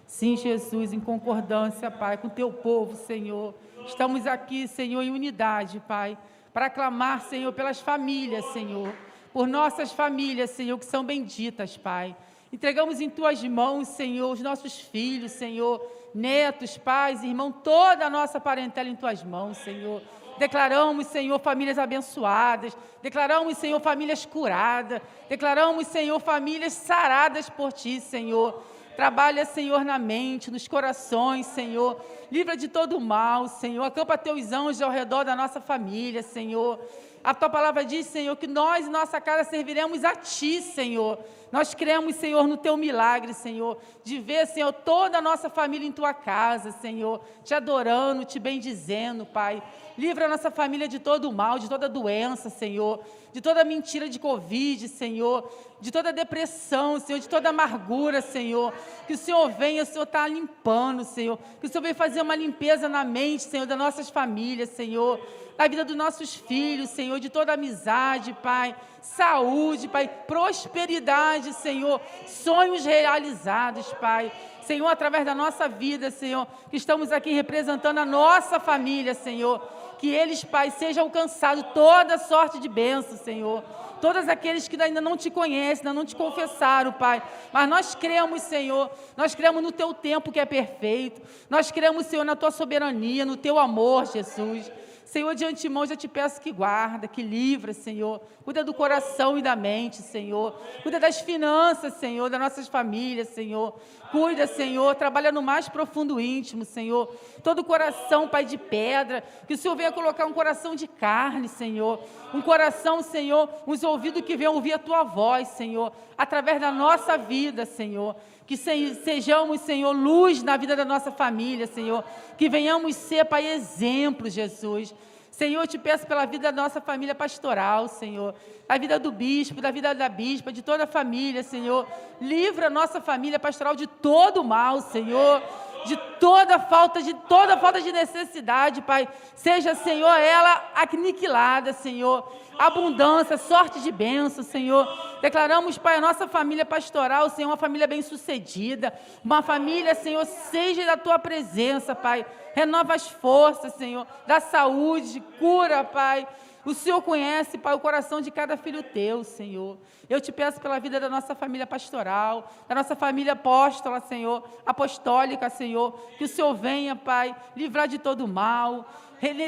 Sim, 0.07 0.37
Jesus, 0.37 0.93
em 0.93 1.01
concordância, 1.01 1.91
Pai, 1.91 2.17
com 2.17 2.29
teu 2.29 2.53
povo, 2.53 2.97
Senhor. 2.97 3.55
Estamos 3.87 4.27
aqui, 4.27 4.69
Senhor, 4.69 5.03
em 5.03 5.11
unidade, 5.11 5.83
Pai, 5.87 6.17
para 6.53 6.71
clamar, 6.71 7.23
Senhor, 7.23 7.53
pelas 7.53 7.81
famílias, 7.81 8.45
Senhor. 8.47 8.95
Por 9.33 9.47
nossas 9.47 9.93
famílias, 9.93 10.51
Senhor, 10.51 10.79
que 10.79 10.87
são 10.87 11.05
benditas, 11.05 11.77
Pai. 11.77 12.17
Entregamos 12.53 13.01
em 13.01 13.11
tuas 13.11 13.43
mãos, 13.43 13.89
Senhor, 13.89 14.31
os 14.31 14.41
nossos 14.41 14.79
filhos, 14.79 15.33
Senhor, 15.33 15.85
netos, 16.15 16.79
pais, 16.79 17.23
irmão, 17.23 17.53
toda 17.53 18.07
a 18.07 18.11
nossa 18.11 18.41
parentela 18.41 18.89
em 18.89 18.97
tuas 18.97 19.23
mãos, 19.23 19.59
Senhor. 19.59 20.01
Declaramos, 20.39 21.07
Senhor, 21.09 21.39
famílias 21.41 21.79
abençoadas. 21.79 22.77
Declaramos, 23.03 23.59
Senhor, 23.59 23.81
famílias 23.81 24.25
curadas. 24.25 25.03
Declaramos, 25.29 25.87
Senhor, 25.87 26.21
famílias 26.21 26.73
saradas 26.73 27.49
por 27.51 27.73
ti, 27.73 28.01
Senhor. 28.01 28.63
Trabalha, 28.97 29.45
Senhor, 29.45 29.85
na 29.85 29.99
mente, 29.99 30.51
nos 30.51 30.67
corações, 30.67 31.45
Senhor. 31.45 32.01
Livra 32.33 32.57
de 32.57 32.67
todo 32.67 32.99
mal, 32.99 33.47
Senhor. 33.47 33.85
Acampa 33.85 34.17
teus 34.17 34.53
anjos 34.53 34.81
ao 34.81 34.91
redor 34.91 35.23
da 35.23 35.37
nossa 35.37 35.61
família, 35.61 36.23
Senhor. 36.23 36.81
A 37.27 37.35
tua 37.35 37.51
palavra 37.51 37.85
diz, 37.85 38.07
Senhor, 38.07 38.37
que 38.37 38.47
nós 38.47 38.87
e 38.87 38.89
nossa 38.89 39.21
casa 39.21 39.51
serviremos 39.51 40.05
a 40.05 40.15
ti, 40.15 40.63
Senhor. 40.63 41.19
Nós 41.51 41.75
cremos, 41.75 42.15
Senhor, 42.15 42.47
no 42.47 42.57
teu 42.57 42.77
milagre, 42.77 43.35
Senhor, 43.35 43.79
de 44.05 44.21
ver, 44.21 44.47
Senhor, 44.47 44.73
toda 44.73 45.19
a 45.19 45.21
nossa 45.21 45.51
família 45.51 45.89
em 45.89 45.91
tua 45.91 46.15
casa, 46.15 46.71
Senhor, 46.71 47.21
te 47.43 47.53
adorando, 47.53 48.25
te 48.25 48.39
bendizendo, 48.39 49.27
Pai. 49.27 49.61
Livra 49.99 50.27
a 50.27 50.29
nossa 50.29 50.53
família 50.53 50.87
de 50.87 51.01
todo 51.01 51.29
o 51.29 51.33
mal, 51.33 51.59
de 51.59 51.69
toda 51.69 51.89
doença, 51.89 52.49
Senhor 52.49 53.03
de 53.37 53.43
toda 53.43 53.63
mentira 53.67 54.09
de 54.09 54.19
Covid, 54.19 54.89
Senhor, 54.89 55.53
de 55.79 55.93
toda 55.93 56.11
depressão, 56.11 56.99
Senhor, 56.99 57.19
de 57.19 57.29
toda 57.29 57.51
amargura, 57.51 58.23
Senhor. 58.23 58.73
Que 59.07 59.13
o 59.13 59.19
Senhor 59.19 59.51
venha, 59.51 59.83
o 59.83 59.87
Senhor 59.87 60.05
está 60.05 60.27
limpando, 60.27 61.05
Senhor. 61.05 61.39
Que 61.61 61.67
o 61.67 61.69
Senhor 61.69 61.83
venha 61.83 61.95
fazer 61.95 62.23
uma 62.23 62.35
limpeza 62.35 62.89
na 62.89 63.05
mente, 63.05 63.43
Senhor, 63.43 63.67
das 63.67 63.77
nossas 63.77 64.09
famílias, 64.09 64.71
Senhor. 64.71 65.21
Na 65.59 65.69
vida 65.69 65.85
dos 65.85 65.97
nossos 65.97 66.35
filhos, 66.35 66.91
Senhor, 66.91 67.19
de 67.19 67.31
toda 67.31 67.55
amizade, 67.55 68.37
Pai. 68.43 68.77
Saúde, 69.01 69.89
Pai. 69.89 70.09
Prosperidade, 70.27 71.53
Senhor. 71.55 72.01
Sonhos 72.27 72.85
realizados, 72.85 73.93
Pai. 73.95 74.31
Senhor, 74.63 74.89
através 74.89 75.25
da 75.25 75.35
nossa 75.35 75.69
vida, 75.69 76.11
Senhor, 76.11 76.47
que 76.71 76.77
estamos 76.77 77.13
aqui 77.13 77.33
representando 77.33 77.99
a 77.99 78.05
nossa 78.05 78.59
família, 78.59 79.15
Senhor 79.15 79.63
que 79.99 80.09
eles, 80.09 80.45
Pai, 80.45 80.71
sejam 80.71 81.05
alcançados 81.05 81.65
toda 81.75 82.19
sorte 82.19 82.59
de 82.59 82.69
bênção, 82.69 83.17
Senhor. 83.17 83.63
Todos 84.01 84.29
aqueles 84.29 84.69
que 84.69 84.81
ainda 84.81 85.01
não 85.01 85.17
te 85.17 85.31
conhecem, 85.31 85.87
ainda 85.87 85.93
não 85.93 86.05
te 86.05 86.15
confessaram, 86.15 86.93
Pai. 86.93 87.23
Mas 87.53 87.69
nós 87.69 87.95
cremos, 87.95 88.43
Senhor, 88.43 88.91
nós 89.17 89.35
cremos 89.35 89.63
no 89.63 89.73
Teu 89.73 89.95
tempo 89.95 90.31
que 90.31 90.41
é 90.41 90.45
perfeito. 90.45 91.23
Nós 91.49 91.71
cremos, 91.71 92.07
Senhor, 92.07 92.25
na 92.25 92.37
Tua 92.37 92.51
soberania, 92.51 93.25
no 93.25 93.37
Teu 93.37 93.59
amor, 93.59 94.07
Jesus. 94.07 94.71
Senhor, 95.07 95.37
de 95.37 95.45
antemão 95.45 95.87
já 95.87 95.95
te 95.95 96.09
peço 96.09 96.41
que 96.41 96.51
guarda, 96.51 97.07
que 97.07 97.23
livra, 97.23 97.73
Senhor. 97.73 98.21
Cuida 98.45 98.65
do 98.65 98.75
coração 98.75 99.39
e 99.39 99.43
da 99.43 99.55
mente, 99.55 99.99
Senhor. 99.99 100.53
Cuida 100.83 100.99
das 100.99 101.21
finanças, 101.21 101.95
Senhor, 101.95 102.29
das 102.29 102.41
nossas 102.41 102.67
famílias, 102.67 103.29
Senhor. 103.29 103.79
Cuida, 104.11 104.49
Senhor, 104.49 104.97
trabalha 104.97 105.31
no 105.31 105.41
mais 105.41 105.69
profundo 105.69 106.21
íntimo, 106.21 106.65
Senhor. 106.65 107.07
Todo 107.45 107.63
coração, 107.63 108.27
Pai, 108.27 108.45
de 108.45 108.59
pedra, 108.59 109.23
que 109.47 109.55
o 109.55 109.57
Senhor 109.57 109.77
venha 109.77 109.93
colocar 109.93 110.27
um 110.27 110.33
coração 110.33 110.75
de 110.75 110.89
carne, 110.89 111.49
Senhor. 111.49 112.03
Um 112.35 112.43
coração, 112.43 113.01
Senhor, 113.01 113.49
uns 113.65 113.85
ouvidos 113.85 114.23
que 114.23 114.37
venham 114.37 114.55
ouvir 114.55 114.73
a 114.73 114.79
Tua 114.79 115.05
voz, 115.05 115.47
Senhor, 115.49 115.93
através 116.19 116.61
da 116.61 116.73
nossa 116.73 117.17
vida, 117.17 117.65
Senhor. 117.65 118.17
Que 118.47 118.57
sejamos, 118.57 119.61
Senhor, 119.63 119.93
luz 119.93 120.43
na 120.43 120.57
vida 120.57 120.77
da 120.77 120.85
nossa 120.85 121.11
família, 121.11 121.67
Senhor. 121.67 122.05
Que 122.39 122.49
venhamos 122.49 122.95
ser, 122.95 123.25
Pai, 123.25 123.47
exemplo, 123.47 124.31
Jesus. 124.31 124.95
Senhor, 125.31 125.63
eu 125.63 125.67
te 125.67 125.77
peço 125.77 126.07
pela 126.07 126.25
vida 126.25 126.51
da 126.51 126.63
nossa 126.63 126.81
família 126.81 127.15
pastoral, 127.15 127.89
Senhor. 127.89 128.35
A 128.69 128.79
vida 128.79 128.99
do 128.99 129.13
bispo, 129.13 129.61
da 129.61 129.71
vida 129.71 129.95
da 129.95 130.09
bispa, 130.09 130.53
de 130.53 130.63
toda 130.63 130.85
a 130.85 130.87
família, 130.87 131.43
Senhor. 131.43 131.87
Livra 132.21 132.69
a 132.69 132.71
nossa 132.71 133.01
família 133.01 133.39
pastoral 133.39 133.75
de 133.75 133.87
todo 133.87 134.41
o 134.41 134.45
mal, 134.45 134.81
Senhor 134.81 135.43
de 135.87 135.97
toda 136.19 136.59
falta 136.59 137.03
de 137.03 137.15
toda 137.15 137.57
falta 137.57 137.81
de 137.81 137.93
necessidade, 137.93 138.83
Pai. 138.83 139.09
Seja, 139.35 139.75
Senhor, 139.75 140.15
ela 140.19 140.73
aniquilada, 140.75 141.73
Senhor. 141.73 142.31
Abundância, 142.59 143.37
sorte 143.37 143.81
de 143.81 143.93
bênção, 143.93 144.43
Senhor. 144.43 144.87
Declaramos, 145.21 145.79
Pai, 145.79 145.97
a 145.97 146.01
nossa 146.01 146.27
família 146.27 146.65
pastoral, 146.65 147.29
Senhor, 147.31 147.49
uma 147.49 147.57
família 147.57 147.87
bem-sucedida, 147.87 148.93
uma 149.25 149.43
família, 149.43 149.95
Senhor, 149.95 150.25
seja 150.25 150.85
da 150.85 150.97
tua 150.97 151.19
presença, 151.19 151.95
Pai. 151.95 152.25
Renova 152.55 152.95
as 152.95 153.09
forças, 153.09 153.75
Senhor, 153.75 154.07
da 154.27 154.41
saúde, 154.41 155.23
cura, 155.39 155.85
Pai. 155.85 156.27
O 156.67 156.75
Senhor 156.75 157.01
conhece, 157.01 157.57
Pai, 157.57 157.75
o 157.75 157.79
coração 157.79 158.21
de 158.21 158.29
cada 158.29 158.57
filho 158.57 158.83
teu, 158.83 159.23
Senhor. 159.23 159.79
Eu 160.11 160.21
te 160.21 160.33
peço 160.33 160.61
pela 160.61 160.81
vida 160.81 160.99
da 160.99 161.09
nossa 161.09 161.33
família 161.33 161.65
pastoral, 161.65 162.53
da 162.67 162.75
nossa 162.75 162.97
família 162.97 163.35
apóstola, 163.35 164.01
Senhor, 164.01 164.43
apostólica, 164.67 165.49
Senhor, 165.49 165.93
que 166.19 166.25
o 166.25 166.29
Senhor 166.29 166.53
venha, 166.55 166.97
Pai, 166.97 167.37
livrar 167.55 167.87
de 167.87 167.99
todo 167.99 168.27
mal, 168.27 168.85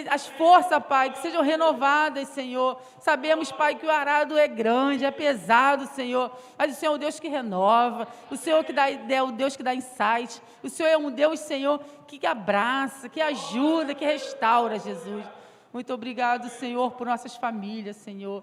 as 0.08 0.28
forças, 0.28 0.80
Pai, 0.84 1.10
que 1.10 1.18
sejam 1.18 1.42
renovadas, 1.42 2.28
Senhor. 2.28 2.80
Sabemos, 3.00 3.50
Pai, 3.50 3.74
que 3.74 3.84
o 3.84 3.90
arado 3.90 4.38
é 4.38 4.46
grande, 4.46 5.04
é 5.04 5.10
pesado, 5.10 5.86
Senhor, 5.86 6.30
mas 6.56 6.70
o 6.70 6.76
Senhor 6.76 6.92
é 6.92 6.94
o 6.94 6.98
Deus 6.98 7.18
que 7.18 7.26
renova, 7.26 8.06
o 8.30 8.36
Senhor 8.36 8.62
que 8.62 8.72
dá, 8.72 8.88
é 8.88 9.22
o 9.24 9.32
Deus 9.32 9.56
que 9.56 9.64
dá 9.64 9.74
insight, 9.74 10.40
o 10.62 10.68
Senhor 10.68 10.88
é 10.88 10.96
um 10.96 11.10
Deus, 11.10 11.40
Senhor, 11.40 11.80
que 12.06 12.24
abraça, 12.24 13.08
que 13.08 13.20
ajuda, 13.20 13.92
que 13.92 14.04
restaura, 14.04 14.78
Jesus. 14.78 15.37
Muito 15.78 15.94
obrigado, 15.94 16.48
Senhor, 16.48 16.90
por 16.94 17.06
nossas 17.06 17.36
famílias, 17.36 17.94
Senhor. 17.98 18.42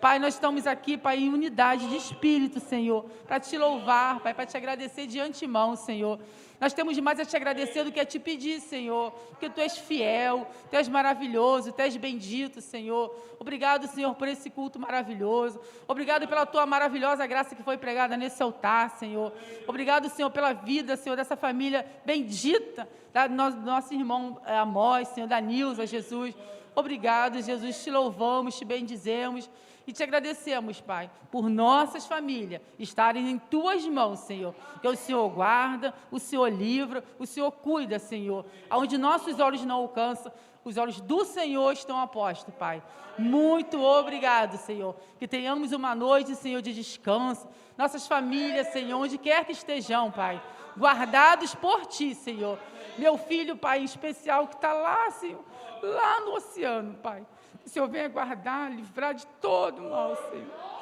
Pai, 0.00 0.20
nós 0.20 0.34
estamos 0.34 0.68
aqui, 0.68 0.96
Pai, 0.96 1.18
em 1.18 1.30
unidade 1.30 1.88
de 1.88 1.96
espírito, 1.96 2.60
Senhor, 2.60 3.04
para 3.26 3.40
te 3.40 3.58
louvar, 3.58 4.20
Pai, 4.20 4.32
para 4.32 4.46
te 4.46 4.56
agradecer 4.56 5.08
de 5.08 5.18
antemão, 5.18 5.74
Senhor. 5.74 6.20
Nós 6.60 6.72
temos 6.72 6.96
mais 7.00 7.18
a 7.18 7.24
te 7.24 7.34
agradecer 7.34 7.82
do 7.82 7.90
que 7.90 7.98
a 7.98 8.04
te 8.04 8.20
pedir, 8.20 8.60
Senhor, 8.60 9.10
porque 9.30 9.50
tu 9.50 9.60
és 9.60 9.76
fiel, 9.76 10.46
tu 10.70 10.76
és 10.76 10.88
maravilhoso, 10.88 11.72
tu 11.72 11.80
és 11.80 11.96
bendito, 11.96 12.60
Senhor. 12.60 13.12
Obrigado, 13.40 13.88
Senhor, 13.88 14.14
por 14.14 14.28
esse 14.28 14.48
culto 14.48 14.78
maravilhoso. 14.78 15.60
Obrigado 15.88 16.28
pela 16.28 16.46
tua 16.46 16.66
maravilhosa 16.66 17.26
graça 17.26 17.56
que 17.56 17.64
foi 17.64 17.76
pregada 17.76 18.16
nesse 18.16 18.40
altar, 18.40 18.90
Senhor. 18.90 19.32
Obrigado, 19.66 20.08
Senhor, 20.08 20.30
pela 20.30 20.52
vida, 20.52 20.96
Senhor, 20.96 21.16
dessa 21.16 21.36
família 21.36 21.84
bendita, 22.04 22.88
da 23.12 23.26
nosso, 23.26 23.56
nosso 23.58 23.92
irmão 23.92 24.40
eh, 24.46 24.56
Amós, 24.56 25.08
Senhor, 25.08 25.26
da 25.26 25.40
Nilza, 25.40 25.84
Jesus. 25.84 26.32
Obrigado, 26.76 27.40
Jesus, 27.40 27.82
te 27.82 27.90
louvamos, 27.90 28.56
te 28.56 28.64
bendizemos 28.64 29.50
e 29.86 29.92
te 29.92 30.02
agradecemos, 30.02 30.78
Pai, 30.80 31.10
por 31.30 31.48
nossas 31.48 32.06
famílias 32.06 32.60
estarem 32.78 33.30
em 33.30 33.38
tuas 33.38 33.86
mãos, 33.86 34.18
Senhor. 34.20 34.54
Que 34.82 34.86
o 34.86 34.94
Senhor 34.94 35.26
guarda, 35.30 35.94
o 36.10 36.18
Senhor 36.18 36.52
livra, 36.52 37.02
o 37.18 37.26
Senhor 37.26 37.50
cuida, 37.50 37.98
Senhor. 37.98 38.44
Aonde 38.68 38.98
nossos 38.98 39.40
olhos 39.40 39.64
não 39.64 39.76
alcançam, 39.76 40.30
os 40.62 40.76
olhos 40.76 41.00
do 41.00 41.24
Senhor 41.24 41.72
estão 41.72 41.98
apostos, 41.98 42.52
Pai. 42.54 42.82
Muito 43.16 43.80
obrigado, 43.82 44.58
Senhor. 44.58 44.94
Que 45.18 45.26
tenhamos 45.26 45.72
uma 45.72 45.94
noite, 45.94 46.34
Senhor, 46.34 46.60
de 46.60 46.74
descanso. 46.74 47.48
Nossas 47.78 48.06
famílias, 48.06 48.66
Senhor, 48.72 49.00
onde 49.00 49.16
quer 49.16 49.44
que 49.44 49.52
estejam, 49.52 50.10
Pai, 50.10 50.42
guardados 50.76 51.54
por 51.54 51.86
Ti, 51.86 52.14
Senhor. 52.14 52.58
Meu 52.98 53.16
filho, 53.16 53.56
Pai, 53.56 53.80
em 53.80 53.84
especial, 53.84 54.48
que 54.48 54.56
está 54.56 54.72
lá, 54.72 55.10
Senhor, 55.12 55.44
lá 55.82 56.20
no 56.20 56.34
oceano, 56.34 56.94
Pai. 56.94 57.26
o 57.64 57.68
Senhor 57.68 57.88
venha 57.88 58.08
guardar, 58.08 58.70
livrar 58.70 59.14
de 59.14 59.26
todo 59.40 59.82
mal, 59.82 60.16
Senhor. 60.30 60.76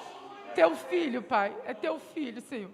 Teu 0.55 0.75
filho, 0.77 1.23
Pai, 1.23 1.57
é 1.65 1.75
teu 1.75 1.99
filho, 1.99 2.41
Senhor. 2.41 2.71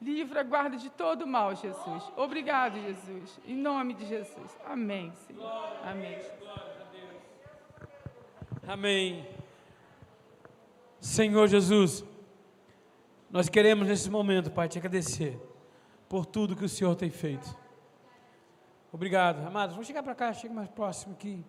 Livra, 0.00 0.42
guarda 0.44 0.76
de 0.76 0.88
todo 0.90 1.26
mal, 1.26 1.54
Jesus. 1.56 2.12
Obrigado, 2.16 2.80
Jesus. 2.80 3.40
Em 3.44 3.56
nome 3.56 3.94
de 3.94 4.06
Jesus. 4.06 4.56
Amém, 4.64 5.12
Senhor. 5.26 5.52
Amém. 5.84 6.18
Amém. 8.66 9.26
Senhor 11.00 11.48
Jesus, 11.48 12.04
nós 13.30 13.48
queremos 13.48 13.88
nesse 13.88 14.10
momento, 14.10 14.50
Pai, 14.50 14.68
te 14.68 14.78
agradecer 14.78 15.38
por 16.08 16.24
tudo 16.24 16.56
que 16.56 16.64
o 16.64 16.68
Senhor 16.68 16.94
tem 16.94 17.10
feito. 17.10 17.56
Obrigado. 18.92 19.46
Amados, 19.46 19.74
vamos 19.74 19.86
chegar 19.86 20.02
para 20.02 20.14
cá, 20.14 20.32
chega 20.32 20.54
mais 20.54 20.68
próximo 20.68 21.14
aqui. 21.14 21.44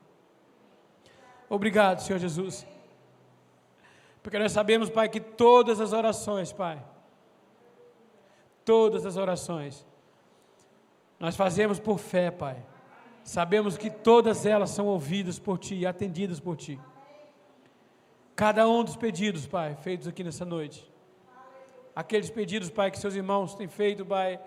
Obrigado, 1.50 2.02
Senhor 2.02 2.20
Jesus. 2.20 2.66
Porque 4.22 4.38
nós 4.38 4.52
sabemos, 4.52 4.90
Pai, 4.90 5.10
que 5.10 5.20
todas 5.20 5.82
as 5.82 5.94
orações, 5.94 6.52
Pai, 6.54 6.82
todas 8.64 9.06
as 9.06 9.18
orações, 9.18 9.86
nós 11.20 11.36
fazemos 11.36 11.80
por 11.80 11.98
fé, 11.98 12.30
Pai. 12.30 12.64
Sabemos 13.24 13.78
que 13.78 13.90
todas 13.90 14.46
elas 14.46 14.70
são 14.70 14.88
ouvidas 14.88 15.40
por 15.40 15.58
Ti 15.58 15.76
e 15.76 15.86
atendidas 15.88 16.40
por 16.40 16.56
Ti. 16.56 16.80
Cada 18.36 18.68
um 18.68 18.84
dos 18.84 18.96
pedidos, 18.96 19.48
Pai, 19.48 19.76
feitos 19.76 20.08
aqui 20.08 20.24
nessa 20.24 20.46
noite. 20.46 20.90
Aqueles 21.96 22.30
pedidos, 22.30 22.70
Pai, 22.70 22.92
que 22.92 23.00
seus 23.00 23.16
irmãos 23.16 23.56
têm 23.56 23.68
feito, 23.68 24.06
Pai, 24.06 24.40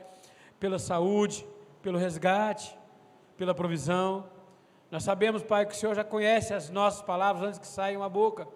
pela 0.58 0.78
saúde, 0.78 1.46
pelo 1.82 1.98
resgate, 1.98 2.74
pela 3.36 3.54
provisão. 3.54 4.26
Nós 4.92 5.04
sabemos, 5.04 5.42
Pai, 5.42 5.64
que 5.64 5.72
o 5.72 5.74
Senhor 5.74 5.94
já 5.94 6.04
conhece 6.04 6.52
as 6.52 6.68
nossas 6.68 7.00
palavras 7.00 7.48
antes 7.48 7.58
que 7.58 7.66
saiam 7.66 8.02
a 8.02 8.10
boca. 8.10 8.46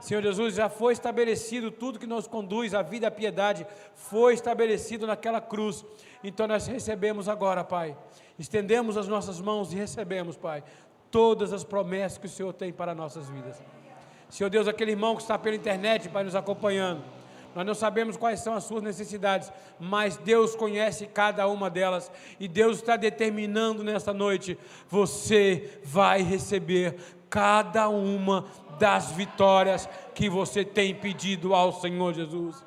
Senhor 0.00 0.22
Jesus, 0.22 0.54
já 0.54 0.68
foi 0.68 0.92
estabelecido 0.92 1.72
tudo 1.72 1.98
que 1.98 2.06
nos 2.06 2.28
conduz 2.28 2.72
à 2.72 2.82
vida 2.82 3.06
e 3.06 3.08
à 3.08 3.10
piedade, 3.10 3.66
foi 3.92 4.32
estabelecido 4.32 5.08
naquela 5.08 5.40
cruz. 5.40 5.84
Então 6.22 6.46
nós 6.46 6.68
recebemos 6.68 7.28
agora, 7.28 7.64
Pai. 7.64 7.96
Estendemos 8.38 8.96
as 8.96 9.08
nossas 9.08 9.40
mãos 9.40 9.72
e 9.72 9.76
recebemos, 9.76 10.36
Pai, 10.36 10.62
todas 11.10 11.52
as 11.52 11.64
promessas 11.64 12.16
que 12.16 12.26
o 12.26 12.30
Senhor 12.30 12.52
tem 12.52 12.72
para 12.72 12.94
nossas 12.94 13.28
vidas. 13.28 13.60
Senhor 14.30 14.50
Deus, 14.50 14.68
aquele 14.68 14.92
irmão 14.92 15.16
que 15.16 15.22
está 15.22 15.36
pela 15.36 15.56
internet, 15.56 16.08
Pai, 16.08 16.22
nos 16.22 16.36
acompanhando. 16.36 17.02
Nós 17.54 17.66
não 17.66 17.74
sabemos 17.74 18.16
quais 18.16 18.40
são 18.40 18.54
as 18.54 18.64
suas 18.64 18.82
necessidades, 18.82 19.52
mas 19.78 20.16
Deus 20.16 20.56
conhece 20.56 21.06
cada 21.06 21.46
uma 21.46 21.68
delas 21.68 22.10
e 22.40 22.48
Deus 22.48 22.78
está 22.78 22.96
determinando 22.96 23.84
nesta 23.84 24.12
noite: 24.12 24.58
você 24.88 25.80
vai 25.84 26.22
receber 26.22 26.96
cada 27.28 27.88
uma 27.88 28.46
das 28.78 29.12
vitórias 29.12 29.88
que 30.14 30.28
você 30.28 30.64
tem 30.64 30.94
pedido 30.94 31.54
ao 31.54 31.72
Senhor 31.72 32.14
Jesus. 32.14 32.64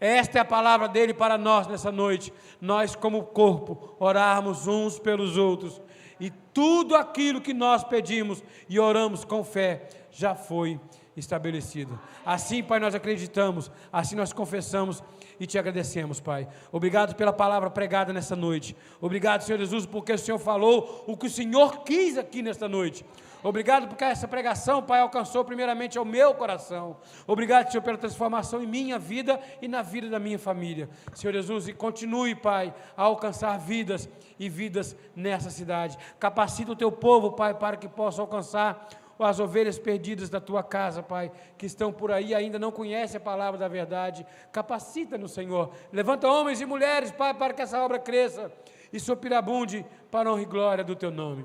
Esta 0.00 0.38
é 0.38 0.40
a 0.40 0.46
palavra 0.46 0.88
dele 0.88 1.12
para 1.12 1.36
nós 1.36 1.66
nessa 1.66 1.92
noite. 1.92 2.32
Nós, 2.58 2.96
como 2.96 3.22
corpo, 3.22 3.94
orarmos 3.98 4.66
uns 4.66 4.98
pelos 4.98 5.36
outros. 5.36 5.80
E 6.18 6.30
tudo 6.30 6.94
aquilo 6.96 7.40
que 7.40 7.52
nós 7.52 7.84
pedimos 7.84 8.42
e 8.68 8.80
oramos 8.80 9.24
com 9.24 9.44
fé 9.44 9.88
já 10.10 10.34
foi 10.34 10.80
estabelecido. 11.20 11.98
Assim, 12.24 12.62
Pai, 12.62 12.80
nós 12.80 12.94
acreditamos, 12.94 13.70
assim 13.92 14.16
nós 14.16 14.32
confessamos 14.32 15.02
e 15.38 15.46
te 15.46 15.58
agradecemos, 15.58 16.20
Pai. 16.20 16.48
Obrigado 16.72 17.14
pela 17.14 17.32
palavra 17.32 17.70
pregada 17.70 18.12
nessa 18.12 18.34
noite. 18.34 18.76
Obrigado, 19.00 19.42
Senhor 19.42 19.58
Jesus, 19.58 19.86
porque 19.86 20.12
o 20.12 20.18
Senhor 20.18 20.38
falou 20.38 21.04
o 21.06 21.16
que 21.16 21.26
o 21.26 21.30
Senhor 21.30 21.84
quis 21.84 22.18
aqui 22.18 22.42
nesta 22.42 22.68
noite. 22.68 23.04
Obrigado 23.42 23.88
porque 23.88 24.04
essa 24.04 24.28
pregação, 24.28 24.82
Pai, 24.82 25.00
alcançou 25.00 25.44
primeiramente 25.44 25.96
ao 25.96 26.04
meu 26.04 26.34
coração. 26.34 26.98
Obrigado, 27.26 27.70
Senhor, 27.70 27.82
pela 27.82 27.96
transformação 27.96 28.62
em 28.62 28.66
minha 28.66 28.98
vida 28.98 29.40
e 29.62 29.68
na 29.68 29.80
vida 29.80 30.10
da 30.10 30.18
minha 30.18 30.38
família. 30.38 30.90
Senhor 31.14 31.32
Jesus, 31.32 31.68
e 31.68 31.72
continue, 31.72 32.34
Pai, 32.34 32.74
a 32.94 33.02
alcançar 33.02 33.58
vidas 33.58 34.08
e 34.38 34.48
vidas 34.48 34.94
nessa 35.16 35.48
cidade. 35.48 35.96
Capacita 36.18 36.72
o 36.72 36.76
teu 36.76 36.92
povo, 36.92 37.32
Pai, 37.32 37.54
para 37.54 37.78
que 37.78 37.88
possa 37.88 38.20
alcançar 38.20 38.88
as 39.24 39.40
ovelhas 39.40 39.78
perdidas 39.78 40.28
da 40.28 40.40
tua 40.40 40.62
casa, 40.62 41.02
Pai, 41.02 41.30
que 41.58 41.66
estão 41.66 41.92
por 41.92 42.10
aí 42.10 42.34
ainda 42.34 42.58
não 42.58 42.72
conhecem 42.72 43.18
a 43.18 43.20
palavra 43.20 43.58
da 43.58 43.68
verdade. 43.68 44.26
Capacita 44.52 45.18
no 45.18 45.28
Senhor. 45.28 45.72
Levanta 45.92 46.28
homens 46.28 46.60
e 46.60 46.66
mulheres, 46.66 47.10
Pai, 47.10 47.34
para 47.34 47.52
que 47.52 47.62
essa 47.62 47.82
obra 47.82 47.98
cresça 47.98 48.50
e 48.92 48.98
supirabunde 48.98 49.84
para 50.10 50.30
honra 50.30 50.42
e 50.42 50.46
glória 50.46 50.84
do 50.84 50.96
teu 50.96 51.10
nome. 51.10 51.44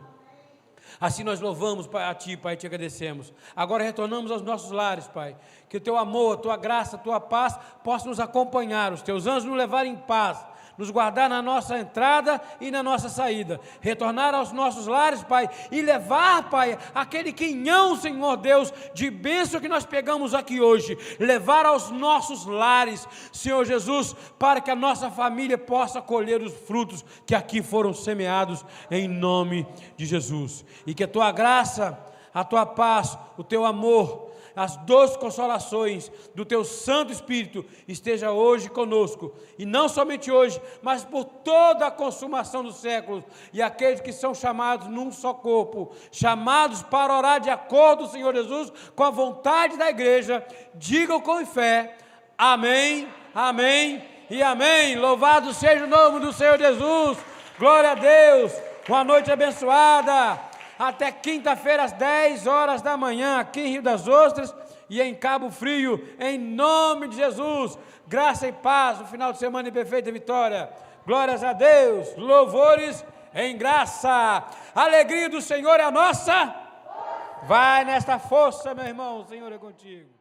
Assim 1.00 1.24
nós 1.24 1.42
louvamos 1.42 1.90
a 1.94 2.14
Ti, 2.14 2.38
Pai, 2.38 2.54
e 2.54 2.58
te 2.58 2.68
agradecemos. 2.68 3.34
Agora 3.56 3.84
retornamos 3.84 4.32
aos 4.32 4.42
nossos 4.42 4.72
lares, 4.72 5.08
Pai. 5.08 5.36
Que 5.68 5.78
o 5.78 5.82
Teu 5.82 5.98
amor, 5.98 6.36
a 6.36 6.42
Tua 6.42 6.58
graça, 6.58 6.96
a 6.96 7.00
Tua 7.00 7.20
paz 7.20 7.58
possam 7.84 8.10
nos 8.10 8.20
acompanhar, 8.20 8.94
os 8.94 9.02
Teus 9.02 9.28
anjos 9.28 9.46
nos 9.46 9.58
levarem 9.58 9.94
em 9.94 9.98
paz 9.98 10.46
nos 10.78 10.90
guardar 10.90 11.30
na 11.30 11.42
nossa 11.42 11.78
entrada 11.78 12.42
e 12.60 12.70
na 12.70 12.84
nossa 12.84 13.10
saída, 13.10 13.60
retornar 13.80 14.34
aos 14.34 14.52
nossos 14.52 14.88
lares, 14.88 15.24
Pai, 15.24 15.50
e 15.72 15.82
levar, 15.82 16.50
Pai, 16.50 16.78
aquele 16.94 17.32
quinhão, 17.32 17.96
Senhor 17.96 18.38
Deus, 18.38 18.74
de 18.94 19.10
bênção 19.10 19.62
que 19.62 19.68
nós 19.68 19.86
pegamos 19.86 20.34
aqui 20.34 20.60
hoje, 20.60 20.98
levar 21.20 21.66
aos 21.66 21.90
nossos 21.92 22.46
lares, 22.46 23.08
Senhor 23.32 23.66
Jesus, 23.66 24.16
para 24.38 24.62
que 24.62 24.72
a 24.72 24.76
nossa 24.76 25.10
família 25.10 25.58
possa 25.58 26.02
colher 26.02 26.42
os 26.42 26.54
frutos 26.54 27.06
que 27.26 27.36
aqui 27.36 27.62
foram 27.62 27.94
semeados, 27.94 28.66
em 28.90 29.08
nome 29.08 29.66
de 29.96 30.06
Jesus, 30.06 30.66
e 30.86 30.94
que 30.94 31.04
a 31.04 31.08
tua 31.08 31.32
graça, 31.32 31.98
a 32.34 32.44
tua 32.44 32.66
paz, 32.66 33.18
o 33.38 33.44
teu 33.44 33.66
amor, 33.66 34.25
as 34.56 34.78
doces 34.78 35.18
consolações 35.18 36.12
do 36.34 36.46
teu 36.46 36.64
Santo 36.64 37.12
Espírito 37.12 37.66
esteja 37.88 38.32
hoje 38.32 38.70
conosco, 38.70 39.34
e 39.58 39.66
não 39.66 39.90
somente 39.90 40.32
hoje, 40.32 40.62
mas 40.82 41.04
por 41.04 41.26
toda 41.26 41.88
a 41.88 41.92
consumação 41.92 42.64
dos 42.64 42.78
séculos, 42.78 43.24
e 43.52 43.62
aqueles 43.62 44.00
que 44.00 44.14
são 44.14 44.34
chamados 44.34 44.88
num 44.88 45.12
só 45.12 45.34
corpo, 45.34 45.92
chamados 46.12 46.82
para 46.84 47.16
orar 47.16 47.40
de 47.40 47.50
acordo, 47.50 48.08
Senhor 48.08 48.34
Jesus, 48.34 48.72
com 48.96 49.04
a 49.04 49.10
vontade 49.10 49.78
da 49.78 49.90
igreja, 49.90 50.46
digam 50.74 51.20
com 51.20 51.46
fé: 51.46 51.98
Amém, 52.38 53.08
Amém 53.34 54.04
e 54.30 54.42
Amém. 54.42 54.96
Louvado 54.96 55.54
seja 55.54 55.84
o 55.84 55.88
nome 55.88 56.20
do 56.20 56.32
Senhor 56.32 56.58
Jesus, 56.58 57.18
glória 57.60 57.92
a 57.92 57.96
Deus, 57.96 58.54
uma 58.88 59.04
noite 59.04 59.32
abençoada 59.32 60.55
até 60.78 61.12
quinta-feira 61.12 61.84
às 61.84 61.92
10 61.92 62.48
horas 62.48 62.82
da 62.82 62.98
manhã, 62.98 63.40
aqui 63.40 63.62
em 63.62 63.72
Rio 63.72 63.82
das 63.82 64.08
Ostras 64.08 64.54
e 64.90 65.02
em 65.02 65.16
Cabo 65.16 65.50
Frio, 65.50 66.02
em 66.20 66.38
nome 66.38 67.08
de 67.08 67.16
Jesus. 67.16 67.78
Graça 68.08 68.48
e 68.48 68.52
paz 68.52 69.00
no 69.00 69.08
final 69.08 69.32
de 69.32 69.40
semana 69.40 69.68
em 69.68 69.72
perfeita 69.72 70.12
vitória. 70.12 70.70
Glórias 71.06 71.44
a 71.44 71.54
Deus, 71.54 72.16
louvores 72.16 73.04
em 73.34 73.58
graça. 73.58 74.44
alegria 74.74 75.30
do 75.30 75.42
Senhor 75.42 75.80
é 75.80 75.84
a 75.84 75.92
nossa. 75.92 76.56
Vai 77.44 77.84
nesta 77.86 78.18
força, 78.18 78.74
meu 78.74 78.86
irmão, 78.86 79.20
o 79.20 79.26
Senhor 79.26 79.52
é 79.52 79.58
contigo. 79.58 80.15